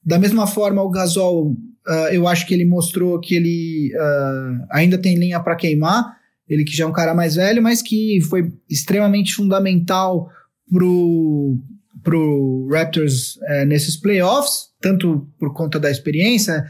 Da 0.05 0.19
mesma 0.19 0.47
forma, 0.47 0.83
o 0.83 0.91
Gasol, 0.91 1.53
uh, 1.53 2.09
eu 2.13 2.27
acho 2.27 2.47
que 2.47 2.53
ele 2.53 2.65
mostrou 2.65 3.19
que 3.21 3.35
ele 3.37 3.93
uh, 3.95 4.67
ainda 4.71 4.99
tem 4.99 5.17
linha 5.17 5.41
para 5.41 5.57
queimar. 5.57 6.17
Ele 6.49 6.65
que 6.65 6.77
já 6.77 6.85
é 6.85 6.87
um 6.87 6.93
cara 6.93 7.15
mais 7.15 7.37
velho, 7.37 7.63
mas 7.63 7.81
que 7.81 8.21
foi 8.29 8.53
extremamente 8.69 9.33
fundamental 9.33 10.29
pro, 10.71 11.57
pro 12.03 12.69
Raptors 12.71 13.37
uh, 13.37 13.65
nesses 13.67 13.97
playoffs, 13.97 14.71
tanto 14.81 15.27
por 15.39 15.55
conta 15.55 15.79
da 15.79 15.91
experiência 15.91 16.65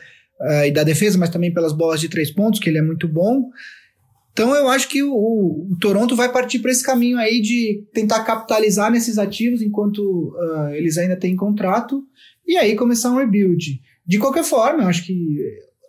e 0.67 0.71
da 0.73 0.83
defesa, 0.83 1.17
mas 1.17 1.31
também 1.31 1.55
pelas 1.55 1.73
bolas 1.73 2.01
de 2.01 2.09
três 2.09 2.31
pontos, 2.31 2.61
que 2.61 2.69
ele 2.69 2.77
é 2.77 2.83
muito 2.83 3.09
bom. 3.09 3.49
Então 4.35 4.53
eu 4.53 4.69
acho 4.69 4.89
que 4.89 5.01
o, 5.01 5.15
o 5.15 5.77
Toronto 5.81 6.17
vai 6.17 6.31
partir 6.31 6.59
para 6.59 6.73
esse 6.73 6.83
caminho 6.83 7.17
aí 7.19 7.41
de 7.41 7.85
tentar 7.95 8.25
capitalizar 8.25 8.91
nesses 8.91 9.17
ativos 9.17 9.63
enquanto 9.63 10.35
uh, 10.37 10.75
eles 10.75 10.99
ainda 10.99 11.17
têm 11.17 11.37
contrato 11.37 12.05
e 12.45 12.57
aí 12.57 12.75
começar 12.75 13.13
um 13.13 13.17
rebuild. 13.17 13.81
De 14.05 14.19
qualquer 14.19 14.43
forma, 14.43 14.83
eu 14.83 14.89
acho 14.89 15.07
que 15.07 15.39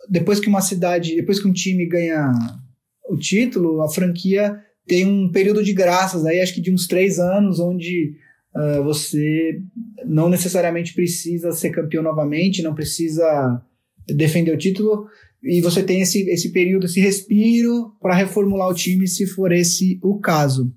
depois 0.08 0.38
que 0.38 0.48
uma 0.48 0.60
cidade, 0.60 1.16
depois 1.16 1.40
que 1.40 1.48
um 1.48 1.52
time 1.52 1.86
ganha 1.86 2.32
o 3.10 3.16
título, 3.16 3.82
a 3.82 3.88
franquia 3.88 4.56
tem 4.86 5.04
um 5.04 5.28
período 5.28 5.64
de 5.64 5.72
graças 5.72 6.24
aí, 6.24 6.40
acho 6.40 6.54
que 6.54 6.60
de 6.60 6.72
uns 6.72 6.86
três 6.86 7.18
anos, 7.18 7.58
onde 7.58 8.14
uh, 8.54 8.84
você 8.84 9.60
não 10.04 10.28
necessariamente 10.28 10.94
precisa 10.94 11.50
ser 11.50 11.70
campeão 11.70 12.00
novamente, 12.00 12.62
não 12.62 12.76
precisa 12.76 13.60
defender 14.06 14.52
o 14.52 14.58
título 14.58 15.08
e 15.42 15.60
você 15.60 15.82
tem 15.82 16.00
esse, 16.00 16.28
esse 16.30 16.50
período, 16.50 16.86
esse 16.86 17.00
respiro 17.00 17.92
para 18.00 18.14
reformular 18.14 18.68
o 18.68 18.74
time, 18.74 19.06
se 19.06 19.26
for 19.26 19.52
esse 19.52 19.98
o 20.02 20.18
caso. 20.18 20.72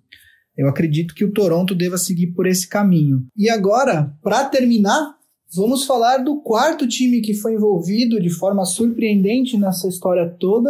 Eu 0.57 0.67
acredito 0.67 1.15
que 1.15 1.23
o 1.23 1.31
Toronto 1.31 1.73
deva 1.73 1.97
seguir 1.97 2.27
por 2.27 2.45
esse 2.45 2.67
caminho. 2.67 3.25
E 3.35 3.49
agora, 3.49 4.13
para 4.21 4.43
terminar, 4.45 5.15
vamos 5.55 5.85
falar 5.85 6.17
do 6.17 6.41
quarto 6.41 6.87
time 6.87 7.21
que 7.21 7.33
foi 7.33 7.53
envolvido 7.53 8.21
de 8.21 8.29
forma 8.29 8.65
surpreendente 8.65 9.57
nessa 9.57 9.87
história 9.87 10.27
toda, 10.39 10.69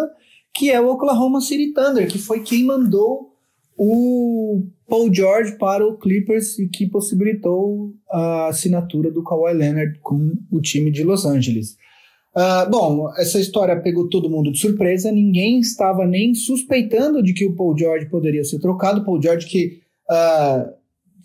que 0.53 0.69
é 0.69 0.79
o 0.79 0.89
Oklahoma 0.89 1.41
City 1.41 1.73
Thunder, 1.73 2.07
que 2.07 2.19
foi 2.19 2.41
quem 2.41 2.63
mandou 2.65 3.29
o 3.75 4.63
Paul 4.87 5.13
George 5.13 5.57
para 5.57 5.87
o 5.87 5.97
Clippers 5.97 6.59
e 6.59 6.67
que 6.67 6.85
possibilitou 6.85 7.93
a 8.11 8.47
assinatura 8.47 9.09
do 9.09 9.23
Kawhi 9.23 9.53
Leonard 9.53 9.97
com 9.99 10.37
o 10.51 10.59
time 10.59 10.91
de 10.91 11.03
Los 11.03 11.25
Angeles. 11.25 11.77
Uh, 12.35 12.69
bom, 12.69 13.09
essa 13.17 13.39
história 13.39 13.79
pegou 13.81 14.07
todo 14.07 14.29
mundo 14.29 14.51
de 14.51 14.59
surpresa, 14.59 15.11
ninguém 15.11 15.59
estava 15.59 16.05
nem 16.05 16.35
suspeitando 16.35 17.23
de 17.23 17.33
que 17.33 17.45
o 17.45 17.55
Paul 17.55 17.77
George 17.77 18.07
poderia 18.07 18.43
ser 18.43 18.59
trocado. 18.59 19.03
Paul 19.03 19.21
George 19.21 19.47
que 19.47 19.79
uh, 20.09 20.71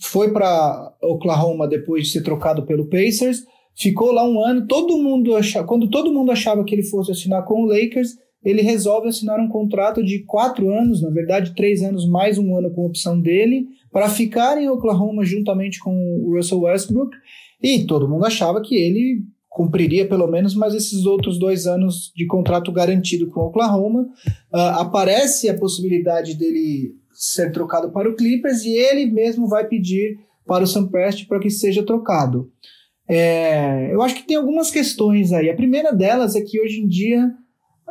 foi 0.00 0.32
para 0.32 0.94
Oklahoma 1.02 1.68
depois 1.68 2.04
de 2.04 2.12
ser 2.12 2.22
trocado 2.22 2.64
pelo 2.64 2.86
Pacers, 2.86 3.44
ficou 3.76 4.12
lá 4.12 4.26
um 4.26 4.42
ano. 4.42 4.66
Todo 4.66 4.96
mundo 4.96 5.36
achava, 5.36 5.66
quando 5.66 5.90
todo 5.90 6.12
mundo 6.12 6.32
achava 6.32 6.64
que 6.64 6.74
ele 6.74 6.82
fosse 6.82 7.12
assinar 7.12 7.44
com 7.44 7.62
o 7.62 7.66
Lakers, 7.66 8.16
ele 8.42 8.62
resolve 8.62 9.08
assinar 9.08 9.40
um 9.40 9.48
contrato 9.48 10.02
de 10.02 10.20
quatro 10.20 10.70
anos, 10.70 11.02
na 11.02 11.10
verdade 11.10 11.54
três 11.54 11.82
anos 11.82 12.06
mais 12.06 12.38
um 12.38 12.56
ano 12.56 12.70
com 12.70 12.84
opção 12.84 13.20
dele, 13.20 13.66
para 13.90 14.08
ficar 14.08 14.60
em 14.60 14.68
Oklahoma 14.68 15.24
juntamente 15.24 15.78
com 15.80 15.94
o 15.94 16.34
Russell 16.34 16.60
Westbrook. 16.60 17.16
E 17.62 17.86
todo 17.86 18.08
mundo 18.08 18.26
achava 18.26 18.60
que 18.60 18.74
ele 18.74 19.22
cumpriria 19.54 20.04
pelo 20.04 20.26
menos 20.26 20.52
mais 20.52 20.74
esses 20.74 21.06
outros 21.06 21.38
dois 21.38 21.64
anos 21.64 22.12
de 22.16 22.26
contrato 22.26 22.72
garantido 22.72 23.28
com 23.28 23.38
o 23.38 23.46
Oklahoma. 23.46 24.02
Uh, 24.52 24.80
aparece 24.80 25.48
a 25.48 25.56
possibilidade 25.56 26.34
dele 26.34 26.92
ser 27.12 27.52
trocado 27.52 27.92
para 27.92 28.10
o 28.10 28.16
Clippers 28.16 28.64
e 28.64 28.72
ele 28.72 29.06
mesmo 29.06 29.46
vai 29.46 29.64
pedir 29.64 30.18
para 30.44 30.64
o 30.64 30.66
Sam 30.66 30.88
Prest 30.88 31.28
para 31.28 31.38
que 31.38 31.48
seja 31.50 31.84
trocado. 31.84 32.50
É, 33.08 33.94
eu 33.94 34.02
acho 34.02 34.16
que 34.16 34.26
tem 34.26 34.36
algumas 34.36 34.72
questões 34.72 35.32
aí. 35.32 35.48
A 35.48 35.54
primeira 35.54 35.92
delas 35.92 36.34
é 36.34 36.40
que 36.40 36.60
hoje 36.60 36.80
em 36.80 36.88
dia 36.88 37.30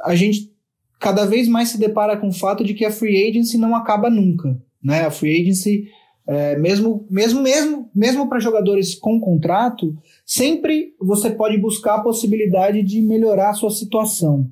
a 0.03 0.16
gente 0.16 0.51
cada 0.99 1.26
vez 1.26 1.47
mais 1.47 1.70
se 1.70 1.80
depara 1.80 2.18
com 2.18 2.28
o 2.28 2.34
fato 2.34 2.61
de 2.61 2.74
que 2.74 2.84
a 2.84 2.91
free 2.91 3.30
agency 3.30 3.57
não 3.57 3.74
acaba 3.74 4.09
nunca. 4.09 4.61
Né? 4.84 5.05
A 5.05 5.11
free 5.11 5.41
agency, 5.41 5.88
é, 6.28 6.57
mesmo, 6.57 7.05
mesmo, 7.09 7.41
mesmo, 7.41 7.89
mesmo 7.93 8.30
para 8.30 8.39
jogadores 8.39 8.95
com 8.95 9.19
contrato, 9.19 9.95
sempre 10.26 10.93
você 10.99 11.30
pode 11.30 11.57
buscar 11.57 11.95
a 11.95 12.01
possibilidade 12.01 12.82
de 12.82 13.01
melhorar 13.01 13.49
a 13.49 13.53
sua 13.53 13.69
situação. 13.69 14.47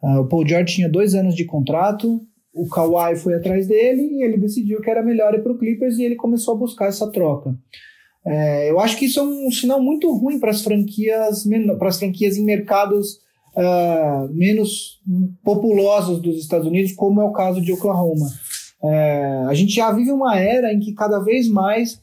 Uh, 0.00 0.20
o 0.20 0.28
Paul 0.28 0.46
George 0.46 0.76
tinha 0.76 0.88
dois 0.88 1.14
anos 1.14 1.34
de 1.34 1.44
contrato, 1.44 2.20
o 2.54 2.68
Kawhi 2.68 3.16
foi 3.16 3.34
atrás 3.34 3.66
dele 3.66 4.02
e 4.02 4.22
ele 4.22 4.38
decidiu 4.38 4.80
que 4.80 4.90
era 4.90 5.02
melhor 5.02 5.34
ir 5.34 5.42
para 5.42 5.52
o 5.52 5.58
Clippers 5.58 5.98
e 5.98 6.04
ele 6.04 6.14
começou 6.14 6.54
a 6.54 6.58
buscar 6.58 6.86
essa 6.86 7.10
troca. 7.10 7.54
É, 8.24 8.70
eu 8.70 8.78
acho 8.78 8.96
que 8.96 9.06
isso 9.06 9.18
é 9.18 9.22
um 9.22 9.50
sinal 9.50 9.82
muito 9.82 10.12
ruim 10.12 10.38
para 10.38 10.50
as 10.50 10.62
franquias, 10.62 11.44
para 11.78 11.88
as 11.88 11.98
franquias 11.98 12.36
em 12.36 12.44
mercados 12.44 13.18
uh, 13.56 14.32
menos 14.32 15.00
populosos 15.42 16.20
dos 16.20 16.38
Estados 16.38 16.66
Unidos, 16.66 16.92
como 16.92 17.20
é 17.20 17.24
o 17.24 17.32
caso 17.32 17.60
de 17.60 17.72
Oklahoma. 17.72 18.26
É, 18.82 19.44
a 19.48 19.54
gente 19.54 19.74
já 19.74 19.90
vive 19.92 20.10
uma 20.12 20.38
era 20.38 20.72
em 20.72 20.78
que 20.78 20.92
cada 20.92 21.18
vez 21.18 21.48
mais 21.48 22.00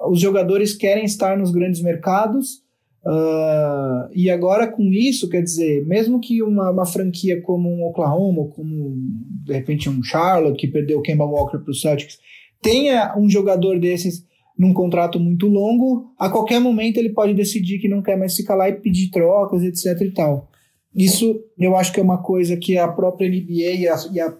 os 0.00 0.20
jogadores 0.20 0.74
querem 0.74 1.04
estar 1.04 1.36
nos 1.36 1.50
grandes 1.50 1.80
mercados. 1.80 2.64
Uh, 3.04 4.10
e 4.12 4.28
agora 4.28 4.66
com 4.66 4.82
isso, 4.92 5.28
quer 5.28 5.40
dizer, 5.40 5.86
mesmo 5.86 6.18
que 6.18 6.42
uma, 6.42 6.72
uma, 6.72 6.84
franquia 6.84 7.40
como 7.40 7.68
um 7.70 7.86
Oklahoma, 7.86 8.48
como 8.48 8.96
de 9.44 9.52
repente 9.52 9.88
um 9.88 10.02
Charlotte, 10.02 10.58
que 10.58 10.66
perdeu 10.66 10.98
o 10.98 11.02
Kemba 11.02 11.24
Walker 11.24 11.58
para 11.58 11.70
o 11.70 11.74
Celtics, 11.74 12.18
tenha 12.60 13.16
um 13.16 13.30
jogador 13.30 13.78
desses 13.78 14.26
num 14.58 14.72
contrato 14.72 15.20
muito 15.20 15.46
longo, 15.46 16.12
a 16.18 16.30
qualquer 16.30 16.58
momento 16.60 16.96
ele 16.96 17.10
pode 17.10 17.34
decidir 17.34 17.78
que 17.78 17.88
não 17.88 18.02
quer 18.02 18.16
mais 18.16 18.34
ficar 18.34 18.54
lá 18.54 18.68
e 18.68 18.72
pedir 18.72 19.10
trocas, 19.10 19.62
etc 19.62 20.00
e 20.00 20.10
tal. 20.10 20.48
Isso 20.94 21.44
eu 21.58 21.76
acho 21.76 21.92
que 21.92 22.00
é 22.00 22.02
uma 22.02 22.22
coisa 22.22 22.56
que 22.56 22.78
a 22.78 22.88
própria 22.88 23.28
NBA 23.28 23.52
e, 23.52 23.88
a, 23.88 23.96
e, 24.12 24.20
a, 24.20 24.34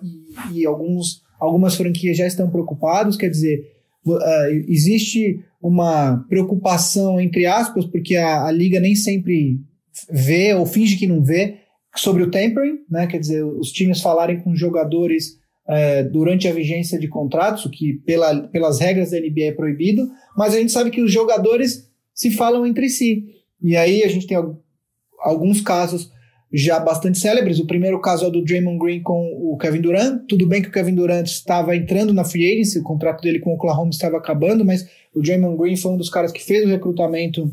e 0.52 0.66
alguns, 0.66 1.22
algumas 1.38 1.74
franquias 1.74 2.16
já 2.16 2.26
estão 2.26 2.50
preocupados, 2.50 3.16
quer 3.16 3.28
dizer, 3.28 3.72
uh, 4.04 4.64
existe 4.68 5.40
uma 5.60 6.24
preocupação, 6.28 7.20
entre 7.20 7.46
aspas, 7.46 7.84
porque 7.84 8.16
a, 8.16 8.46
a, 8.46 8.52
liga 8.52 8.78
nem 8.80 8.94
sempre 8.94 9.60
vê 10.10 10.54
ou 10.54 10.66
finge 10.66 10.96
que 10.96 11.06
não 11.06 11.22
vê 11.22 11.56
sobre 11.94 12.22
o 12.22 12.30
tampering, 12.30 12.80
né? 12.90 13.06
quer 13.06 13.18
dizer, 13.18 13.42
os 13.42 13.72
times 13.72 14.00
falarem 14.00 14.40
com 14.40 14.54
jogadores 14.54 15.38
uh, 15.66 16.10
durante 16.10 16.46
a 16.46 16.52
vigência 16.52 16.98
de 16.98 17.08
contratos, 17.08 17.64
o 17.64 17.70
que 17.70 17.94
pela, 18.04 18.48
pelas 18.48 18.78
regras 18.78 19.10
da 19.10 19.18
NBA 19.18 19.44
é 19.44 19.52
proibido, 19.52 20.08
mas 20.36 20.54
a 20.54 20.58
gente 20.58 20.72
sabe 20.72 20.90
que 20.90 21.02
os 21.02 21.10
jogadores 21.10 21.90
se 22.14 22.30
falam 22.30 22.66
entre 22.66 22.88
si. 22.88 23.24
E 23.62 23.76
aí 23.76 24.02
a 24.04 24.08
gente 24.08 24.26
tem 24.26 24.38
alguns 25.20 25.60
casos 25.60 26.12
já 26.56 26.80
bastante 26.80 27.18
célebres. 27.18 27.58
O 27.58 27.66
primeiro 27.66 28.00
caso 28.00 28.24
é 28.24 28.28
o 28.28 28.30
do 28.30 28.42
Draymond 28.42 28.78
Green 28.78 29.02
com 29.02 29.30
o 29.42 29.58
Kevin 29.58 29.82
Durant. 29.82 30.22
Tudo 30.26 30.46
bem 30.46 30.62
que 30.62 30.68
o 30.68 30.72
Kevin 30.72 30.94
Durant 30.94 31.26
estava 31.26 31.76
entrando 31.76 32.14
na 32.14 32.24
free 32.24 32.50
agency, 32.50 32.78
o 32.78 32.82
contrato 32.82 33.20
dele 33.20 33.40
com 33.40 33.50
o 33.50 33.56
Oklahoma 33.56 33.90
estava 33.90 34.16
acabando, 34.16 34.64
mas 34.64 34.88
o 35.14 35.20
Draymond 35.20 35.58
Green 35.58 35.76
foi 35.76 35.92
um 35.92 35.98
dos 35.98 36.08
caras 36.08 36.32
que 36.32 36.42
fez 36.42 36.64
o 36.64 36.68
recrutamento 36.68 37.52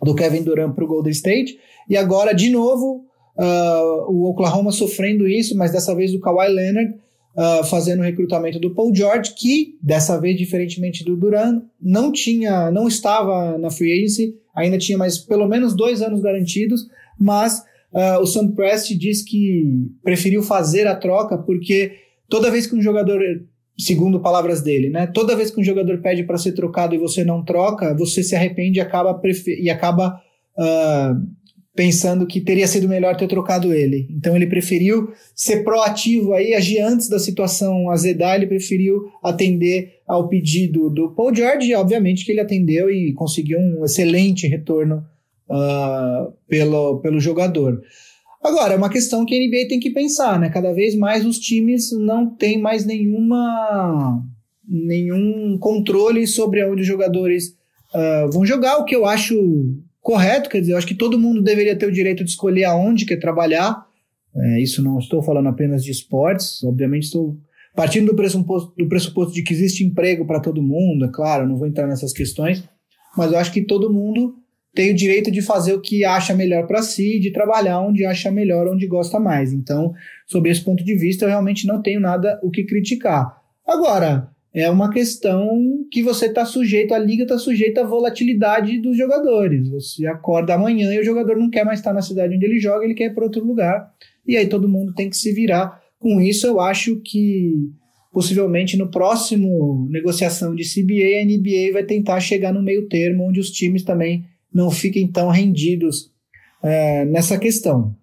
do 0.00 0.14
Kevin 0.14 0.44
Durant 0.44 0.72
para 0.72 0.84
o 0.84 0.86
Golden 0.86 1.10
State. 1.10 1.58
E 1.88 1.96
agora, 1.96 2.32
de 2.32 2.48
novo, 2.48 3.04
uh, 3.36 4.12
o 4.12 4.30
Oklahoma 4.30 4.70
sofrendo 4.70 5.26
isso, 5.26 5.56
mas 5.56 5.72
dessa 5.72 5.92
vez 5.92 6.12
do 6.12 6.20
Kawhi 6.20 6.48
Leonard 6.48 6.94
uh, 7.36 7.64
fazendo 7.64 8.00
o 8.00 8.04
recrutamento 8.04 8.60
do 8.60 8.72
Paul 8.72 8.94
George, 8.94 9.34
que 9.36 9.76
dessa 9.82 10.20
vez, 10.20 10.38
diferentemente 10.38 11.04
do 11.04 11.16
Durant, 11.16 11.60
não 11.80 12.12
tinha, 12.12 12.70
não 12.70 12.86
estava 12.86 13.58
na 13.58 13.68
free 13.68 13.92
agency, 13.92 14.36
ainda 14.54 14.78
tinha 14.78 14.96
mais 14.96 15.18
pelo 15.18 15.48
menos 15.48 15.74
dois 15.74 16.00
anos 16.02 16.20
garantidos, 16.20 16.86
mas 17.18 17.64
Uh, 17.92 18.20
o 18.22 18.26
Sam 18.26 18.52
Prest 18.52 18.96
diz 18.96 19.22
que 19.22 19.64
preferiu 20.02 20.42
fazer 20.42 20.86
a 20.86 20.96
troca 20.96 21.36
porque 21.36 21.92
toda 22.28 22.50
vez 22.50 22.66
que 22.66 22.74
um 22.74 22.80
jogador, 22.80 23.20
segundo 23.78 24.20
palavras 24.20 24.62
dele, 24.62 24.88
né, 24.88 25.06
toda 25.06 25.36
vez 25.36 25.50
que 25.50 25.60
um 25.60 25.64
jogador 25.64 26.00
pede 26.00 26.24
para 26.24 26.38
ser 26.38 26.52
trocado 26.52 26.94
e 26.94 26.98
você 26.98 27.22
não 27.22 27.44
troca, 27.44 27.94
você 27.94 28.22
se 28.22 28.34
arrepende 28.34 28.78
e 28.78 28.80
acaba, 28.80 29.20
e 29.46 29.68
acaba 29.68 30.18
uh, 30.58 31.42
pensando 31.74 32.26
que 32.26 32.40
teria 32.40 32.66
sido 32.66 32.88
melhor 32.88 33.16
ter 33.16 33.28
trocado 33.28 33.72
ele. 33.72 34.08
Então 34.10 34.34
ele 34.34 34.46
preferiu 34.46 35.10
ser 35.34 35.62
proativo 35.62 36.32
aí, 36.32 36.54
agir 36.54 36.80
antes 36.80 37.08
da 37.08 37.18
situação 37.18 37.90
azedar, 37.90 38.36
ele 38.36 38.46
preferiu 38.46 39.02
atender 39.22 40.00
ao 40.06 40.28
pedido 40.28 40.88
do 40.90 41.14
Paul 41.14 41.34
George 41.34 41.70
e 41.70 41.74
obviamente 41.74 42.24
que 42.24 42.32
ele 42.32 42.40
atendeu 42.40 42.90
e 42.90 43.12
conseguiu 43.14 43.58
um 43.58 43.84
excelente 43.84 44.46
retorno 44.46 45.02
uh, 45.48 46.32
pelo, 46.48 47.00
pelo 47.00 47.20
jogador. 47.20 47.80
Agora, 48.42 48.74
é 48.74 48.76
uma 48.76 48.90
questão 48.90 49.24
que 49.24 49.34
a 49.34 49.38
NBA 49.38 49.68
tem 49.68 49.78
que 49.78 49.90
pensar, 49.90 50.38
né? 50.38 50.50
Cada 50.50 50.72
vez 50.72 50.96
mais 50.96 51.24
os 51.24 51.38
times 51.38 51.92
não 51.92 52.28
têm 52.28 52.60
mais 52.60 52.84
nenhuma 52.84 54.22
nenhum 54.66 55.58
controle 55.58 56.26
sobre 56.26 56.64
onde 56.64 56.82
os 56.82 56.86
jogadores 56.86 57.56
uh, 57.94 58.30
vão 58.32 58.46
jogar, 58.46 58.78
o 58.78 58.84
que 58.84 58.94
eu 58.94 59.04
acho 59.04 59.36
correto, 60.00 60.50
quer 60.50 60.60
dizer, 60.60 60.72
eu 60.72 60.78
acho 60.78 60.86
que 60.86 60.94
todo 60.94 61.18
mundo 61.18 61.42
deveria 61.42 61.76
ter 61.76 61.86
o 61.86 61.92
direito 61.92 62.24
de 62.24 62.30
escolher 62.30 62.64
aonde 62.64 63.06
quer 63.06 63.18
trabalhar. 63.18 63.86
É, 64.34 64.60
isso 64.60 64.82
não 64.82 64.98
estou 64.98 65.22
falando 65.22 65.48
apenas 65.48 65.84
de 65.84 65.90
esportes, 65.90 66.64
obviamente 66.64 67.04
estou 67.04 67.36
partindo 67.74 68.06
do 68.06 68.16
pressuposto, 68.16 68.72
do 68.76 68.88
pressuposto 68.88 69.32
de 69.34 69.42
que 69.42 69.52
existe 69.52 69.84
emprego 69.84 70.26
para 70.26 70.40
todo 70.40 70.62
mundo, 70.62 71.04
é 71.04 71.08
claro, 71.08 71.46
não 71.46 71.56
vou 71.56 71.66
entrar 71.66 71.86
nessas 71.86 72.12
questões, 72.12 72.64
mas 73.16 73.30
eu 73.30 73.38
acho 73.38 73.52
que 73.52 73.62
todo 73.62 73.92
mundo 73.92 74.34
tem 74.74 74.90
o 74.90 74.94
direito 74.94 75.30
de 75.30 75.42
fazer 75.42 75.74
o 75.74 75.80
que 75.80 76.04
acha 76.04 76.34
melhor 76.34 76.66
para 76.66 76.82
si, 76.82 77.18
de 77.18 77.30
trabalhar 77.30 77.80
onde 77.80 78.04
acha 78.04 78.30
melhor, 78.30 78.66
onde 78.66 78.86
gosta 78.86 79.20
mais. 79.20 79.52
Então, 79.52 79.92
sob 80.26 80.48
esse 80.48 80.62
ponto 80.62 80.82
de 80.82 80.96
vista, 80.96 81.24
eu 81.24 81.28
realmente 81.28 81.66
não 81.66 81.82
tenho 81.82 82.00
nada 82.00 82.40
o 82.42 82.50
que 82.50 82.64
criticar. 82.64 83.36
Agora, 83.66 84.30
é 84.54 84.70
uma 84.70 84.90
questão 84.90 85.86
que 85.90 86.02
você 86.02 86.26
está 86.26 86.44
sujeito, 86.44 86.94
a 86.94 86.98
liga 86.98 87.22
está 87.22 87.38
sujeita 87.38 87.82
à 87.82 87.86
volatilidade 87.86 88.78
dos 88.80 88.96
jogadores. 88.96 89.68
Você 89.68 90.06
acorda 90.06 90.54
amanhã 90.54 90.92
e 90.92 91.00
o 91.00 91.04
jogador 91.04 91.36
não 91.36 91.50
quer 91.50 91.64
mais 91.64 91.78
estar 91.78 91.92
na 91.92 92.02
cidade 92.02 92.34
onde 92.34 92.44
ele 92.44 92.58
joga, 92.58 92.84
ele 92.84 92.94
quer 92.94 93.06
ir 93.06 93.14
para 93.14 93.24
outro 93.24 93.44
lugar. 93.44 93.90
E 94.26 94.36
aí 94.36 94.46
todo 94.46 94.68
mundo 94.68 94.94
tem 94.94 95.08
que 95.08 95.16
se 95.16 95.32
virar. 95.32 95.80
Com 95.98 96.20
isso, 96.20 96.46
eu 96.46 96.60
acho 96.60 96.96
que 97.00 97.70
possivelmente 98.12 98.76
no 98.76 98.90
próximo 98.90 99.88
negociação 99.90 100.54
de 100.54 100.64
CBA, 100.64 101.20
a 101.20 101.24
NBA 101.24 101.72
vai 101.72 101.84
tentar 101.84 102.20
chegar 102.20 102.52
no 102.52 102.62
meio 102.62 102.88
termo, 102.88 103.26
onde 103.28 103.40
os 103.40 103.50
times 103.50 103.82
também 103.82 104.24
não 104.52 104.70
fiquem 104.70 105.06
tão 105.10 105.28
rendidos 105.28 106.10
é, 106.62 107.04
nessa 107.04 107.38
questão. 107.38 107.94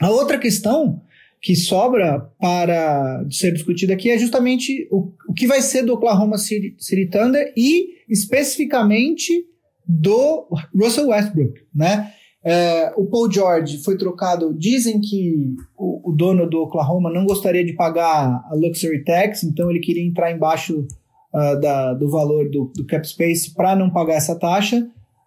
A 0.00 0.10
outra 0.10 0.38
questão 0.38 1.02
que 1.40 1.54
sobra 1.54 2.20
para 2.40 3.24
ser 3.30 3.52
discutida 3.52 3.92
aqui 3.92 4.10
é 4.10 4.18
justamente 4.18 4.88
o, 4.90 5.12
o 5.28 5.34
que 5.34 5.46
vai 5.46 5.60
ser 5.60 5.82
do 5.82 5.92
Oklahoma 5.92 6.38
City, 6.38 6.74
City 6.78 7.06
Thunder 7.06 7.52
e 7.56 8.02
especificamente 8.08 9.46
do 9.86 10.48
Russell 10.74 11.08
Westbrook, 11.08 11.60
né? 11.74 12.12
É, 12.42 12.92
o 12.96 13.06
Paul 13.06 13.30
George 13.32 13.82
foi 13.82 13.96
trocado. 13.96 14.54
Dizem 14.54 15.00
que 15.00 15.54
o, 15.76 16.10
o, 16.10 16.12
dono 16.12 16.48
do 16.48 16.60
Oklahoma 16.60 17.10
não 17.10 17.24
gostaria 17.24 17.64
de 17.64 17.72
pagar 17.72 18.44
a 18.50 18.54
luxury 18.54 19.02
tax, 19.02 19.42
então 19.42 19.70
ele 19.70 19.80
queria 19.80 20.06
entrar 20.06 20.30
embaixo 20.30 20.86
uh, 21.32 21.60
da, 21.60 21.94
do 21.94 22.10
valor 22.10 22.50
do, 22.50 22.70
do 22.76 22.84
cap 22.84 23.06
space 23.08 23.54
para 23.54 23.74
não 23.74 23.88
pagar 23.88 24.14
essa 24.14 24.38
taxa. 24.38 24.86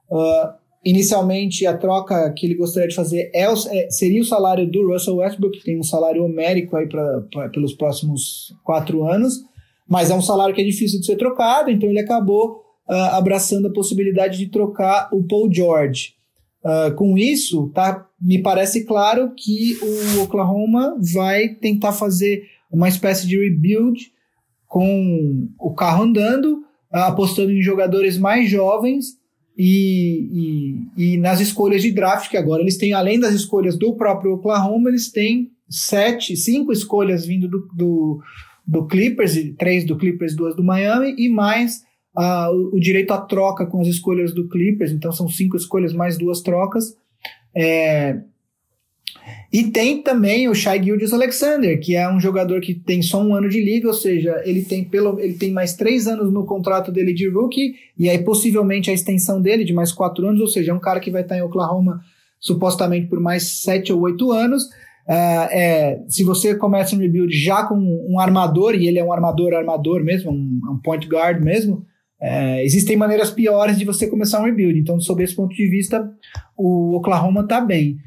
Uh, 0.10 0.68
inicialmente, 0.86 1.66
a 1.66 1.78
troca 1.78 2.32
que 2.32 2.45
ele 2.45 2.55
gostaria 2.55 2.88
de 2.88 2.95
fazer 2.95 3.30
é, 3.34 3.43
é, 3.43 3.89
seria 3.89 4.22
o 4.22 4.26
salário 4.26 4.70
do 4.70 4.88
Russell 4.88 5.18
Westbrook, 5.18 5.60
que 5.60 5.66
tem 5.66 5.78
um 5.78 5.84
salário 5.84 6.24
homérico 6.24 6.78
aí 6.78 6.88
pra, 6.88 7.22
pra, 7.32 7.49
pelos 7.49 7.74
próximos 7.74 8.55
quatro 8.64 9.05
anos, 9.05 9.43
mas 9.88 10.10
é 10.10 10.16
um 10.16 10.22
salário 10.22 10.55
que 10.55 10.62
é 10.62 10.66
difícil 10.66 10.99
de 10.99 11.05
ser 11.05 11.18
trocado, 11.18 11.70
então 11.70 11.89
ele 11.89 11.99
acabou 11.99 12.64
uh, 12.88 12.93
abraçando 13.12 13.68
a 13.68 13.74
possibilidade 13.74 14.38
de 14.38 14.47
trocar 14.47 15.10
o 15.12 15.24
Paul 15.24 15.51
George. 15.51 16.14
Uh, 16.64 16.93
com 16.95 17.18
isso, 17.18 17.70
tá, 17.74 18.08
me 18.22 18.41
parece 18.41 18.86
claro 18.86 19.34
que 19.36 19.78
o 20.18 20.24
Oklahoma 20.24 20.97
vai 21.14 21.49
tentar 21.49 21.91
fazer 21.91 22.43
uma 22.72 22.88
espécie 22.89 23.28
de 23.28 23.38
rebuild 23.38 24.12
com 24.68 25.47
o 25.60 25.74
carro 25.74 26.03
andando, 26.03 26.64
apostando 26.91 27.51
em 27.51 27.62
jogadores 27.62 28.18
mais 28.18 28.49
jovens 28.49 29.18
e, 29.58 30.86
e, 30.95 31.14
e, 31.14 31.18
nas 31.18 31.39
escolhas 31.39 31.82
de 31.82 31.91
draft, 31.91 32.30
que 32.30 32.38
agora 32.38 32.62
eles 32.62 32.78
têm, 32.78 32.93
além 32.93 33.20
das 33.20 33.34
escolhas 33.34 33.76
do 33.76 33.95
próprio 33.95 34.34
Oklahoma, 34.34 34.89
eles 34.89 35.12
têm 35.12 35.49
sete, 35.68 36.38
cinco 36.38 36.72
escolhas 36.72 37.26
vindo 37.26 37.47
do, 37.47 37.68
do, 37.74 38.22
do 38.66 38.86
Clippers, 38.86 39.34
três 39.58 39.84
do 39.84 39.97
Clippers, 39.97 40.36
duas 40.36 40.55
do 40.55 40.64
Miami, 40.64 41.16
e 41.18 41.28
mais 41.28 41.82
uh, 42.16 42.53
o, 42.72 42.80
direito 42.80 43.12
à 43.12 43.18
troca 43.20 43.66
com 43.66 43.82
as 43.82 43.88
escolhas 43.88 44.32
do 44.32 44.47
Clippers, 44.47 44.91
então 44.91 45.12
são 45.12 45.28
cinco 45.28 45.58
escolhas 45.58 45.91
mais 45.91 46.18
duas 46.18 46.41
trocas. 46.41 46.95
É, 47.55 48.22
E 49.51 49.72
tem 49.72 50.01
também 50.01 50.47
o 50.47 50.55
Shai 50.55 50.84
Gildes 50.84 51.14
Alexander, 51.14 51.80
que 51.80 51.95
é 51.95 52.10
um 52.10 52.20
jogador 52.20 52.60
que 52.62 52.74
tem 52.74 53.01
só 53.01 53.22
um 53.22 53.34
ano 53.34 53.49
de 53.49 53.64
liga, 53.64 53.88
ou 53.88 53.93
seja, 53.93 54.41
ele 54.45 54.62
tem 54.62 54.84
pelo 54.84 55.20
ele 55.20 55.34
tem 55.34 55.51
mais 55.51 55.74
três 55.74 56.08
anos 56.08 56.32
no 56.32 56.45
contrato 56.45 56.91
dele 56.91 57.14
de 57.14 57.30
rookie, 57.30 57.74
e 57.97 58.10
aí 58.10 58.20
possivelmente 58.20 58.89
a 58.89 58.93
extensão 58.93 59.41
dele 59.41 59.64
de 59.64 59.74
mais 59.74 59.91
quatro 59.91 60.28
anos, 60.28 60.41
ou 60.41 60.47
seja, 60.47 60.72
é 60.72 60.76
um 60.76 60.80
cara 60.80 60.99
que 60.99 61.12
vai 61.12 61.22
estar 61.22 61.38
em 61.38 61.41
Oklahoma 61.41 62.01
supostamente 62.39 63.08
por 63.08 63.20
mais 63.20 63.62
sete 63.62 63.91
ou 63.91 64.01
oito 64.01 64.32
anos. 64.32 64.64
Uh, 65.08 65.47
é, 65.49 66.03
se 66.10 66.24
você 66.26 66.53
começa 66.53 66.93
um 66.93 66.99
rebuild 66.99 67.34
já 67.36 67.64
com 67.66 67.76
um 68.10 68.20
armador, 68.20 68.76
e 68.76 68.88
ele 68.88 68.99
é 68.99 69.03
um 69.03 69.14
armador 69.14 69.53
armador 69.53 70.03
mesmo, 70.03 70.32
um, 70.32 70.60
um 70.74 70.80
point 70.84 71.08
guard 71.08 71.41
mesmo, 71.41 71.86
é, 72.20 72.64
existem 72.66 72.97
maneiras 72.97 73.32
piores 73.32 73.78
de 73.78 73.86
você 73.86 74.08
começar 74.08 74.41
um 74.41 74.45
rebuild. 74.45 74.78
Então, 74.78 74.99
sob 74.99 75.24
esse 75.24 75.36
ponto 75.36 75.55
de 75.55 75.70
vista, 75.70 76.12
o 76.58 76.95
Oklahoma 76.95 77.41
está 77.41 77.62
bem. 77.62 77.97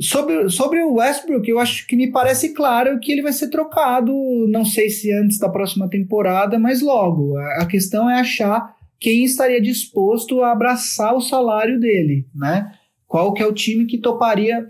Sobre, 0.00 0.50
sobre 0.50 0.82
o 0.82 0.94
Westbrook, 0.94 1.48
eu 1.48 1.58
acho 1.58 1.86
que 1.86 1.96
me 1.96 2.10
parece 2.10 2.52
claro 2.52 3.00
que 3.00 3.10
ele 3.10 3.22
vai 3.22 3.32
ser 3.32 3.48
trocado, 3.48 4.12
não 4.48 4.64
sei 4.64 4.90
se 4.90 5.10
antes 5.10 5.38
da 5.38 5.48
próxima 5.48 5.88
temporada, 5.88 6.58
mas 6.58 6.82
logo. 6.82 7.36
A, 7.38 7.64
questão 7.64 8.08
é 8.08 8.20
achar 8.20 8.76
quem 9.00 9.24
estaria 9.24 9.60
disposto 9.60 10.42
a 10.42 10.52
abraçar 10.52 11.14
o 11.14 11.20
salário 11.20 11.80
dele, 11.80 12.26
né? 12.34 12.72
Qual 13.06 13.32
que 13.32 13.42
é 13.42 13.46
o 13.46 13.54
time 13.54 13.86
que 13.86 13.96
toparia 13.96 14.68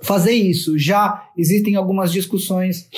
fazer 0.00 0.32
isso? 0.32 0.78
Já 0.78 1.28
existem 1.36 1.76
algumas 1.76 2.10
discussões 2.10 2.88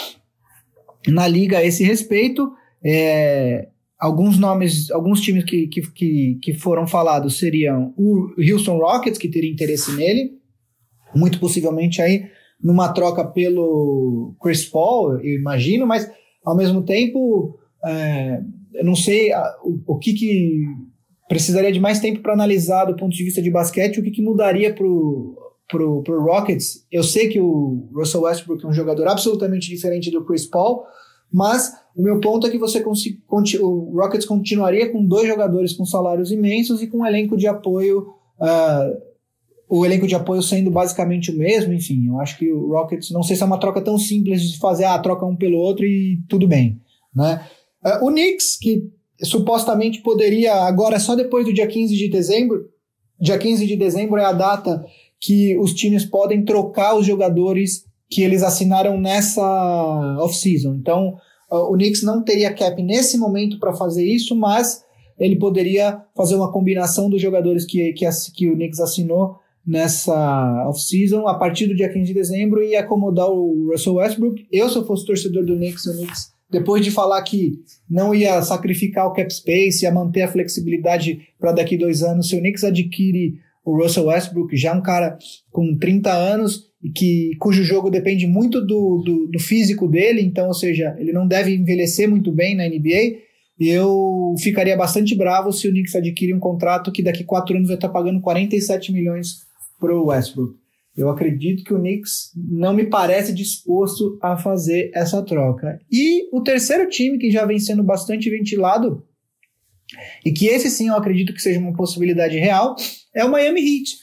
na 1.09 1.27
liga 1.27 1.59
a 1.59 1.65
esse 1.65 1.83
respeito. 1.83 2.53
É, 2.85 3.69
alguns 3.99 4.39
nomes, 4.39 4.91
alguns 4.91 5.21
times 5.21 5.45
que, 5.45 5.67
que, 5.67 6.39
que, 6.41 6.55
foram 6.55 6.87
falados 6.87 7.39
seriam 7.39 7.93
o 7.97 8.33
Houston 8.39 8.79
Rockets, 8.79 9.19
que 9.19 9.29
teria 9.29 9.51
interesse 9.51 9.93
nele, 9.93 10.38
muito 11.15 11.39
possivelmente 11.41 12.01
aí 12.03 12.25
numa 12.63 12.93
troca 12.93 13.25
pelo 13.25 14.35
Chris 14.43 14.65
Paul, 14.65 15.21
eu 15.21 15.39
imagino, 15.39 15.87
mas 15.87 16.11
ao 16.45 16.57
mesmo 16.57 16.83
tempo, 16.83 17.59
é, 17.85 18.41
eu 18.75 18.85
não 18.85 18.97
sei 18.97 19.33
a, 19.33 19.57
o, 19.63 19.81
o, 19.87 19.99
que, 19.99 20.13
que 20.13 20.65
precisaria 21.29 21.71
de 21.71 21.79
mais 21.79 22.01
tempo 22.01 22.21
para 22.21 22.33
analisar 22.33 22.87
do 22.87 22.97
ponto 22.97 23.15
de 23.15 23.23
vista 23.23 23.41
de 23.41 23.51
basquete, 23.51 24.01
o 24.01 24.03
que, 24.03 24.11
que 24.11 24.23
mudaria 24.23 24.75
para 24.75 24.85
pro, 25.69 26.03
pro 26.03 26.23
Rockets. 26.23 26.87
Eu 26.91 27.03
sei 27.03 27.29
que 27.29 27.41
o 27.41 27.89
Russell 27.93 28.23
Westbrook 28.23 28.65
é 28.65 28.69
um 28.69 28.73
jogador 28.73 29.07
absolutamente 29.07 29.69
diferente 29.69 30.11
do 30.11 30.25
Chris 30.25 30.47
Paul, 30.47 30.85
mas 31.33 31.73
o 31.95 32.03
meu 32.03 32.21
ponto 32.21 32.47
é 32.47 32.51
que 32.51 32.59
você 32.59 32.83
o 33.61 33.91
Rockets 33.95 34.27
continuaria 34.27 34.91
com 34.91 35.05
dois 35.05 35.29
jogadores 35.29 35.75
com 35.75 35.85
salários 35.85 36.33
imensos 36.33 36.83
e 36.83 36.87
com 36.87 36.99
um 36.99 37.07
elenco 37.07 37.37
de 37.37 37.47
apoio, 37.47 38.09
uh, 38.41 39.08
o 39.69 39.85
elenco 39.85 40.07
de 40.07 40.15
apoio 40.15 40.43
sendo 40.43 40.71
basicamente 40.71 41.31
o 41.31 41.37
mesmo. 41.37 41.73
Enfim, 41.73 42.07
eu 42.07 42.21
acho 42.21 42.39
que 42.39 42.51
o 42.51 42.73
Rockets, 42.73 43.11
não 43.11 43.23
sei 43.23 43.37
se 43.37 43.43
é 43.43 43.47
uma 43.47 43.61
troca 43.61 43.81
tão 43.81 43.99
simples 43.99 44.43
de 44.43 44.59
fazer, 44.59 44.85
ah, 44.85 44.99
troca 44.99 45.27
um 45.27 45.37
pelo 45.37 45.59
outro 45.59 45.85
e 45.85 46.21
tudo 46.29 46.49
bem. 46.49 46.81
Né? 47.15 47.45
Uh, 47.85 48.07
o 48.07 48.11
Knicks, 48.11 48.57
que 48.59 48.89
supostamente 49.23 50.01
poderia, 50.01 50.55
agora 50.55 50.99
só 50.99 51.15
depois 51.15 51.45
do 51.45 51.53
dia 51.53 51.67
15 51.67 51.95
de 51.95 52.09
dezembro, 52.09 52.67
dia 53.21 53.37
15 53.37 53.67
de 53.67 53.77
dezembro 53.77 54.19
é 54.19 54.25
a 54.25 54.33
data 54.33 54.85
que 55.21 55.57
os 55.59 55.75
times 55.75 56.05
podem 56.05 56.45
trocar 56.45 56.97
os 56.97 57.05
jogadores 57.05 57.85
que 58.09 58.23
eles 58.23 58.43
assinaram 58.43 58.99
nessa 58.99 59.43
off-season. 60.21 60.75
Então, 60.75 61.17
o 61.51 61.73
Knicks 61.73 62.03
não 62.03 62.23
teria 62.23 62.55
cap 62.55 62.81
nesse 62.83 63.19
momento 63.19 63.59
para 63.59 63.75
fazer 63.75 64.05
isso, 64.05 64.35
mas 64.37 64.85
ele 65.19 65.37
poderia 65.37 66.01
fazer 66.17 66.37
uma 66.37 66.53
combinação 66.53 67.11
dos 67.11 67.21
jogadores 67.21 67.65
que, 67.65 67.93
que, 67.93 68.07
que 68.35 68.49
o 68.49 68.55
Knicks 68.55 68.81
assinou 68.81 69.37
nessa 69.69 70.67
off-season 70.67 71.29
a 71.29 71.35
partir 71.35 71.67
do 71.67 71.77
dia 71.77 71.93
15 71.93 72.07
de 72.07 72.15
dezembro 72.15 72.63
e 72.63 72.75
acomodar 72.75 73.29
o 73.29 73.69
Russell 73.71 73.97
Westbrook. 73.97 74.47
Eu, 74.51 74.67
se 74.71 74.77
eu 74.77 74.87
fosse 74.87 75.05
torcedor 75.05 75.45
do 75.45 75.57
Knicks, 75.57 75.85
o 75.85 75.93
Knicks, 75.93 76.33
depois 76.51 76.83
de 76.83 76.91
falar 76.91 77.21
que 77.23 77.61
não 77.89 78.15
ia 78.15 78.41
sacrificar 78.41 79.07
o 79.07 79.13
cap 79.13 79.31
space, 79.31 79.85
ia 79.85 79.93
manter 79.93 80.23
a 80.23 80.29
flexibilidade 80.29 81.21
para 81.39 81.53
daqui 81.53 81.77
dois 81.77 82.03
anos, 82.03 82.31
se 82.31 82.37
o 82.37 82.39
Knicks 82.39 82.65
adquire 82.65 83.35
o 83.63 83.77
Russell 83.77 84.07
Westbrook, 84.07 84.57
já 84.57 84.75
um 84.75 84.81
cara 84.81 85.19
com 85.51 85.77
30 85.77 86.11
anos 86.11 86.69
e 86.83 86.89
que 86.89 87.33
cujo 87.39 87.63
jogo 87.63 87.91
depende 87.91 88.27
muito 88.27 88.63
do, 88.63 89.03
do, 89.05 89.27
do, 89.31 89.39
físico 89.39 89.87
dele, 89.87 90.23
então, 90.23 90.47
ou 90.47 90.55
seja, 90.55 90.97
ele 90.99 91.13
não 91.13 91.29
deve 91.29 91.55
envelhecer 91.55 92.09
muito 92.09 92.33
bem 92.33 92.57
na 92.57 92.67
NBA. 92.67 93.19
Eu 93.61 94.35
ficaria 94.39 94.77
bastante 94.77 95.15
bravo 95.15 95.53
se 95.53 95.69
o 95.69 95.71
Knicks 95.71 95.95
adquirir 95.95 96.35
um 96.35 96.39
contrato 96.39 96.91
que 96.91 97.03
daqui 97.03 97.25
quatro 97.25 97.55
anos 97.55 97.69
vai 97.69 97.77
estar 97.77 97.91
pagando 97.91 98.21
47 98.23 98.93
milhões 98.93 99.48
para 99.79 99.95
o 99.95 100.07
Westbrook. 100.07 100.57
Eu 100.97 101.09
acredito 101.09 101.63
que 101.63 101.73
o 101.73 101.79
Knicks 101.79 102.33
não 102.35 102.75
me 102.75 102.85
parece 102.85 103.33
disposto 103.33 104.19
a 104.21 104.37
fazer 104.37 104.91
essa 104.93 105.23
troca. 105.23 105.81
E 105.91 106.29
o 106.33 106.43
terceiro 106.43 106.89
time 106.89 107.19
que 107.19 107.31
já 107.31 107.47
vem 107.47 107.59
sendo 107.59 107.85
bastante 107.85 108.29
ventilado 108.29 109.07
e 110.25 110.33
que 110.33 110.47
esse 110.47 110.69
sim 110.69 110.89
eu 110.89 110.97
acredito 110.97 111.33
que 111.33 111.41
seja 111.41 111.61
uma 111.61 111.73
possibilidade 111.73 112.37
real 112.37 112.75
é 113.15 113.25
o 113.25 113.31
Miami 113.31 113.61
Heat, 113.61 113.97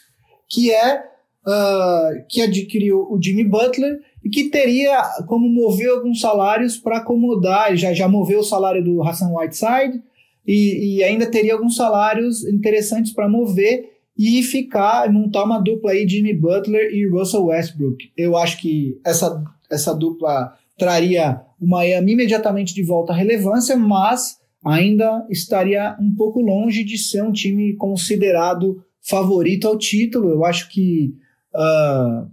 que 0.50 0.72
é 0.72 1.04
uh, 1.46 2.26
que 2.30 2.42
adquiriu 2.42 3.08
o 3.10 3.22
Jimmy 3.22 3.44
Butler 3.44 4.00
e 4.24 4.30
que 4.30 4.50
teria 4.50 5.02
como 5.28 5.50
mover 5.50 5.90
alguns 5.90 6.20
salários 6.20 6.78
para 6.78 6.98
acomodar, 6.98 7.76
já, 7.76 7.94
já 7.94 8.08
moveu 8.08 8.40
o 8.40 8.44
salário 8.44 8.84
do 8.84 9.04
Hassan 9.04 9.32
Whiteside 9.34 10.02
e, 10.48 10.98
e 10.98 11.04
ainda 11.04 11.30
teria 11.30 11.54
alguns 11.54 11.76
salários 11.76 12.46
interessantes 12.46 13.14
para 13.14 13.30
mover 13.30 13.95
e 14.18 14.41
ficar, 14.41 15.11
montar 15.11 15.43
uma 15.43 15.59
dupla 15.59 15.91
aí, 15.91 16.07
Jimmy 16.07 16.34
Butler 16.34 16.93
e 16.93 17.07
Russell 17.07 17.45
Westbrook. 17.45 18.11
Eu 18.16 18.38
acho 18.38 18.59
que 18.61 18.99
essa, 19.05 19.43
essa 19.70 19.93
dupla 19.93 20.53
traria 20.78 21.41
o 21.59 21.68
Miami 21.68 22.13
imediatamente 22.13 22.74
de 22.74 22.84
volta 22.84 23.11
à 23.11 23.16
relevância, 23.16 23.76
mas 23.76 24.38
ainda 24.63 25.26
estaria 25.30 25.95
um 25.99 26.13
pouco 26.16 26.41
longe 26.41 26.84
de 26.84 26.97
ser 26.97 27.24
um 27.24 27.32
time 27.32 27.76
considerado 27.76 28.84
favorito 29.01 29.68
ao 29.68 29.78
título. 29.78 30.30
Eu 30.30 30.45
acho 30.45 30.70
que, 30.70 31.13
uh, 31.53 32.28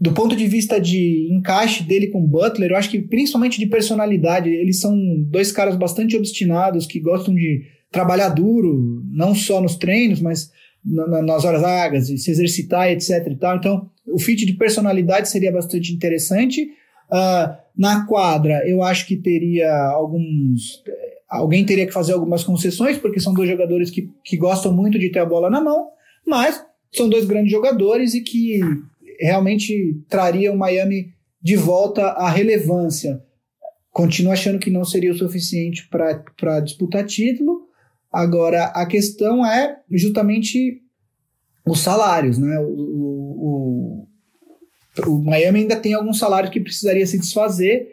do 0.00 0.12
ponto 0.12 0.34
de 0.34 0.46
vista 0.46 0.80
de 0.80 1.28
encaixe 1.30 1.82
dele 1.82 2.08
com 2.08 2.26
Butler, 2.26 2.70
eu 2.70 2.76
acho 2.76 2.90
que 2.90 3.02
principalmente 3.02 3.58
de 3.58 3.66
personalidade, 3.66 4.48
eles 4.48 4.80
são 4.80 4.96
dois 5.28 5.52
caras 5.52 5.76
bastante 5.76 6.16
obstinados 6.16 6.86
que 6.86 6.98
gostam 6.98 7.34
de 7.34 7.62
trabalhar 7.92 8.30
duro, 8.30 9.02
não 9.12 9.34
só 9.34 9.60
nos 9.60 9.76
treinos, 9.76 10.20
mas 10.20 10.50
na, 10.84 11.22
nas 11.22 11.44
horas 11.44 11.60
vagas, 11.60 12.06
se 12.08 12.30
exercitar, 12.30 12.90
etc. 12.90 13.26
E 13.30 13.36
tal. 13.36 13.56
Então, 13.56 13.90
o 14.06 14.18
fit 14.18 14.44
de 14.44 14.54
personalidade 14.54 15.28
seria 15.28 15.52
bastante 15.52 15.92
interessante. 15.92 16.62
Uh, 17.10 17.54
na 17.76 18.06
quadra, 18.06 18.66
eu 18.66 18.82
acho 18.82 19.06
que 19.06 19.16
teria 19.16 19.70
alguns 19.88 20.82
alguém 21.32 21.64
teria 21.64 21.86
que 21.86 21.92
fazer 21.92 22.12
algumas 22.12 22.44
concessões, 22.44 22.98
porque 22.98 23.18
são 23.18 23.32
dois 23.32 23.48
jogadores 23.48 23.90
que, 23.90 24.10
que 24.22 24.36
gostam 24.36 24.70
muito 24.70 24.98
de 24.98 25.10
ter 25.10 25.20
a 25.20 25.24
bola 25.24 25.48
na 25.48 25.62
mão, 25.62 25.88
mas 26.26 26.62
são 26.92 27.08
dois 27.08 27.24
grandes 27.24 27.50
jogadores 27.50 28.12
e 28.12 28.20
que 28.20 28.60
realmente 29.18 29.98
traria 30.10 30.52
o 30.52 30.56
Miami 30.56 31.14
de 31.40 31.56
volta 31.56 32.02
à 32.08 32.28
relevância. 32.28 33.22
Continuo 33.90 34.32
achando 34.32 34.58
que 34.58 34.70
não 34.70 34.84
seria 34.84 35.10
o 35.10 35.16
suficiente 35.16 35.88
para 35.88 36.60
disputar 36.60 37.06
título. 37.06 37.62
Agora, 38.12 38.66
a 38.66 38.84
questão 38.84 39.44
é 39.46 39.78
justamente 39.90 40.82
os 41.66 41.80
salários. 41.80 42.38
Né? 42.38 42.58
O, 42.58 42.66
o, 42.66 44.08
o, 45.06 45.24
Miami 45.24 45.60
ainda 45.60 45.76
tem 45.76 45.94
alguns 45.94 46.18
salários 46.18 46.52
que 46.52 46.60
precisaria 46.60 47.06
se 47.06 47.18
desfazer 47.18 47.88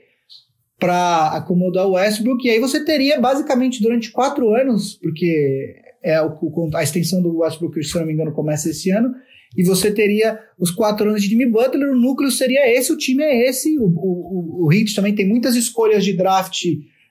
para 0.77 1.27
acomodar 1.35 1.87
o 1.87 1.91
Westbrook, 1.91 2.45
e 2.45 2.51
aí 2.51 2.59
você 2.59 2.83
teria 2.85 3.19
basicamente 3.19 3.81
durante 3.81 4.11
quatro 4.11 4.53
anos, 4.55 4.93
porque 5.01 5.75
é 6.01 6.21
o, 6.21 6.69
a 6.73 6.83
extensão 6.83 7.21
do 7.21 7.39
Westbrook, 7.39 7.83
se 7.83 7.97
não 7.97 8.05
me 8.05 8.13
engano, 8.13 8.31
começa 8.31 8.69
esse 8.69 8.89
ano, 8.89 9.13
e 9.57 9.63
você 9.63 9.91
teria 9.91 10.39
os 10.57 10.71
quatro 10.71 11.09
anos 11.09 11.21
de 11.21 11.27
Jimmy 11.27 11.47
Butler, 11.47 11.91
o 11.91 11.99
núcleo 11.99 12.31
seria 12.31 12.71
esse, 12.73 12.93
o 12.93 12.97
time 12.97 13.23
é 13.23 13.49
esse, 13.49 13.77
o, 13.77 13.87
o, 13.87 14.65
o 14.65 14.73
Heat 14.73 14.95
também 14.95 15.13
tem 15.13 15.27
muitas 15.27 15.55
escolhas 15.55 16.05
de 16.05 16.13
draft 16.13 16.63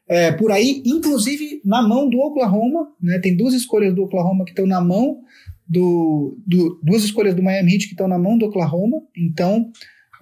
é, 0.08 0.32
por 0.32 0.50
aí, 0.50 0.82
inclusive 0.86 1.60
na 1.64 1.82
mão 1.82 2.08
do 2.08 2.18
Oklahoma, 2.18 2.88
né, 3.00 3.18
tem 3.18 3.36
duas 3.36 3.54
escolhas 3.54 3.94
do 3.94 4.02
Oklahoma 4.02 4.44
que 4.44 4.50
estão 4.50 4.66
na 4.66 4.80
mão 4.80 5.20
do, 5.68 6.38
do, 6.46 6.80
duas 6.82 7.04
escolhas 7.04 7.34
do 7.34 7.42
Miami 7.42 7.74
Heat 7.74 7.86
que 7.86 7.92
estão 7.92 8.08
na 8.08 8.18
mão 8.18 8.38
do 8.38 8.46
Oklahoma, 8.46 9.02
então 9.14 9.70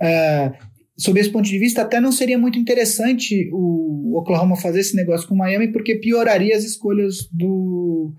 é, 0.00 0.52
sob 0.96 1.20
esse 1.20 1.30
ponto 1.30 1.44
de 1.44 1.58
vista, 1.58 1.82
até 1.82 2.00
não 2.00 2.10
seria 2.10 2.38
muito 2.38 2.58
interessante 2.58 3.50
o 3.52 4.18
Oklahoma 4.18 4.56
fazer 4.56 4.80
esse 4.80 4.96
negócio 4.96 5.28
com 5.28 5.34
o 5.34 5.38
Miami, 5.38 5.68
porque 5.68 5.96
pioraria 5.96 6.56
as 6.56 6.64
escolhas 6.64 7.28
do, 7.30 8.14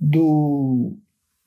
do, 0.00 0.96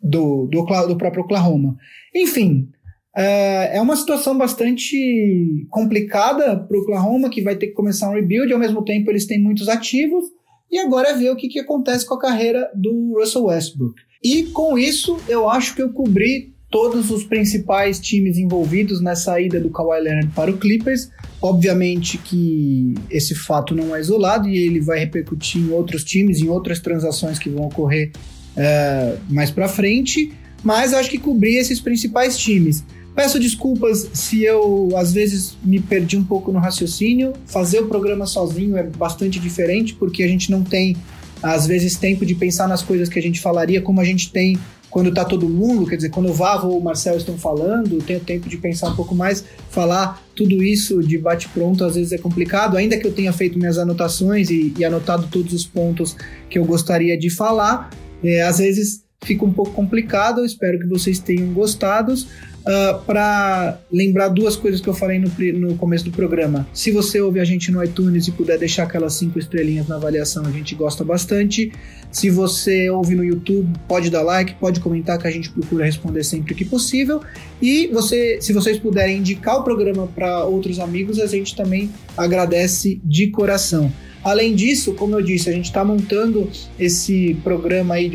do, 0.01 0.47
do, 0.51 0.65
do 0.87 0.97
próprio 0.97 1.23
Oklahoma. 1.23 1.77
Enfim, 2.13 2.69
é, 3.17 3.77
é 3.77 3.81
uma 3.81 3.95
situação 3.95 4.37
bastante 4.37 5.65
complicada 5.71 6.55
para 6.55 6.77
o 6.77 6.81
Oklahoma, 6.81 7.31
que 7.31 7.41
vai 7.41 7.55
ter 7.55 7.67
que 7.67 7.73
começar 7.73 8.11
um 8.11 8.13
rebuild, 8.13 8.53
ao 8.53 8.59
mesmo 8.59 8.85
tempo 8.85 9.09
eles 9.09 9.25
têm 9.25 9.41
muitos 9.41 9.67
ativos, 9.67 10.25
e 10.71 10.77
agora 10.77 11.09
é 11.09 11.17
ver 11.17 11.31
o 11.31 11.35
que, 11.35 11.47
que 11.47 11.59
acontece 11.59 12.05
com 12.05 12.13
a 12.13 12.19
carreira 12.19 12.69
do 12.75 13.15
Russell 13.17 13.45
Westbrook. 13.45 13.99
E 14.23 14.43
com 14.43 14.77
isso, 14.77 15.19
eu 15.27 15.49
acho 15.49 15.73
que 15.75 15.81
eu 15.81 15.89
cobri 15.89 16.53
todos 16.69 17.09
os 17.09 17.23
principais 17.23 17.99
times 17.99 18.37
envolvidos 18.37 19.01
nessa 19.01 19.39
ida 19.41 19.59
do 19.59 19.71
Kawhi 19.71 20.01
Leonard 20.01 20.31
para 20.35 20.51
o 20.51 20.57
Clippers. 20.57 21.09
Obviamente 21.41 22.19
que 22.19 22.93
esse 23.09 23.33
fato 23.33 23.73
não 23.73 23.95
é 23.95 23.99
isolado 23.99 24.47
e 24.47 24.57
ele 24.57 24.79
vai 24.79 24.99
repercutir 24.99 25.61
em 25.61 25.71
outros 25.71 26.03
times, 26.03 26.39
em 26.39 26.49
outras 26.49 26.79
transações 26.79 27.39
que 27.39 27.49
vão 27.49 27.65
ocorrer 27.65 28.11
é, 28.55 29.17
mais 29.29 29.49
para 29.49 29.67
frente, 29.67 30.33
mas 30.63 30.93
acho 30.93 31.09
que 31.09 31.17
cobrir 31.17 31.55
esses 31.55 31.79
principais 31.79 32.37
times. 32.37 32.83
Peço 33.17 33.39
desculpas 33.39 34.11
se 34.13 34.43
eu 34.43 34.89
às 34.95 35.11
vezes 35.11 35.57
me 35.63 35.79
perdi 35.79 36.15
um 36.15 36.23
pouco 36.23 36.51
no 36.51 36.59
raciocínio. 36.59 37.33
Fazer 37.47 37.79
o 37.79 37.87
programa 37.87 38.27
sozinho 38.27 38.77
é 38.77 38.83
bastante 38.83 39.39
diferente 39.39 39.95
porque 39.95 40.21
a 40.21 40.27
gente 40.27 40.51
não 40.51 40.63
tem 40.63 40.95
às 41.41 41.65
vezes 41.65 41.95
tempo 41.95 42.23
de 42.23 42.35
pensar 42.35 42.67
nas 42.67 42.83
coisas 42.83 43.09
que 43.09 43.17
a 43.17 43.21
gente 43.21 43.41
falaria 43.41 43.81
como 43.81 43.99
a 43.99 44.03
gente 44.03 44.31
tem 44.31 44.59
quando 44.91 45.11
tá 45.11 45.25
todo 45.25 45.49
mundo, 45.49 45.87
quer 45.87 45.95
dizer, 45.95 46.09
quando 46.09 46.29
o 46.29 46.33
Vavo 46.33 46.67
ou 46.67 46.77
o 46.77 46.83
Marcel 46.83 47.17
estão 47.17 47.39
falando, 47.39 47.97
tenho 48.03 48.19
tempo 48.19 48.47
de 48.47 48.55
pensar 48.55 48.89
um 48.89 48.95
pouco 48.95 49.15
mais, 49.15 49.43
falar 49.71 50.23
tudo 50.35 50.61
isso 50.63 51.01
de 51.01 51.17
bate-pronto 51.17 51.83
às 51.83 51.95
vezes 51.95 52.11
é 52.11 52.19
complicado, 52.19 52.77
ainda 52.77 52.97
que 52.97 53.07
eu 53.07 53.11
tenha 53.11 53.33
feito 53.33 53.57
minhas 53.57 53.79
anotações 53.79 54.51
e, 54.51 54.73
e 54.77 54.85
anotado 54.85 55.27
todos 55.31 55.53
os 55.53 55.65
pontos 55.65 56.15
que 56.51 56.59
eu 56.59 56.65
gostaria 56.65 57.17
de 57.17 57.31
falar, 57.31 57.89
é, 58.23 58.43
às 58.43 58.59
vezes 58.59 59.06
fica 59.23 59.43
um 59.43 59.51
pouco 59.51 59.71
complicado, 59.71 60.39
eu 60.39 60.45
espero 60.45 60.79
que 60.79 60.87
vocês 60.87 61.19
tenham 61.19 61.51
gostado. 61.53 62.13
Uh, 62.13 62.69
ah, 62.69 63.01
para 63.05 63.79
lembrar 63.89 64.27
duas 64.27 64.57
coisas 64.57 64.81
que 64.81 64.89
eu 64.89 64.93
falei 64.93 65.17
no, 65.17 65.31
no, 65.57 65.75
começo 65.77 66.03
do 66.03 66.11
programa. 66.11 66.67
Se 66.73 66.91
você 66.91 67.21
ouve 67.21 67.39
a 67.39 67.45
gente 67.45 67.71
no 67.71 67.81
iTunes 67.81 68.27
e 68.27 68.31
puder 68.33 68.59
deixar 68.59 68.83
aquelas 68.83 69.13
cinco 69.13 69.39
estrelinhas 69.39 69.87
na 69.87 69.95
avaliação, 69.95 70.45
a 70.45 70.51
gente 70.51 70.75
gosta 70.75 71.01
bastante. 71.01 71.71
Se 72.11 72.29
você 72.29 72.89
ouve 72.89 73.15
no 73.15 73.23
YouTube, 73.23 73.71
pode 73.87 74.09
dar 74.09 74.21
like, 74.21 74.55
pode 74.55 74.81
comentar 74.81 75.17
que 75.17 75.25
a 75.25 75.31
gente 75.31 75.49
procura 75.49 75.85
responder 75.85 76.25
sempre 76.25 76.53
que 76.53 76.65
possível. 76.65 77.21
E 77.61 77.87
você, 77.87 78.39
se 78.41 78.51
vocês 78.51 78.77
puderem 78.77 79.19
indicar 79.19 79.57
o 79.57 79.63
programa 79.63 80.05
para 80.05 80.43
outros 80.43 80.77
amigos, 80.77 81.21
a 81.21 81.25
gente 81.25 81.55
também 81.55 81.89
agradece 82.17 82.99
de 83.01 83.27
coração. 83.27 83.89
Além 84.27 84.53
disso, 84.53 84.91
como 84.93 85.15
eu 85.15 85.21
disse, 85.21 85.49
a 85.49 85.53
gente 85.53 85.67
está 85.67 85.85
montando 85.85 86.49
esse 86.77 87.37
programa 87.45 87.95
aí, 87.95 88.11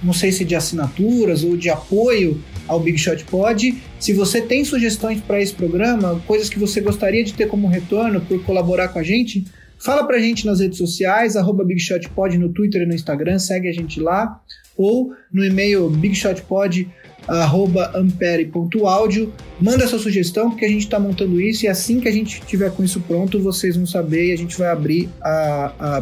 não 0.00 0.12
sei 0.12 0.30
se 0.30 0.44
de 0.44 0.54
assinaturas 0.54 1.42
ou 1.42 1.56
de 1.56 1.68
apoio 1.68 2.40
ao 2.68 2.78
Big 2.78 2.96
Shot 2.96 3.24
Pod. 3.24 3.76
Se 3.98 4.12
você 4.12 4.40
tem 4.40 4.64
sugestões 4.64 5.20
para 5.20 5.42
esse 5.42 5.52
programa, 5.52 6.22
coisas 6.24 6.48
que 6.48 6.56
você 6.56 6.80
gostaria 6.80 7.24
de 7.24 7.34
ter 7.34 7.48
como 7.48 7.66
retorno 7.66 8.20
por 8.20 8.44
colaborar 8.44 8.90
com 8.90 9.00
a 9.00 9.02
gente, 9.02 9.44
fala 9.78 10.04
para 10.04 10.16
a 10.16 10.20
gente 10.20 10.46
nas 10.46 10.60
redes 10.60 10.78
sociais, 10.78 11.36
arroba 11.36 11.64
Big 11.64 11.80
Shot 11.80 12.08
Pod 12.10 12.36
no 12.38 12.48
Twitter 12.50 12.82
e 12.82 12.86
no 12.86 12.94
Instagram, 12.94 13.38
segue 13.38 13.68
a 13.68 13.72
gente 13.72 14.00
lá, 14.00 14.40
ou 14.76 15.12
no 15.32 15.44
e-mail 15.44 15.88
bigshotpod 15.88 16.88
arroba 17.26 17.90
ampere.audio. 17.94 19.32
Manda 19.60 19.86
sua 19.86 19.98
sugestão, 19.98 20.50
porque 20.50 20.64
a 20.64 20.68
gente 20.68 20.82
está 20.82 20.98
montando 20.98 21.40
isso 21.40 21.64
e 21.64 21.68
assim 21.68 21.98
que 21.98 22.08
a 22.08 22.12
gente 22.12 22.40
tiver 22.42 22.70
com 22.70 22.84
isso 22.84 23.00
pronto, 23.00 23.40
vocês 23.40 23.76
vão 23.76 23.86
saber 23.86 24.28
e 24.28 24.32
a 24.32 24.36
gente 24.36 24.56
vai 24.56 24.68
abrir 24.68 25.08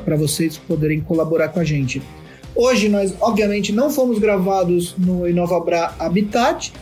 para 0.04 0.16
vocês 0.16 0.58
poderem 0.58 1.00
colaborar 1.00 1.48
com 1.48 1.60
a 1.60 1.64
gente. 1.64 2.02
Hoje 2.54 2.88
nós, 2.88 3.14
obviamente, 3.20 3.72
não 3.72 3.90
fomos 3.90 4.18
gravados 4.18 4.94
no 4.98 5.26
Inovabra 5.28 5.92
Habitat. 5.98 6.72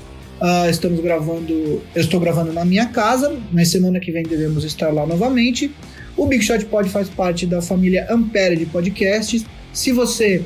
Uh, 0.41 0.69
estamos 0.69 0.99
gravando, 1.01 1.53
eu 1.95 2.01
estou 2.01 2.19
gravando 2.19 2.53
na 2.53 2.65
minha 2.65 2.87
casa, 2.87 3.39
mas 3.53 3.69
semana 3.69 4.01
que 4.01 4.11
vem 4.11 4.25
devemos 4.25 4.65
estar 4.65 4.93
lá 4.93 5.07
novamente. 5.07 5.73
O 6.17 6.27
Big 6.27 6.45
Shot 6.45 6.65
Pod 6.67 6.89
faz 6.89 7.09
parte 7.09 7.47
da 7.47 7.63
família 7.63 8.07
Ampere 8.11 8.57
de 8.57 8.67
podcasts. 8.67 9.45
Se 9.73 9.93
você 9.93 10.43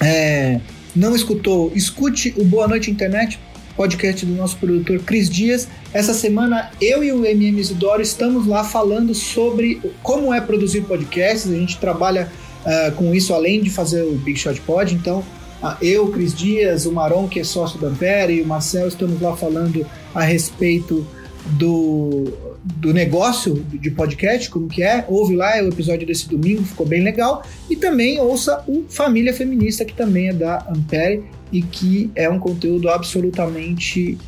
é, 0.00 0.60
não 0.94 1.14
escutou, 1.14 1.72
escute 1.74 2.34
o 2.36 2.44
Boa 2.44 2.68
Noite 2.68 2.90
Internet, 2.90 3.38
podcast 3.76 4.24
do 4.24 4.34
nosso 4.34 4.56
produtor 4.56 5.00
Cris 5.00 5.28
Dias. 5.28 5.68
Essa 5.92 6.14
semana 6.14 6.70
eu 6.80 7.02
e 7.02 7.12
o 7.12 7.24
MM 7.24 7.60
Isidoro 7.60 8.02
estamos 8.02 8.46
lá 8.46 8.64
falando 8.64 9.14
sobre 9.14 9.80
como 10.02 10.32
é 10.32 10.40
produzir 10.40 10.82
podcasts. 10.82 11.50
A 11.50 11.54
gente 11.54 11.78
trabalha 11.78 12.30
uh, 12.64 12.92
com 12.92 13.14
isso, 13.14 13.34
além 13.34 13.60
de 13.60 13.70
fazer 13.70 14.02
o 14.02 14.12
Big 14.12 14.38
Shot 14.38 14.60
Pod. 14.62 14.94
Então, 14.94 15.24
eu, 15.82 16.08
Cris 16.08 16.34
Dias, 16.34 16.86
o 16.86 16.92
Maron, 16.92 17.26
que 17.28 17.40
é 17.40 17.44
sócio 17.44 17.80
da 17.80 17.88
Ampere, 17.88 18.34
e 18.34 18.42
o 18.42 18.46
Marcel, 18.46 18.86
estamos 18.86 19.20
lá 19.20 19.36
falando 19.36 19.84
a 20.14 20.22
respeito 20.22 21.06
do, 21.52 22.32
do 22.64 22.92
negócio 22.92 23.54
de 23.54 23.90
podcast, 23.90 24.50
como 24.50 24.68
que 24.68 24.82
é. 24.82 25.04
Ouve 25.08 25.36
lá 25.36 25.62
o 25.62 25.68
episódio 25.68 26.06
desse 26.06 26.28
domingo, 26.28 26.64
ficou 26.64 26.86
bem 26.86 27.02
legal. 27.02 27.44
E 27.70 27.76
também 27.76 28.20
ouça 28.20 28.62
o 28.66 28.84
Família 28.88 29.32
Feminista, 29.32 29.84
que 29.84 29.94
também 29.94 30.28
é 30.28 30.32
da 30.32 30.66
Ampere 30.68 31.24
e 31.52 31.62
que 31.62 32.10
é 32.14 32.28
um 32.28 32.38
conteúdo 32.38 32.88
absolutamente 32.88 34.18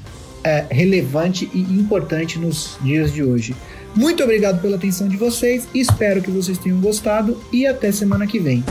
é, 0.43 0.65
relevante 0.71 1.51
e 1.53 1.61
importante 1.61 2.39
nos 2.39 2.79
dias 2.83 3.13
de 3.13 3.23
hoje. 3.23 3.55
Muito 3.95 4.23
obrigado 4.23 4.61
pela 4.63 4.77
atenção 4.77 5.09
de 5.09 5.17
vocês, 5.17 5.69
espero 5.75 6.23
que 6.23 6.31
vocês 6.31 6.57
tenham 6.59 6.81
gostado 6.81 7.43
e 7.53 7.67
até 7.67 7.91
semana 7.91 8.27
que 8.27 8.39
vem. 8.39 8.63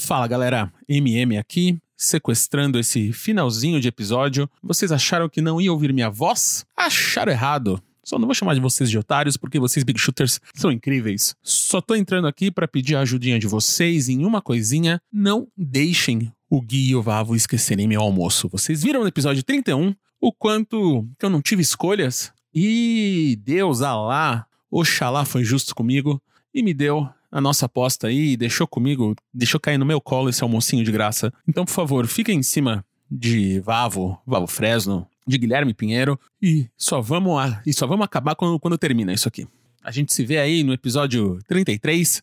Fala 0.00 0.26
galera, 0.26 0.70
MM 0.86 1.38
aqui, 1.38 1.78
sequestrando 1.98 2.78
esse 2.78 3.12
finalzinho 3.12 3.80
de 3.80 3.88
episódio. 3.88 4.48
Vocês 4.62 4.92
acharam 4.92 5.28
que 5.28 5.42
não 5.42 5.60
ia 5.60 5.72
ouvir 5.72 5.92
minha 5.92 6.08
voz? 6.08 6.64
Acharam 6.76 7.32
errado. 7.32 7.82
Só 8.04 8.18
não 8.18 8.26
vou 8.26 8.34
chamar 8.34 8.54
de 8.54 8.60
vocês 8.60 8.88
de 8.88 8.96
otários 8.96 9.36
porque 9.36 9.58
vocês 9.58 9.84
Big 9.84 10.00
Shooters 10.00 10.40
são 10.54 10.72
incríveis. 10.72 11.34
Só 11.42 11.80
tô 11.80 11.94
entrando 11.94 12.26
aqui 12.26 12.50
para 12.50 12.66
pedir 12.66 12.94
a 12.96 13.00
ajudinha 13.00 13.38
de 13.38 13.46
vocês 13.46 14.08
em 14.08 14.24
uma 14.24 14.40
coisinha. 14.40 14.98
Não 15.12 15.48
deixem 15.54 16.32
o 16.48 16.62
Gui 16.62 16.90
e 16.90 16.96
o 16.96 17.02
Vavo 17.02 17.36
esquecerem 17.36 17.86
meu 17.86 18.00
almoço. 18.00 18.48
Vocês 18.48 18.82
viram 18.82 19.02
no 19.02 19.08
episódio 19.08 19.42
31 19.42 19.94
o 20.20 20.32
quanto 20.32 21.06
que 21.18 21.26
eu 21.26 21.30
não 21.30 21.42
tive 21.42 21.60
escolhas? 21.60 22.32
E 22.54 23.38
Deus, 23.44 23.82
Alá, 23.82 24.46
Oxalá 24.70 25.24
foi 25.24 25.44
justo 25.44 25.74
comigo 25.74 26.22
e 26.54 26.62
me 26.62 26.72
deu 26.72 27.08
a 27.30 27.40
nossa 27.40 27.66
aposta 27.66 28.08
aí, 28.08 28.36
deixou 28.36 28.66
comigo, 28.66 29.14
deixou 29.32 29.60
cair 29.60 29.78
no 29.78 29.86
meu 29.86 30.00
colo 30.00 30.28
esse 30.28 30.42
almocinho 30.42 30.84
de 30.84 30.92
graça. 30.92 31.32
Então, 31.46 31.64
por 31.64 31.72
favor, 31.72 32.06
fiquem 32.06 32.38
em 32.38 32.42
cima 32.42 32.84
de 33.10 33.60
Vavo, 33.60 34.20
Vavo 34.26 34.46
Fresno, 34.46 35.06
de 35.26 35.38
Guilherme 35.38 35.74
Pinheiro 35.74 36.18
e 36.40 36.68
só 36.76 37.00
vamos, 37.00 37.38
a, 37.38 37.62
e 37.66 37.72
só 37.72 37.86
vamos 37.86 38.04
acabar 38.04 38.34
quando, 38.34 38.58
quando 38.58 38.78
termina 38.78 39.12
isso 39.12 39.28
aqui. 39.28 39.46
A 39.82 39.90
gente 39.90 40.12
se 40.12 40.24
vê 40.24 40.38
aí 40.38 40.62
no 40.62 40.72
episódio 40.72 41.38
33. 41.46 42.22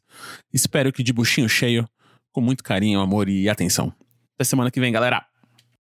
Espero 0.53 0.91
que 0.91 1.01
de 1.01 1.13
buchinho 1.13 1.47
cheio, 1.47 1.87
com 2.31 2.41
muito 2.41 2.63
carinho, 2.63 2.99
amor 2.99 3.29
e 3.29 3.47
atenção. 3.47 3.93
Até 4.35 4.43
semana 4.43 4.69
que 4.69 4.79
vem, 4.79 4.91
galera! 4.91 5.25